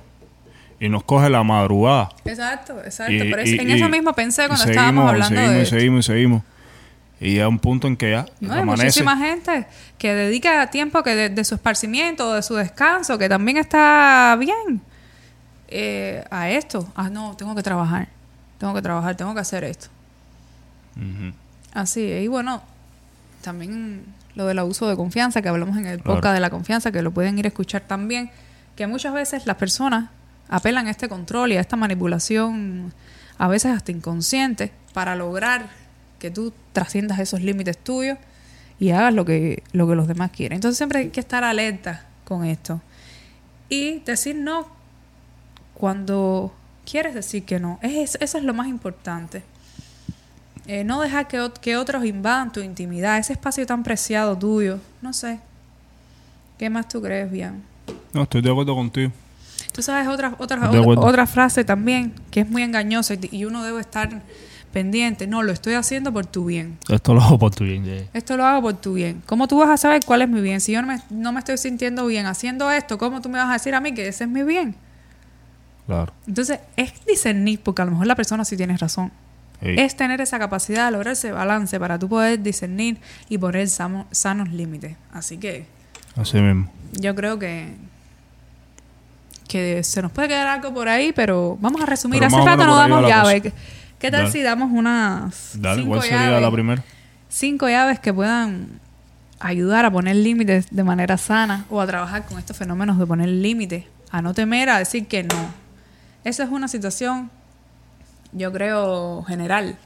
Y 0.78 0.88
nos 0.90 1.04
coge 1.04 1.30
la 1.30 1.42
madrugada. 1.42 2.10
Exacto, 2.24 2.78
exacto. 2.84 3.12
Y- 3.12 3.18
y- 3.18 3.58
en 3.60 3.70
y- 3.70 3.72
eso 3.74 3.88
mismo 3.88 4.12
pensé 4.12 4.46
cuando 4.46 4.56
seguimos, 4.64 4.76
estábamos 4.76 5.08
hablando 5.08 5.28
seguimos, 5.36 5.52
de 5.54 5.58
y 5.58 5.62
esto. 5.62 5.76
seguimos, 5.76 5.98
y 6.04 6.12
seguimos. 6.12 6.42
Y 7.20 7.30
llega 7.34 7.48
un 7.48 7.58
punto 7.60 7.86
en 7.86 7.96
que 7.96 8.10
ya 8.10 8.26
No, 8.40 8.52
hay 8.52 8.60
amanece. 8.60 8.84
muchísima 8.86 9.16
gente 9.16 9.66
que 9.96 10.12
dedica 10.12 10.68
tiempo 10.70 11.02
que 11.02 11.14
de, 11.14 11.28
de 11.30 11.44
su 11.44 11.54
esparcimiento, 11.54 12.34
de 12.34 12.42
su 12.42 12.56
descanso, 12.56 13.16
que 13.16 13.28
también 13.28 13.56
está 13.56 14.36
bien 14.38 14.82
eh, 15.68 16.24
a 16.30 16.50
esto. 16.50 16.86
Ah, 16.96 17.08
no, 17.08 17.36
tengo 17.36 17.54
que 17.54 17.62
trabajar, 17.62 18.08
tengo 18.58 18.74
que 18.74 18.82
trabajar, 18.82 19.16
tengo 19.16 19.32
que 19.34 19.40
hacer 19.40 19.64
esto. 19.64 19.86
Ujú. 20.96 21.32
Así. 21.72 22.00
Y 22.02 22.26
bueno, 22.26 22.60
también 23.42 24.04
lo 24.34 24.46
del 24.46 24.58
abuso 24.58 24.88
de 24.88 24.96
confianza, 24.96 25.42
que 25.42 25.48
hablamos 25.48 25.76
en 25.76 25.86
el 25.86 26.00
Claro. 26.00 26.14
podcast 26.16 26.34
de 26.34 26.40
la 26.40 26.50
confianza, 26.50 26.90
que 26.92 27.02
lo 27.02 27.10
pueden 27.12 27.38
ir 27.38 27.44
a 27.44 27.48
escuchar 27.48 27.82
también, 27.82 28.30
que 28.76 28.86
muchas 28.86 29.12
veces 29.12 29.46
las 29.46 29.56
personas 29.56 30.08
apelan 30.48 30.86
a 30.86 30.90
este 30.90 31.08
control 31.08 31.52
y 31.52 31.56
a 31.56 31.60
esta 31.60 31.76
manipulación, 31.76 32.92
a 33.38 33.48
veces 33.48 33.72
hasta 33.76 33.92
inconsciente, 33.92 34.72
para 34.94 35.16
lograr 35.16 35.68
que 36.18 36.30
tú 36.30 36.52
trasciendas 36.72 37.18
esos 37.18 37.40
límites 37.42 37.76
tuyos 37.76 38.16
y 38.78 38.90
hagas 38.90 39.12
lo 39.12 39.24
que, 39.24 39.62
lo 39.72 39.86
que 39.88 39.94
los 39.94 40.08
demás 40.08 40.30
quieren. 40.30 40.56
Entonces 40.56 40.76
siempre 40.78 41.00
hay 41.00 41.08
que 41.10 41.20
estar 41.20 41.44
alerta 41.44 42.06
con 42.24 42.44
esto. 42.44 42.80
Y 43.68 44.00
decir 44.00 44.36
no 44.36 44.66
cuando 45.74 46.54
quieres 46.84 47.14
decir 47.14 47.44
que 47.44 47.58
no. 47.58 47.78
Es, 47.82 48.16
eso 48.20 48.38
es 48.38 48.44
lo 48.44 48.54
más 48.54 48.66
importante. 48.68 49.42
Eh, 50.66 50.84
no 50.84 51.00
dejar 51.00 51.26
que, 51.28 51.50
que 51.60 51.76
otros 51.76 52.04
invadan 52.04 52.52
tu 52.52 52.60
intimidad, 52.60 53.18
ese 53.18 53.32
espacio 53.32 53.66
tan 53.66 53.82
preciado 53.82 54.36
tuyo. 54.36 54.78
No 55.00 55.12
sé. 55.12 55.40
¿Qué 56.58 56.70
más 56.70 56.86
tú 56.88 57.02
crees, 57.02 57.30
bien? 57.30 57.62
No, 58.12 58.22
estoy 58.22 58.42
de 58.42 58.50
acuerdo 58.50 58.74
contigo. 58.74 59.10
Tú 59.72 59.82
sabes 59.82 60.06
otra, 60.06 60.34
otra, 60.38 60.70
otra, 60.70 61.26
frase 61.26 61.64
también 61.64 62.12
que 62.30 62.40
es 62.40 62.48
muy 62.48 62.62
engañosa 62.62 63.14
y- 63.14 63.44
uno 63.44 63.64
debe 63.64 63.80
estar 63.80 64.20
pendiente. 64.72 65.26
No, 65.26 65.42
lo 65.42 65.50
estoy 65.50 65.74
haciendo 65.74 66.12
por 66.12 66.26
tu 66.26 66.44
bien. 66.44 66.78
Esto 66.88 67.14
lo 67.14 67.22
hago 67.22 67.38
por 67.38 67.54
tu 67.54 67.64
bien. 67.64 67.84
ya. 67.84 68.04
Esto 68.12 68.36
lo 68.36 68.44
hago 68.44 68.62
por 68.62 68.74
tu 68.74 68.94
bien. 68.94 69.22
¿Cómo 69.26 69.48
tú 69.48 69.58
vas 69.58 69.70
a 69.70 69.76
saber 69.76 70.02
cuál 70.06 70.22
es 70.22 70.28
mi 70.28 70.40
bien? 70.40 70.60
Si 70.60 70.72
yo 70.72 70.82
no 70.82 70.88
me, 70.88 71.00
no 71.10 71.32
me 71.32 71.38
estoy 71.40 71.56
sintiendo 71.58 72.06
bien 72.06 72.26
haciendo 72.26 72.70
esto, 72.70 72.98
¿cómo 72.98 73.20
tú 73.20 73.28
me 73.28 73.38
vas 73.38 73.48
a 73.50 73.54
decir 73.54 73.74
a 73.74 73.80
mí 73.80 73.94
que 73.94 74.06
ese 74.08 74.24
es 74.24 74.30
mi 74.30 74.42
bien? 74.42 74.76
Claro. 75.86 76.12
Entonces, 76.26 76.60
es 76.76 76.92
discernir, 77.06 77.60
porque 77.60 77.82
a 77.82 77.84
lo 77.86 77.90
mejor 77.92 78.06
la 78.06 78.14
persona 78.14 78.44
sí 78.44 78.56
tiene 78.56 78.76
razón. 78.76 79.10
Es 79.62 79.96
tener 79.96 80.20
esa 80.20 80.38
capacidad 80.38 80.86
de 80.86 80.92
lograr 80.92 81.12
ese 81.12 81.30
balance 81.32 81.78
para 81.78 81.98
tú 81.98 82.08
poder 82.08 82.42
discernir 82.42 82.98
y 83.28 83.38
poner 83.38 83.68
sanos 83.68 84.48
límites. 84.50 84.96
Así 85.12 85.38
que 85.38 85.66
Así 86.16 86.38
mismo. 86.40 86.70
yo 86.92 87.14
creo 87.14 87.38
que 87.38 87.74
que 89.48 89.82
se 89.84 90.00
nos 90.02 90.10
puede 90.12 90.28
quedar 90.28 90.46
algo 90.46 90.72
por 90.72 90.88
ahí, 90.88 91.12
pero 91.12 91.58
vamos 91.60 91.80
a 91.82 91.86
resumir. 91.86 92.20
Pero 92.20 92.34
Hace 92.36 92.44
rato 92.46 92.64
no 92.66 92.74
damos 92.76 93.02
la 93.02 93.08
llaves. 93.08 93.42
cosa. 93.42 93.54
¿Qué, 93.54 93.62
qué 93.98 94.10
tal 94.10 94.20
Dale. 94.22 94.32
si 94.32 94.42
damos 94.42 94.70
unas 94.72 95.52
Dale, 95.60 95.82
cinco 95.82 95.88
¿cuál 95.96 96.02
sería 96.02 96.26
llaves? 96.26 96.42
la 96.42 96.50
primera? 96.50 96.82
cinco 97.28 97.68
llaves 97.68 97.98
que 98.00 98.12
puedan 98.12 98.68
ayudar 99.40 99.84
a 99.84 99.90
poner 99.90 100.16
límites 100.16 100.66
de 100.70 100.84
manera 100.84 101.18
sana 101.18 101.64
o 101.70 101.80
a 101.80 101.86
trabajar 101.86 102.24
con 102.26 102.38
estos 102.38 102.56
fenómenos 102.56 102.98
de 102.98 103.06
poner 103.06 103.28
límites, 103.28 103.84
a 104.10 104.22
no 104.22 104.32
temer 104.34 104.68
a 104.70 104.78
decir 104.78 105.06
que 105.06 105.22
no. 105.24 105.34
Esa 106.24 106.44
es 106.44 106.50
una 106.50 106.68
situación, 106.68 107.30
yo 108.32 108.52
creo, 108.52 109.22
general. 109.24 109.78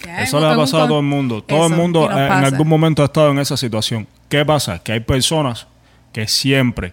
que 0.00 0.10
hay 0.10 0.24
Eso 0.24 0.40
le 0.40 0.46
ha 0.46 0.56
pasado 0.56 0.84
a 0.84 0.88
todo 0.88 1.00
el 1.00 1.06
mundo. 1.06 1.42
Todo 1.42 1.66
el 1.66 1.72
mundo 1.74 2.10
eh, 2.10 2.26
en 2.26 2.32
algún 2.44 2.68
momento 2.68 3.02
ha 3.02 3.06
estado 3.06 3.30
en 3.30 3.38
esa 3.38 3.56
situación. 3.56 4.06
¿Qué 4.28 4.44
pasa? 4.44 4.78
Que 4.78 4.92
hay 4.92 5.00
personas 5.00 5.66
que 6.12 6.28
siempre, 6.28 6.92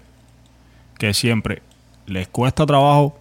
que 0.98 1.14
siempre 1.14 1.62
les 2.08 2.28
cuesta 2.28 2.66
trabajo 2.66 3.18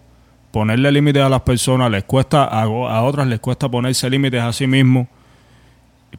ponerle 0.51 0.91
límites 0.91 1.23
a 1.23 1.29
las 1.29 1.41
personas, 1.41 1.89
les 1.89 2.03
cuesta, 2.03 2.43
a, 2.43 2.63
a 2.63 3.03
otras 3.03 3.27
les 3.27 3.39
cuesta 3.39 3.69
ponerse 3.69 4.09
límites 4.09 4.41
a 4.41 4.51
sí 4.51 4.67
mismos, 4.67 5.07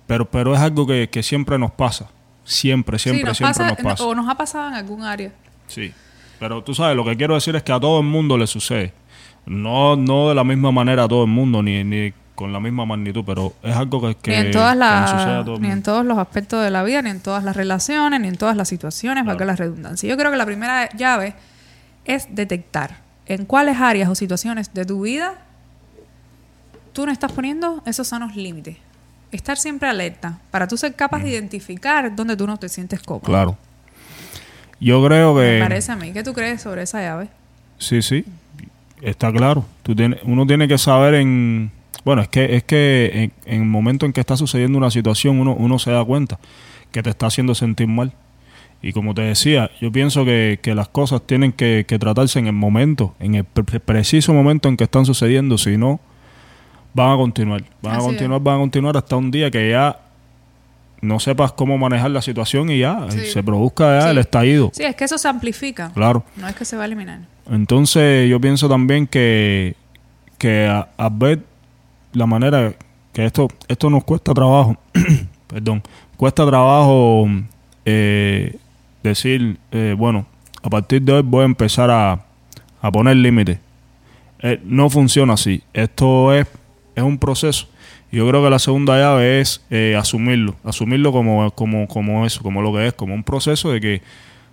pero, 0.07 0.31
pero 0.31 0.55
es 0.55 0.61
algo 0.61 0.87
que, 0.87 1.09
que 1.11 1.23
siempre 1.23 1.59
nos 1.59 1.71
pasa. 1.71 2.09
Siempre, 2.45 2.99
Sí, 2.99 3.05
siempre, 3.05 3.25
nos 3.29 3.37
siempre 3.37 3.55
pasa, 3.61 3.69
nos 3.69 3.83
pasa. 3.93 4.05
o 4.05 4.15
nos 4.15 4.29
ha 4.29 4.35
pasado 4.35 4.69
en 4.69 4.75
algún 4.75 5.03
área. 5.05 5.33
Sí. 5.67 5.93
Pero 6.41 6.63
tú 6.65 6.75
sabes, 6.75 6.97
lo 6.97 7.05
que 7.05 7.17
quiero 7.17 7.35
decir 7.35 7.55
es 7.55 7.63
que 7.63 7.73
a 7.73 7.79
todo 7.79 8.01
el 8.01 8.07
mundo 8.07 8.37
le 8.37 8.47
sucede. 8.47 8.93
No, 9.47 9.97
no 9.97 10.29
de 10.29 10.35
la 10.35 10.45
misma 10.45 10.71
manera 10.71 11.05
a 11.05 11.09
todo 11.09 11.25
el 11.25 11.31
mundo, 11.31 11.63
ni, 11.63 11.83
ni 11.85 12.13
con 12.35 12.53
la 12.53 12.61
misma 12.61 12.87
magnitud, 12.87 13.25
pero 13.27 13.53
es 13.63 13.75
algo 13.75 14.01
que, 14.01 14.15
que, 14.17 14.31
ni 14.31 14.47
en 14.47 14.51
todas 14.53 14.75
que 14.75 15.45
todo 15.45 15.59
ni 15.59 15.71
en 15.71 15.83
todos 15.83 16.05
los 16.05 16.19
aspectos 16.19 16.65
de 16.65 16.71
la 16.71 16.83
vida, 16.83 17.03
ni 17.03 17.11
en 17.11 17.21
todas 17.21 17.45
las 17.45 17.57
relaciones, 17.57 18.21
ni 18.21 18.29
en 18.29 18.37
todas 18.37 18.57
las 18.57 18.69
situaciones, 18.69 19.25
valga 19.25 19.45
la 19.45 19.57
redundancia. 19.57 20.09
Yo 20.09 20.17
creo 20.17 20.31
que 20.31 20.37
la 20.37 20.47
primera 20.47 20.89
llave 20.91 21.35
es 22.05 22.35
detectar 22.35 22.99
en 23.27 23.45
cuáles 23.45 23.79
áreas 23.79 24.09
o 24.09 24.15
situaciones 24.15 24.73
de 24.75 24.85
tu 24.85 25.03
vida 25.03 25.35
tú 26.93 27.07
no 27.07 27.13
estás 27.13 27.33
poniendo 27.33 27.83
esos 27.87 28.09
sanos 28.09 28.37
límites. 28.37 28.77
Estar 29.31 29.57
siempre 29.57 29.89
alerta 29.89 30.39
para 30.51 30.69
tú 30.69 30.77
ser 30.77 30.95
capaz 30.95 31.23
de 31.23 31.31
identificar 31.31 32.15
dónde 32.15 32.37
tú 32.37 32.47
no 32.47 32.59
te 32.59 32.69
sientes 32.69 33.01
cómodo. 33.01 33.25
Claro. 33.25 33.57
yo 34.79 35.05
creo 35.07 35.35
que... 35.35 35.41
Me 35.41 35.61
parece 35.61 35.93
a 35.93 35.97
mí. 35.97 36.13
¿Qué 36.13 36.23
tú 36.23 36.35
crees 36.35 36.61
sobre 36.61 36.83
esa 36.83 37.01
llave? 37.01 37.29
Sí, 37.79 38.03
sí, 38.03 38.25
está 39.03 39.33
claro. 39.33 39.65
Tú 39.83 39.95
tienes, 39.95 40.21
uno 40.25 40.47
tiene 40.47 40.67
que 40.69 40.79
saber 40.79 41.15
en... 41.15 41.71
Bueno, 42.05 42.23
es 42.23 42.29
que, 42.29 42.57
es 42.57 42.65
que 42.65 43.11
en, 43.15 43.33
en 43.55 43.61
el 43.63 43.67
momento 43.69 44.07
en 44.07 44.13
que 44.13 44.21
está 44.21 44.37
sucediendo 44.37 44.77
una 44.79 44.91
situación, 44.91 45.39
uno, 45.39 45.55
uno 45.55 45.79
se 45.79 45.91
da 45.93 46.05
cuenta 46.05 46.39
que 46.91 47.03
te 47.03 47.11
está 47.11 47.27
haciendo 47.27 47.55
sentir 47.55 47.87
mal. 47.87 48.13
Y 48.85 48.93
como 48.93 49.15
te 49.15 49.23
decía, 49.23 49.71
yo 49.81 49.93
pienso 49.93 50.25
que, 50.25 50.59
que 50.61 50.75
las 50.75 50.89
cosas 50.89 51.23
tienen 51.25 51.53
que, 51.53 51.85
que 51.87 51.99
tratarse 52.01 52.41
en 52.41 52.49
el 52.49 52.53
momento, 52.55 53.15
en 53.21 53.37
el 53.37 53.45
pre- 53.45 53.79
preciso 53.79 54.33
momento 54.35 54.69
en 54.69 54.77
que 54.77 54.83
están 54.85 55.07
sucediendo, 55.07 55.57
si 55.59 55.77
no, 55.77 56.01
van 56.93 57.13
a 57.13 57.17
continuar. 57.17 57.63
Van 57.81 57.95
Así 57.95 58.03
a 58.03 58.07
continuar, 58.09 58.41
van 58.41 58.57
a 58.57 58.59
continuar 58.59 58.97
hasta 58.97 59.15
un 59.17 59.31
día 59.31 59.51
que 59.53 59.71
ya 59.71 60.01
no 61.01 61.21
sepas 61.21 61.53
cómo 61.53 61.79
manejar 61.79 62.11
la 62.11 62.23
situación 62.23 62.71
y 62.71 62.81
ya 62.81 63.07
Sí. 63.11 63.27
se 63.27 63.43
produzca 63.45 63.99
ya 64.01 64.05
Sí. 64.07 64.11
el 64.11 64.19
estallido. 64.19 64.71
Sí, 64.75 64.83
es 64.83 64.97
que 64.97 65.05
eso 65.05 65.17
se 65.19 65.29
amplifica. 65.29 65.93
Claro. 65.95 66.25
No 66.37 66.49
es 66.49 66.57
que 66.57 66.65
se 66.65 66.77
va 66.77 66.83
a 66.83 66.87
eliminar. 66.87 67.21
Entonces 67.51 68.29
yo 68.29 68.41
pienso 68.41 68.69
también 68.69 69.07
que, 69.07 69.75
que 70.39 70.67
a, 70.67 71.09
ver 71.11 71.41
la 72.13 72.27
manera 72.27 72.75
que 73.13 73.25
esto, 73.25 73.49
esto 73.69 73.91
nos 73.91 74.05
cuesta 74.05 74.33
trabajo, 74.33 74.77
perdón, 75.47 75.83
cuesta 76.17 76.47
trabajo 76.47 77.27
eh, 77.85 78.57
decir, 79.03 79.59
eh, 79.71 79.95
bueno, 79.97 80.27
a 80.63 80.71
partir 80.71 81.03
de 81.03 81.13
hoy 81.13 81.23
voy 81.23 81.43
a 81.43 81.47
empezar 81.47 81.91
a, 81.91 82.25
a 82.81 82.93
poner 82.93 83.17
límites. 83.17 83.59
Eh, 84.43 84.61
no 84.65 84.91
funciona 84.91 85.35
así. 85.35 85.63
Esto 85.73 86.35
es, 86.35 86.47
es 86.95 87.03
un 87.03 87.19
proceso. 87.19 87.69
Yo 88.11 88.29
creo 88.29 88.43
que 88.43 88.51
la 88.51 88.59
segunda 88.59 88.99
llave 88.99 89.41
es 89.41 89.65
eh, 89.71 89.97
asumirlo, 89.99 90.57
asumirlo 90.65 91.13
como, 91.13 91.51
como, 91.53 91.89
como 91.89 92.27
eso, 92.27 92.43
como 92.43 92.61
lo 92.61 92.73
que 92.75 92.89
es, 92.89 92.93
como 92.93 93.15
un 93.15 93.25
proceso 93.25 93.73
de 93.73 93.81
que, 93.81 94.03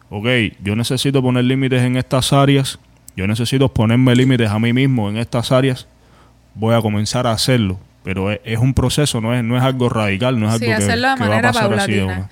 ok, 0.09 0.25
yo 0.63 0.75
necesito 0.75 1.21
poner 1.21 1.43
límites 1.45 1.81
en 1.83 1.95
estas 1.97 2.33
áreas, 2.33 2.79
yo 3.15 3.27
necesito 3.27 3.71
ponerme 3.73 4.15
límites 4.15 4.49
a 4.49 4.59
mí 4.59 4.73
mismo 4.73 5.09
en 5.09 5.17
estas 5.17 5.51
áreas, 5.51 5.87
voy 6.55 6.75
a 6.75 6.81
comenzar 6.81 7.27
a 7.27 7.31
hacerlo, 7.31 7.79
pero 8.03 8.31
es, 8.31 8.39
es 8.43 8.59
un 8.59 8.73
proceso, 8.73 9.21
no 9.21 9.33
es, 9.35 9.43
no 9.43 9.57
es 9.57 9.63
algo 9.63 9.89
radical, 9.89 10.39
no 10.39 10.47
es 10.47 10.59
Sí, 10.59 10.65
algo 10.65 10.77
que, 10.77 10.81
de 10.83 10.87
que 11.15 11.19
va 11.21 11.25
a 11.25 11.29
manera 11.29 11.51
pasar 11.51 11.73
así 11.73 11.91
de 11.93 11.99
paulatina. 11.99 12.19
una. 12.21 12.29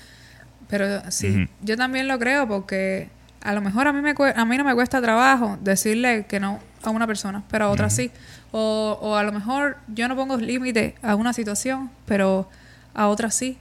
Pero 0.69 1.11
sí, 1.11 1.47
yo 1.61 1.77
también 1.77 2.07
lo 2.07 2.19
creo 2.19 2.47
porque 2.47 3.09
a 3.41 3.53
lo 3.53 3.61
mejor 3.61 3.87
a 3.87 3.93
mí, 3.93 4.01
me 4.01 4.13
a 4.35 4.45
mí 4.45 4.57
no 4.57 4.63
me 4.65 4.73
cuesta 4.73 5.01
trabajo 5.01 5.57
decirle 5.61 6.25
que 6.27 6.39
no 6.41 6.59
a 6.83 6.89
una 6.89 7.07
persona, 7.07 7.43
pero 7.49 7.65
a 7.65 7.69
otra 7.69 7.89
sí. 7.89 8.11
O, 8.51 8.97
o 9.01 9.15
a 9.15 9.23
lo 9.23 9.31
mejor 9.31 9.77
yo 9.87 10.07
no 10.09 10.15
pongo 10.15 10.35
límite 10.37 10.95
a 11.01 11.15
una 11.15 11.31
situación, 11.33 11.89
pero 12.05 12.49
a 12.93 13.07
otra 13.07 13.29
sí. 13.31 13.57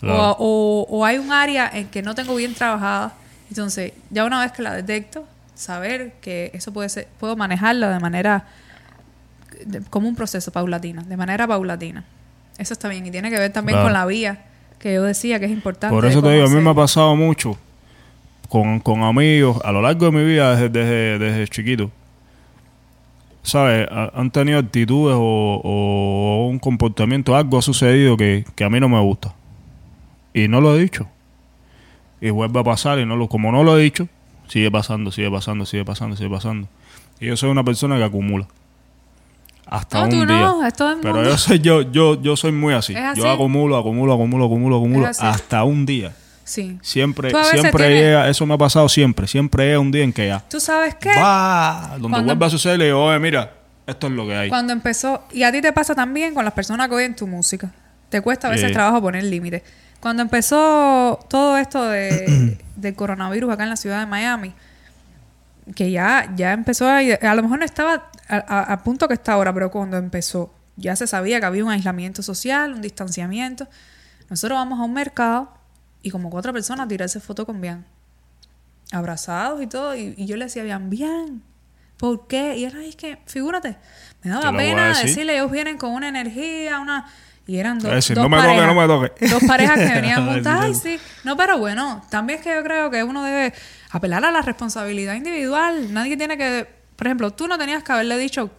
Claro. 0.00 0.36
O, 0.38 0.86
o- 0.86 0.86
o 0.98 1.04
hay 1.04 1.18
un 1.18 1.32
área 1.32 1.68
en 1.72 1.88
que 1.88 2.00
no 2.02 2.14
tengo 2.14 2.34
bien 2.36 2.54
trabajada. 2.54 3.12
Entonces, 3.48 3.92
ya 4.10 4.24
una 4.24 4.40
vez 4.40 4.52
que 4.52 4.62
la 4.62 4.74
detecto, 4.74 5.24
saber 5.54 6.12
que 6.20 6.50
eso 6.54 6.72
puede 6.72 6.88
ser, 6.88 7.08
puedo 7.18 7.34
manejarlo 7.36 7.88
de 7.88 7.98
manera 8.00 8.46
de- 9.64 9.80
como 9.82 10.08
un 10.08 10.14
proceso 10.14 10.50
paulatino, 10.52 11.02
de 11.02 11.16
manera 11.16 11.46
paulatina. 11.46 12.04
Eso 12.58 12.72
está 12.74 12.88
bien 12.88 13.06
y 13.06 13.10
tiene 13.10 13.30
que 13.30 13.38
ver 13.38 13.52
también 13.52 13.74
Claro. 13.76 13.86
con 13.86 13.92
la 13.92 14.06
vía 14.06 14.44
que 14.78 14.94
yo 14.94 15.02
decía 15.02 15.38
que 15.40 15.46
es 15.46 15.50
importante. 15.50 15.94
Por 15.94 16.04
eso 16.06 16.22
te 16.22 16.30
digo, 16.32 16.46
a 16.46 16.48
mí 16.50 16.60
me 16.60 16.70
ha 16.70 16.74
pasado 16.74 17.16
mucho 17.16 17.56
con, 18.48 18.80
con 18.80 19.02
amigos 19.02 19.58
a 19.64 19.72
lo 19.72 19.82
largo 19.82 20.06
de 20.06 20.12
mi 20.12 20.24
vida 20.24 20.52
desde, 20.54 20.68
desde, 20.68 21.18
desde 21.18 21.48
chiquito. 21.48 21.90
¿Sabes? 23.42 23.88
Ha- 23.90 24.12
Han 24.14 24.30
tenido 24.30 24.58
actitudes 24.58 25.16
o, 25.18 25.60
o 25.64 26.48
un 26.48 26.58
comportamiento, 26.58 27.34
algo 27.34 27.58
ha 27.58 27.62
sucedido 27.62 28.16
que, 28.16 28.44
que 28.54 28.64
a 28.64 28.68
mí 28.70 28.78
no 28.78 28.88
me 28.88 29.00
gusta. 29.00 29.34
Y 30.34 30.48
no 30.48 30.60
lo 30.60 30.76
he 30.76 30.80
dicho. 30.82 31.08
Y 32.20 32.30
vuelve 32.30 32.60
a 32.60 32.64
pasar 32.64 32.98
y 32.98 33.06
no 33.06 33.16
lo, 33.16 33.28
como 33.28 33.52
no 33.52 33.62
lo 33.62 33.78
he 33.78 33.82
dicho, 33.82 34.08
sigue 34.48 34.70
pasando, 34.70 35.10
sigue 35.12 35.30
pasando, 35.30 35.64
sigue 35.66 35.84
pasando, 35.84 36.16
sigue 36.16 36.30
pasando. 36.30 36.68
Y 37.20 37.26
yo 37.26 37.36
soy 37.36 37.50
una 37.50 37.62
persona 37.64 37.96
que 37.96 38.04
acumula. 38.04 38.46
Hasta 39.66 39.98
No, 39.98 40.04
un 40.04 40.10
tú 40.10 40.16
día. 40.16 40.24
no, 40.26 40.66
es 40.66 40.72
todo 40.74 40.92
el 40.92 40.98
Pero 41.00 41.22
yo 41.22 41.36
soy, 41.36 41.58
yo, 41.60 41.82
yo, 41.82 42.20
yo 42.22 42.36
soy 42.36 42.52
muy 42.52 42.72
así. 42.74 42.94
Yo 43.14 43.30
acumulo, 43.30 43.76
acumulo, 43.76 44.14
acumulo, 44.14 44.46
acumulo, 44.46 44.76
acumulo, 44.76 45.06
hasta 45.06 45.64
un 45.64 45.84
día. 45.84 46.14
Sí. 46.44 46.78
Siempre, 46.80 47.30
siempre 47.50 47.84
tienes- 47.88 48.02
llega, 48.04 48.28
eso 48.30 48.46
me 48.46 48.54
ha 48.54 48.58
pasado 48.58 48.88
siempre, 48.88 49.26
siempre 49.26 49.66
llega 49.66 49.78
un 49.80 49.90
día 49.92 50.02
en 50.02 50.14
que 50.14 50.28
ya 50.28 50.40
¿Tú 50.48 50.58
sabes 50.60 50.94
qué? 50.94 51.10
va, 51.10 51.90
donde 52.00 52.08
Cuando- 52.08 52.24
vuelve 52.28 52.46
a 52.46 52.48
suceder, 52.50 52.78
le 52.78 52.86
digo, 52.86 53.04
oye, 53.04 53.18
mira, 53.18 53.52
esto 53.86 54.06
es 54.06 54.12
lo 54.14 54.26
que 54.26 54.34
hay. 54.34 54.48
Cuando 54.48 54.72
empezó, 54.72 55.24
y 55.30 55.42
a 55.42 55.52
ti 55.52 55.60
te 55.60 55.74
pasa 55.74 55.94
también 55.94 56.32
con 56.32 56.46
las 56.46 56.54
personas 56.54 56.88
que 56.88 56.94
oyen 56.94 57.14
tu 57.14 57.26
música. 57.26 57.70
Te 58.08 58.22
cuesta 58.22 58.48
a 58.48 58.50
veces 58.50 58.70
Eh. 58.70 58.72
trabajo 58.72 59.02
poner 59.02 59.24
límites. 59.24 59.62
Cuando 60.00 60.22
empezó 60.22 61.18
todo 61.28 61.56
esto 61.58 61.84
de, 61.84 62.58
del 62.76 62.94
coronavirus 62.94 63.52
acá 63.52 63.64
en 63.64 63.70
la 63.70 63.76
ciudad 63.76 64.00
de 64.00 64.06
Miami, 64.06 64.54
que 65.74 65.90
ya, 65.90 66.32
ya 66.36 66.52
empezó 66.52 66.88
a, 66.88 66.98
a 66.98 67.34
lo 67.34 67.42
mejor 67.42 67.58
no 67.58 67.64
estaba 67.64 68.10
a, 68.28 68.36
a- 68.36 68.72
a 68.72 68.82
punto 68.84 69.08
que 69.08 69.14
está 69.14 69.32
ahora, 69.34 69.52
pero 69.52 69.70
cuando 69.70 69.96
empezó, 69.96 70.52
ya 70.76 70.94
se 70.96 71.06
sabía 71.06 71.40
que 71.40 71.46
había 71.46 71.64
un 71.64 71.70
aislamiento 71.70 72.22
social, 72.22 72.74
un 72.74 72.80
distanciamiento. 72.80 73.66
Nosotros 74.30 74.56
vamos 74.58 74.78
a 74.80 74.84
un 74.84 74.92
mercado 74.94 75.52
y 76.02 76.10
como 76.10 76.30
cuatro 76.30 76.52
personas 76.52 76.86
a 76.86 76.88
tirarse 76.88 77.18
foto 77.20 77.44
con 77.44 77.60
Bian. 77.60 77.84
Abrazados 78.92 79.60
y 79.62 79.66
todo. 79.66 79.94
Y, 79.96 80.14
y 80.16 80.26
yo 80.26 80.36
le 80.36 80.44
decía, 80.46 80.62
Bian, 80.62 80.88
Bian, 80.88 81.42
¿por 81.98 82.26
qué? 82.28 82.56
Y 82.56 82.64
era, 82.64 82.82
es 82.84 82.96
que, 82.96 83.18
figúrate, 83.26 83.76
me 84.22 84.30
daba 84.30 84.48
a 84.48 84.56
pena 84.56 84.88
decir. 84.88 85.06
decirle, 85.06 85.34
ellos 85.34 85.50
vienen 85.50 85.76
con 85.76 85.90
una 85.92 86.08
energía, 86.08 86.78
una... 86.80 87.06
Y 87.48 87.58
eran 87.58 87.78
dos, 87.78 87.90
decir, 87.90 88.14
no 88.14 88.28
me 88.28 88.36
toque, 88.36 88.48
parejas. 88.48 88.66
no 88.66 88.74
me 88.74 88.86
toque. 88.86 89.26
Dos 89.26 89.42
parejas 89.44 89.78
que 89.78 89.94
venían 89.94 90.26
juntas. 90.26 90.60
Ay, 90.60 90.74
sí. 90.74 91.00
No, 91.24 91.34
pero 91.34 91.56
bueno, 91.56 92.04
también 92.10 92.40
es 92.40 92.44
que 92.44 92.54
yo 92.54 92.62
creo 92.62 92.90
que 92.90 93.02
uno 93.02 93.24
debe 93.24 93.54
apelar 93.90 94.22
a 94.26 94.30
la 94.30 94.42
responsabilidad 94.42 95.14
individual. 95.14 95.94
Nadie 95.94 96.18
tiene 96.18 96.36
que... 96.36 96.68
Por 96.94 97.06
ejemplo, 97.06 97.30
tú 97.30 97.48
no 97.48 97.56
tenías 97.56 97.82
que 97.82 97.90
haberle 97.90 98.18
dicho 98.18 98.50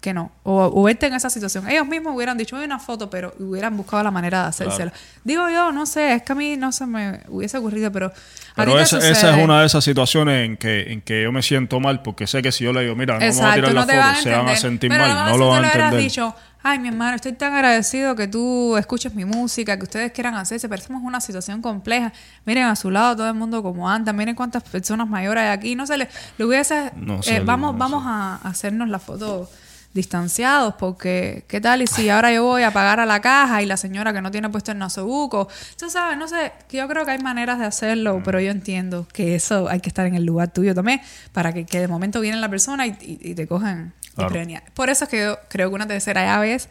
que 0.00 0.12
no. 0.14 0.32
O, 0.42 0.64
o 0.74 0.82
verte 0.82 1.06
en 1.06 1.14
esa 1.14 1.30
situación. 1.30 1.68
Ellos 1.68 1.86
mismos 1.86 2.14
hubieran 2.16 2.38
dicho, 2.38 2.56
una 2.56 2.78
foto, 2.78 3.08
pero 3.08 3.34
hubieran 3.38 3.76
buscado 3.76 4.02
la 4.02 4.10
manera 4.10 4.42
de 4.42 4.48
hacérsela. 4.48 4.92
Digo 5.24 5.50
yo, 5.50 5.70
no 5.70 5.84
sé, 5.84 6.14
es 6.14 6.22
que 6.22 6.32
a 6.32 6.34
mí 6.34 6.56
no 6.56 6.72
se 6.72 6.86
me 6.86 7.20
hubiese 7.28 7.58
ocurrido, 7.58 7.92
pero... 7.92 8.12
Pero 8.56 8.78
esa, 8.80 8.98
esa 8.98 9.36
es 9.36 9.44
una 9.44 9.60
de 9.60 9.66
esas 9.66 9.84
situaciones 9.84 10.46
en 10.46 10.56
que, 10.56 10.92
en 10.92 11.02
que 11.02 11.22
yo 11.22 11.32
me 11.32 11.42
siento 11.42 11.80
mal, 11.80 12.02
porque 12.02 12.26
sé 12.26 12.42
que 12.42 12.50
si 12.50 12.64
yo 12.64 12.72
le 12.72 12.82
digo, 12.82 12.96
mira, 12.96 13.14
no 13.14 13.20
vamos 13.20 13.40
a 13.40 13.54
tirar 13.54 13.72
la 13.72 13.80
no 13.80 13.86
te 13.86 13.92
foto, 13.92 14.04
van 14.04 14.16
se 14.22 14.30
van 14.30 14.48
a 14.48 14.56
sentir 14.56 14.90
Pero 14.90 15.06
mal, 15.06 15.30
no 15.30 15.38
lo 15.38 15.48
van 15.48 15.64
a 15.64 15.72
entender. 15.72 16.00
dicho, 16.00 16.34
ay, 16.62 16.78
mi 16.78 16.88
hermano, 16.88 17.16
estoy 17.16 17.32
tan 17.32 17.52
agradecido 17.54 18.14
que 18.16 18.28
tú 18.28 18.76
escuches 18.76 19.14
mi 19.14 19.24
música, 19.24 19.76
que 19.76 19.82
ustedes 19.84 20.12
quieran 20.12 20.34
hacerse, 20.34 20.68
pero 20.68 20.80
estamos 20.80 21.00
en 21.02 21.06
una 21.06 21.20
situación 21.20 21.60
compleja. 21.62 22.12
Miren 22.44 22.64
a 22.64 22.76
su 22.76 22.90
lado 22.90 23.16
todo 23.16 23.28
el 23.28 23.34
mundo 23.34 23.62
como 23.62 23.88
anda, 23.90 24.12
miren 24.12 24.34
cuántas 24.34 24.62
personas 24.62 25.08
mayores 25.08 25.42
hay 25.42 25.48
aquí. 25.50 25.74
No 25.74 25.86
se 25.86 25.96
le, 25.98 26.08
le 26.38 26.44
hubiese, 26.44 26.92
No 26.96 27.20
eh, 27.26 27.40
vamos, 27.44 27.76
vamos 27.76 28.04
a 28.06 28.36
hacernos 28.42 28.88
la 28.88 28.98
foto 28.98 29.48
distanciados 29.94 30.74
porque 30.78 31.44
qué 31.48 31.60
tal 31.60 31.82
y 31.82 31.86
si 31.86 32.08
ahora 32.08 32.32
yo 32.32 32.44
voy 32.44 32.62
a 32.62 32.70
pagar 32.70 32.98
a 32.98 33.04
la 33.04 33.20
caja 33.20 33.60
y 33.60 33.66
la 33.66 33.76
señora 33.76 34.14
que 34.14 34.22
no 34.22 34.30
tiene 34.30 34.48
puesto 34.48 34.72
el 34.72 34.78
nasobuco 34.78 35.48
tú 35.78 35.90
sabes 35.90 36.16
no 36.16 36.26
sé 36.28 36.50
que 36.66 36.78
yo 36.78 36.88
creo 36.88 37.04
que 37.04 37.10
hay 37.10 37.18
maneras 37.18 37.58
de 37.58 37.66
hacerlo 37.66 38.18
Mm. 38.18 38.22
pero 38.22 38.40
yo 38.40 38.50
entiendo 38.50 39.06
que 39.12 39.34
eso 39.34 39.68
hay 39.68 39.80
que 39.80 39.90
estar 39.90 40.06
en 40.06 40.14
el 40.14 40.24
lugar 40.24 40.48
tuyo 40.48 40.74
también 40.74 41.02
para 41.32 41.52
que, 41.52 41.66
que 41.66 41.78
de 41.78 41.88
momento 41.88 42.20
viene 42.22 42.38
la 42.38 42.48
persona 42.48 42.86
y, 42.86 42.96
y- 43.02 43.18
y 43.32 43.34
te 43.34 43.46
cojan 43.46 43.92
Claro. 44.14 44.34
por 44.74 44.90
eso 44.90 45.04
es 45.04 45.10
que 45.10 45.20
yo 45.20 45.38
creo 45.48 45.70
que 45.70 45.74
una 45.74 45.86
tercera 45.86 46.24
llave 46.24 46.54
es 46.54 46.68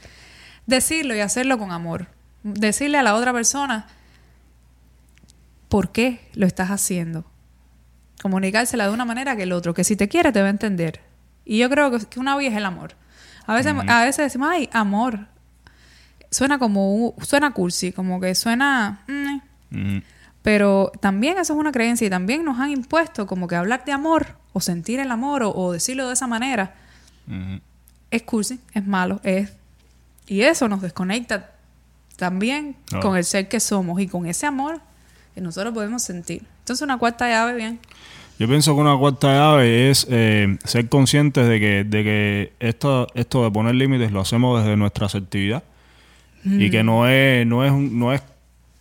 decirlo 0.68 1.16
y 1.16 1.22
hacerlo 1.22 1.58
con 1.58 1.72
amor 1.72 2.08
decirle 2.44 3.00
a 3.00 3.04
la 3.04 3.16
otra 3.16 3.34
persona 3.34 3.88
por 5.68 5.92
qué 5.92 6.30
lo 6.36 6.46
estás 6.46 6.70
haciendo 6.70 7.26
comunicársela 8.22 8.88
de 8.88 8.94
una 8.94 9.06
manera 9.06 9.36
que 9.36 9.44
el 9.44 9.52
otro, 9.52 9.74
que 9.74 9.84
si 9.84 9.96
te 9.96 10.08
quiere 10.08 10.32
te 10.32 10.42
va 10.42 10.48
a 10.48 10.52
entender. 10.52 11.02
Y 11.44 11.58
yo 11.58 11.70
creo 11.70 11.92
que, 11.92 12.20
una 12.20 12.38
vía 12.38 12.50
es 12.50 12.56
el 12.56 12.66
amor. 12.66 12.94
A 13.48 13.56
veces, 13.56 13.74
a 13.88 14.04
veces 14.04 14.26
decimos, 14.26 14.50
ay, 14.52 14.70
amor. 14.72 15.28
Suena 16.30 16.60
como, 16.60 17.16
suena 17.22 17.52
cursi, 17.52 17.92
como 17.92 18.22
que 18.22 18.36
suena... 18.36 19.02
mm, 19.08 19.98
pero 20.44 20.92
también 21.00 21.38
eso 21.38 21.54
es 21.54 21.60
una 21.60 21.72
creencia 21.72 22.08
y 22.08 22.10
también 22.10 22.44
nos 22.44 22.60
han 22.60 22.72
impuesto 22.72 23.28
como 23.28 23.48
que 23.48 23.56
hablar 23.56 23.86
de 23.86 23.92
amor 23.92 24.38
o 24.54 24.60
sentir 24.60 25.00
el 25.00 25.12
amor 25.12 25.44
o, 25.44 25.54
o 25.54 25.72
decirlo 25.72 26.08
de 26.08 26.14
esa 26.14 26.26
manera 26.26 26.74
Es 28.10 28.24
cursi, 28.24 28.60
es 28.74 28.86
malo, 28.86 29.20
es... 29.24 29.52
Y 30.28 30.42
eso 30.42 30.68
nos 30.68 30.82
desconecta 30.82 31.52
también 32.16 32.76
con 33.02 33.18
el 33.18 33.24
ser 33.24 33.48
que 33.48 33.60
somos 33.60 34.00
y 34.00 34.08
con 34.08 34.26
ese 34.26 34.46
amor 34.46 34.80
que 35.34 35.42
nosotros 35.42 35.74
podemos 35.74 36.04
sentir. 36.04 36.44
Entonces 36.60 36.84
una 36.84 36.98
cuarta 36.98 37.28
llave, 37.28 37.56
bien. 37.56 37.80
Yo 38.40 38.48
pienso 38.48 38.74
que 38.76 38.82
una 38.82 38.98
cuarta 38.98 39.28
llave 39.34 39.90
es 39.90 40.08
eh, 40.10 40.58
ser 40.64 40.90
conscientes 40.90 41.48
de 41.48 41.60
que, 41.60 41.84
de 41.84 42.04
que 42.04 42.54
esto, 42.60 43.08
esto 43.14 43.44
de 43.44 43.52
poner 43.52 43.76
límites 43.76 44.12
lo 44.12 44.22
hacemos 44.22 44.64
desde 44.64 44.78
nuestra 44.78 45.06
asertividad 45.08 45.64
y 46.44 46.72
que 46.72 46.84
no 46.84 47.08
es, 47.08 47.46
no 47.46 47.64
es, 47.64 47.72
no 47.72 48.14
es, 48.14 48.22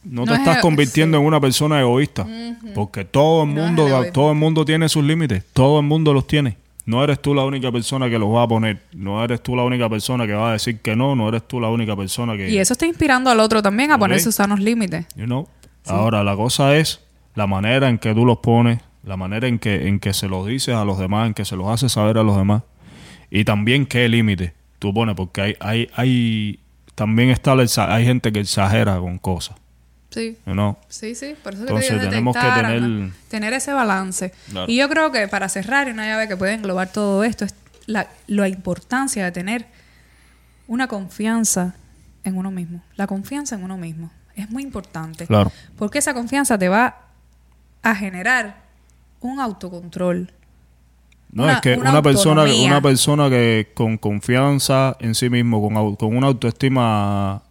no, 0.02 0.24
No 0.24 0.26
te 0.26 0.32
es 0.32 0.38
estás 0.38 0.58
convirtiendo 0.62 1.18
en 1.18 1.24
una 1.24 1.40
persona 1.40 1.78
egoísta, 1.80 2.26
porque 2.74 3.04
todo 3.04 3.42
el 3.44 3.54
No 3.54 3.62
mundo, 3.62 3.86
egoísmo. 3.86 4.12
todo 4.12 4.30
el 4.32 4.38
mundo 4.38 4.64
tiene 4.64 4.88
sus 4.88 5.04
límites, 5.04 5.44
todo 5.52 5.80
el 5.80 5.86
mundo 5.86 6.14
los 6.14 6.26
tiene. 6.26 6.56
No 6.90 7.04
eres 7.04 7.22
tú 7.22 7.34
la 7.34 7.44
única 7.44 7.70
persona 7.70 8.10
que 8.10 8.18
los 8.18 8.28
va 8.34 8.42
a 8.42 8.48
poner, 8.48 8.82
no 8.92 9.22
eres 9.22 9.40
tú 9.40 9.54
la 9.54 9.62
única 9.62 9.88
persona 9.88 10.26
que 10.26 10.32
va 10.32 10.50
a 10.50 10.52
decir 10.54 10.80
que 10.80 10.96
no, 10.96 11.14
no 11.14 11.28
eres 11.28 11.46
tú 11.46 11.60
la 11.60 11.68
única 11.68 11.94
persona 11.94 12.36
que 12.36 12.50
Y 12.50 12.58
eso 12.58 12.72
está 12.72 12.84
inspirando 12.84 13.30
al 13.30 13.38
otro 13.38 13.62
también 13.62 13.92
a 13.92 13.98
poner 13.98 14.18
sus 14.18 14.34
sanos 14.34 14.58
límites. 14.58 15.06
You 15.14 15.26
know? 15.26 15.46
Ahora, 15.86 16.24
la 16.24 16.34
cosa 16.34 16.76
es 16.76 17.00
la 17.36 17.46
manera 17.46 17.88
en 17.88 17.98
que 17.98 18.12
tú 18.12 18.26
los 18.26 18.38
pones, 18.38 18.80
La 19.04 19.16
manera 19.16 19.46
en 19.46 19.60
que, 19.60 19.86
en 19.86 20.00
que 20.00 20.12
se 20.12 20.26
los 20.28 20.44
dices 20.46 20.74
a 20.74 20.84
los 20.84 20.98
demás, 20.98 21.28
en 21.28 21.34
que 21.34 21.44
se 21.44 21.54
los 21.54 21.68
haces 21.68 21.92
saber 21.92 22.18
a 22.18 22.24
los 22.24 22.36
demás. 22.36 22.64
Y 23.30 23.44
también 23.44 23.86
qué 23.86 24.08
límite 24.08 24.52
tú 24.80 24.92
pones, 24.92 25.14
porque 25.14 25.40
hay, 25.42 25.56
hay, 25.60 25.88
hay 25.94 26.58
también 26.96 27.30
está 27.30 27.54
la 27.54 27.64
hay 27.88 28.04
gente 28.04 28.32
que 28.32 28.40
exagera 28.40 28.98
con 28.98 29.18
cosas. 29.18 29.56
Sí. 30.10 30.36
¿no? 30.46 30.76
Sí, 30.88 31.14
sí, 31.14 31.34
por 31.42 31.54
eso 31.54 31.62
Entonces, 31.62 31.86
que 31.88 31.94
te 31.94 32.00
digo 32.00 32.10
tenemos 32.10 32.36
que 32.36 32.42
tener- 32.62 32.82
¿no? 32.82 33.12
tener 33.28 33.52
ese 33.52 33.72
balance. 33.72 34.32
Claro. 34.50 34.66
Y 34.68 34.76
yo 34.76 34.88
creo 34.88 35.12
que 35.12 35.28
para 35.28 35.48
cerrar, 35.48 35.86
y 35.88 35.92
una 35.92 36.06
llave 36.06 36.26
que 36.28 36.36
puede 36.36 36.54
englobar 36.54 36.90
todo 36.92 37.22
esto, 37.24 37.44
es 37.44 37.54
la, 37.86 38.08
la 38.26 38.48
importancia 38.48 39.24
de 39.24 39.30
tener 39.32 39.66
una 40.66 40.88
confianza 40.88 41.74
en 42.24 42.36
uno 42.36 42.50
mismo. 42.50 42.82
La 42.96 43.06
confianza 43.06 43.54
en 43.54 43.62
uno 43.64 43.76
mismo 43.76 44.10
es 44.36 44.50
muy 44.50 44.62
importante. 44.62 45.26
Claro. 45.26 45.52
Porque 45.76 45.98
esa 45.98 46.12
confianza 46.14 46.58
te 46.58 46.68
va 46.68 46.96
a 47.82 47.94
generar 47.94 48.56
un 49.20 49.38
autocontrol. 49.40 50.32
No, 51.32 51.44
Una- 51.44 51.52
es 51.54 51.60
que 51.60 51.74
una 51.76 51.90
una, 51.90 52.02
persona, 52.02 52.42
una 52.44 52.80
persona 52.80 53.30
que 53.30 53.70
con 53.74 53.96
confianza 53.96 54.96
en 54.98 55.14
sí 55.14 55.30
mismo, 55.30 55.60
con, 55.62 55.94
con 55.96 56.16
una 56.16 56.26
autoestima 56.26 57.42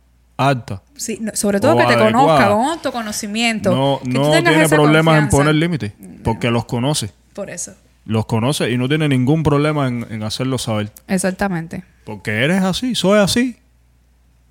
alta, 0.48 0.82
Sí, 0.96 1.18
no- 1.22 1.32
sobre 1.36 1.60
todo 1.60 1.76
que 1.78 1.86
te 1.86 1.98
conozca, 1.98 2.50
con 2.50 2.66
autoconocimiento. 2.68 3.72
no, 3.76 4.00
que 4.04 4.10
no 4.10 4.32
tiene 4.32 4.70
problemas 4.70 5.18
en 5.24 5.30
poner 5.30 5.56
límites, 5.56 5.94
porque 6.24 6.50
los 6.50 6.66
conoce. 6.66 7.12
Por 7.34 7.50
eso. 7.50 7.74
Los 8.06 8.26
conoce 8.26 8.72
y 8.72 8.78
no 8.78 8.88
tiene 8.88 9.08
ningún 9.10 9.44
problema 9.44 9.88
en, 9.88 10.06
en 10.10 10.24
hacerlo 10.24 10.58
saber. 10.58 10.92
Exactamente. 11.08 11.84
Porque 12.06 12.44
eres 12.44 12.64
así, 12.64 12.96
soy 12.96 13.20
así. 13.20 13.58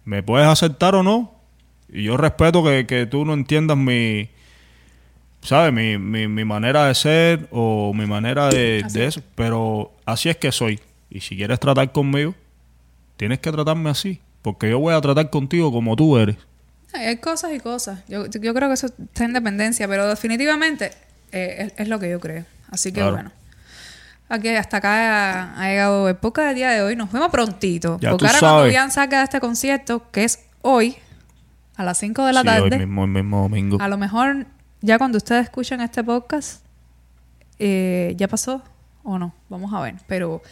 Me 0.05 0.23
puedes 0.23 0.47
aceptar 0.47 0.95
o 0.95 1.03
no. 1.03 1.35
Y 1.91 2.05
yo 2.05 2.17
respeto 2.17 2.63
que, 2.63 2.87
que 2.87 3.07
tú 3.07 3.25
no 3.25 3.33
entiendas 3.35 3.77
mi, 3.77 4.29
¿sabes? 5.43 5.73
Mi, 5.73 5.99
mi, 5.99 6.29
mi 6.29 6.45
manera 6.45 6.87
de 6.87 6.95
ser 6.95 7.49
o 7.51 7.93
mi 7.95 8.07
manera 8.07 8.49
de 8.49 8.85
eso. 8.95 9.23
Pero 9.35 9.93
así 10.07 10.29
es 10.29 10.37
que 10.37 10.53
soy. 10.53 10.79
Y 11.11 11.21
si 11.21 11.37
quieres 11.37 11.59
tratar 11.59 11.91
conmigo, 11.93 12.35
tienes 13.17 13.39
que 13.41 13.51
tratarme 13.51 13.91
así. 13.91 14.21
Porque 14.43 14.71
yo 14.71 14.79
voy 14.79 14.95
a 14.95 15.01
tratar 15.01 15.31
contigo 15.31 15.73
como 15.73 15.97
tú 15.97 16.17
eres. 16.17 16.37
Hay 16.95 17.17
cosas 17.19 17.53
y 17.55 17.61
cosas. 17.61 18.01
Yo, 18.09 18.27
yo 18.27 18.55
creo 18.55 18.69
que 18.69 18.75
eso 18.75 18.87
está 18.87 19.25
en 19.25 19.33
dependencia, 19.35 19.87
pero 19.89 20.09
definitivamente 20.09 20.93
eh, 21.33 21.67
es, 21.67 21.73
es 21.77 21.89
lo 21.89 21.99
que 21.99 22.09
yo 22.11 22.19
creo. 22.21 22.45
Así 22.71 22.91
que 22.93 23.01
Claro. 23.01 23.13
bueno. 23.15 23.31
Aquí 24.31 24.49
hasta 24.51 24.77
acá 24.79 25.53
ha, 25.55 25.63
ha 25.63 25.69
llegado 25.71 26.09
el 26.09 26.17
podcast 26.17 26.49
del 26.49 26.57
día 26.57 26.71
de 26.71 26.83
hoy. 26.83 26.97
Nos 26.97 27.11
vemos 27.13 27.29
prontito. 27.31 27.99
Ya 28.01 28.11
porque 28.11 28.27
ahora 28.27 28.39
cuando 28.41 28.59
sabes. 28.59 28.73
Bian 28.73 28.91
saca 28.91 29.23
este 29.23 29.41
concierto, 29.41 30.11
que 30.11 30.25
es 30.25 30.41
hoy, 30.63 30.97
a 31.77 31.85
las 31.85 31.99
5 31.99 32.25
de 32.27 32.33
la 32.35 32.43
Sí, 32.43 32.49
hoy 32.49 32.55
tarde, 32.71 32.79
mismo, 32.79 33.05
el 33.05 33.11
mismo 33.11 33.43
domingo. 33.43 33.79
a 33.81 33.89
lo 33.89 33.97
mejor 33.97 34.47
ya 34.83 34.99
cuando 34.99 35.17
ustedes 35.19 35.45
escuchen 35.45 35.81
este 35.81 36.05
podcast, 36.05 36.63
eh, 37.59 38.15
ya 38.17 38.29
pasó 38.29 38.63
o 39.09 39.19
no. 39.19 39.33
Vamos 39.49 39.73
a 39.73 39.81
ver. 39.81 39.95
Pero 40.07 40.43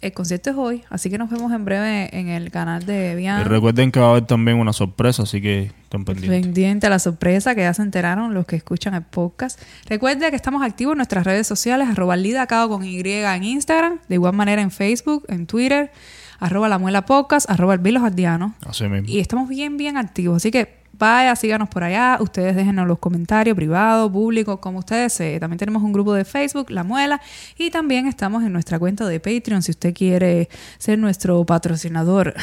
el 0.00 0.12
concierto 0.12 0.50
es 0.50 0.56
hoy, 0.56 0.82
así 0.90 1.10
que 1.10 1.18
nos 1.18 1.30
vemos 1.30 1.52
en 1.52 1.64
breve 1.64 2.08
en 2.16 2.28
el 2.28 2.50
canal 2.50 2.84
de 2.84 3.12
Y 3.12 3.16
Bian. 3.16 3.44
recuerden 3.44 3.90
que 3.90 4.00
va 4.00 4.06
a 4.06 4.10
haber 4.10 4.26
también 4.26 4.58
una 4.58 4.72
sorpresa, 4.72 5.22
así 5.22 5.40
que 5.40 5.70
estén 5.84 6.04
pendientes. 6.04 6.42
Pendiente 6.42 6.86
a 6.86 6.90
la 6.90 6.98
sorpresa 6.98 7.54
que 7.54 7.62
ya 7.62 7.74
se 7.74 7.82
enteraron 7.82 8.34
los 8.34 8.46
que 8.46 8.56
escuchan 8.56 8.94
el 8.94 9.02
podcast. 9.02 9.60
Recuerde 9.88 10.30
que 10.30 10.36
estamos 10.36 10.62
activos 10.62 10.92
en 10.92 10.98
nuestras 10.98 11.24
redes 11.24 11.46
sociales, 11.46 11.88
arroba 11.88 12.16
lidacao 12.16 12.68
con 12.68 12.84
Y 12.84 13.00
en 13.02 13.44
Instagram, 13.44 13.98
de 14.08 14.14
igual 14.14 14.34
manera 14.34 14.62
en 14.62 14.70
Facebook, 14.70 15.24
en 15.28 15.46
Twitter, 15.46 15.90
arroba 16.38 16.68
la 16.68 16.78
muela 16.78 17.06
podcast, 17.06 17.48
arroba 17.48 17.74
el. 17.74 18.54
Así 18.66 18.84
mismo. 18.88 19.08
Y 19.08 19.20
estamos 19.20 19.48
bien, 19.48 19.76
bien 19.76 19.96
activos. 19.96 20.36
Así 20.36 20.50
que 20.50 20.81
vaya, 21.02 21.34
síganos 21.34 21.68
por 21.68 21.82
allá. 21.82 22.16
Ustedes 22.20 22.54
déjenos 22.54 22.86
los 22.86 23.00
comentarios 23.00 23.56
privados, 23.56 24.08
públicos, 24.12 24.60
como 24.60 24.78
ustedes. 24.78 25.18
deseen. 25.18 25.40
también 25.40 25.58
tenemos 25.58 25.82
un 25.82 25.92
grupo 25.92 26.14
de 26.14 26.24
Facebook, 26.24 26.70
La 26.70 26.84
Muela. 26.84 27.20
Y 27.58 27.70
también 27.70 28.06
estamos 28.06 28.44
en 28.44 28.52
nuestra 28.52 28.78
cuenta 28.78 29.04
de 29.08 29.18
Patreon. 29.18 29.62
Si 29.62 29.72
usted 29.72 29.92
quiere 29.92 30.48
ser 30.78 31.00
nuestro 31.00 31.44
patrocinador 31.44 32.34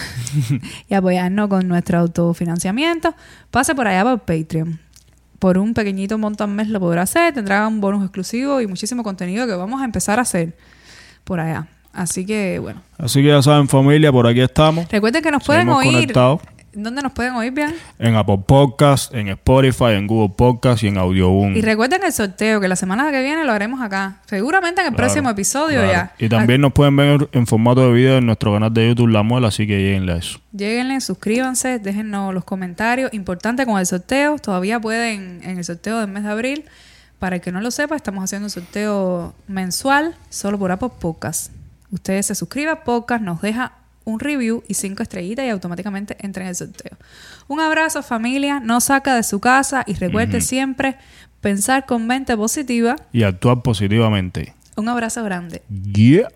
y 0.90 0.94
apoyarnos 0.94 1.48
con 1.48 1.70
nuestro 1.70 2.00
autofinanciamiento, 2.00 3.16
pase 3.50 3.74
por 3.76 3.88
allá 3.88 4.04
por 4.04 4.20
Patreon. 4.20 4.78
Por 5.40 5.58
un 5.58 5.74
pequeñito 5.74 6.18
monto 6.18 6.44
al 6.44 6.50
mes 6.50 6.68
lo 6.68 6.82
podrá 6.82 7.04
hacer. 7.04 7.34
Tendrá 7.34 7.66
un 7.66 7.80
bonus 7.80 8.04
exclusivo 8.04 8.60
y 8.60 8.68
muchísimo 8.68 9.04
contenido 9.04 9.48
que 9.48 9.54
vamos 9.54 9.82
a 9.82 9.86
empezar 9.86 10.20
a 10.20 10.24
hacer 10.24 10.58
por 11.24 11.40
allá. 11.40 11.70
Así 11.94 12.26
que, 12.26 12.60
bueno. 12.60 12.82
Así 12.98 13.22
que 13.22 13.30
ya 13.30 13.42
saben, 13.42 13.70
familia, 13.70 14.12
por 14.12 14.28
aquí 14.28 14.42
estamos. 14.42 14.86
Recuerden 14.92 15.24
que 15.24 15.32
nos 15.32 15.46
pueden 15.46 15.70
oír. 15.70 16.12
¿Dónde 16.74 17.02
nos 17.02 17.14
pueden 17.14 17.34
oír, 17.34 17.52
bien? 17.52 17.74
En 17.98 18.16
Apple 18.16 18.42
Podcast, 18.46 19.14
en 19.14 19.30
Spotify, 19.30 19.94
en 19.96 20.06
Google 20.06 20.34
Podcast 20.36 20.84
y 20.84 20.88
en 20.88 20.98
Audioboom. 20.98 21.56
Y 21.56 21.62
recuerden 21.62 22.04
el 22.04 22.14
sorteo, 22.14 22.62
que 22.62 22.68
la 22.68 22.76
semana 22.76 23.12
que 23.12 23.22
viene 23.22 23.44
lo 23.44 23.52
haremos 23.52 23.82
acá. 23.82 24.18
Seguramente 24.28 24.82
en 24.82 24.88
el 24.88 24.94
próximo 24.94 25.30
episodio 25.30 25.84
ya. 25.86 26.14
Y 26.20 26.30
también 26.30 26.62
nos 26.62 26.74
pueden 26.74 26.96
ver 26.96 27.30
en 27.32 27.48
formato 27.48 27.82
de 27.88 27.92
video 27.94 28.18
en 28.18 28.26
nuestro 28.28 28.54
canal 28.54 28.74
de 28.74 28.90
YouTube 28.90 29.08
La 29.08 29.24
Muela, 29.24 29.48
así 29.48 29.66
que 29.66 29.80
lleguenle 29.80 30.14
a 30.14 30.18
eso. 30.18 30.40
Lléguenle, 30.52 31.02
suscríbanse, 31.02 31.80
déjennos 31.80 32.34
los 32.34 32.44
comentarios. 32.44 33.12
Importante 33.14 33.66
con 33.66 33.80
el 33.80 33.86
sorteo, 33.86 34.38
todavía 34.38 34.80
pueden 34.80 35.42
en 35.44 35.58
el 35.58 35.64
sorteo 35.64 36.00
del 36.00 36.10
mes 36.10 36.24
de 36.24 36.30
abril. 36.30 36.66
Para 37.18 37.38
el 37.38 37.42
que 37.42 37.52
no 37.52 37.62
lo 37.62 37.72
sepa, 37.72 37.96
estamos 37.96 38.24
haciendo 38.24 38.46
un 38.46 38.52
sorteo 38.52 39.34
mensual 39.48 40.16
solo 40.30 40.58
por 40.60 40.72
Apple 40.72 40.92
Podcast. 41.00 41.52
Ustedes 41.92 42.28
se 42.28 42.36
suscriban 42.36 42.78
a 42.78 42.84
Podcast, 42.84 43.24
nos 43.24 43.42
deja 43.42 43.74
un 44.10 44.20
review 44.20 44.64
y 44.68 44.74
cinco 44.74 45.04
estrellitas 45.04 45.46
y 45.46 45.50
automáticamente 45.50 46.18
entran 46.20 46.46
en 46.46 46.50
el 46.50 46.56
sorteo. 46.56 46.98
Un 47.48 47.60
abrazo 47.60 48.04
familia, 48.04 48.60
no 48.60 48.82
saca 48.82 49.16
de 49.16 49.24
su 49.24 49.40
casa 49.40 49.84
y 49.86 49.94
recuerde 49.94 50.42
siempre 50.42 50.98
pensar 51.42 51.86
con 51.86 52.08
mente 52.08 52.36
positiva. 52.36 52.96
Y 53.14 53.24
actuar 53.24 53.62
positivamente. 53.62 54.54
Un 54.76 54.90
abrazo 54.90 55.24
grande. 55.24 55.62
Yeah. 55.70 56.30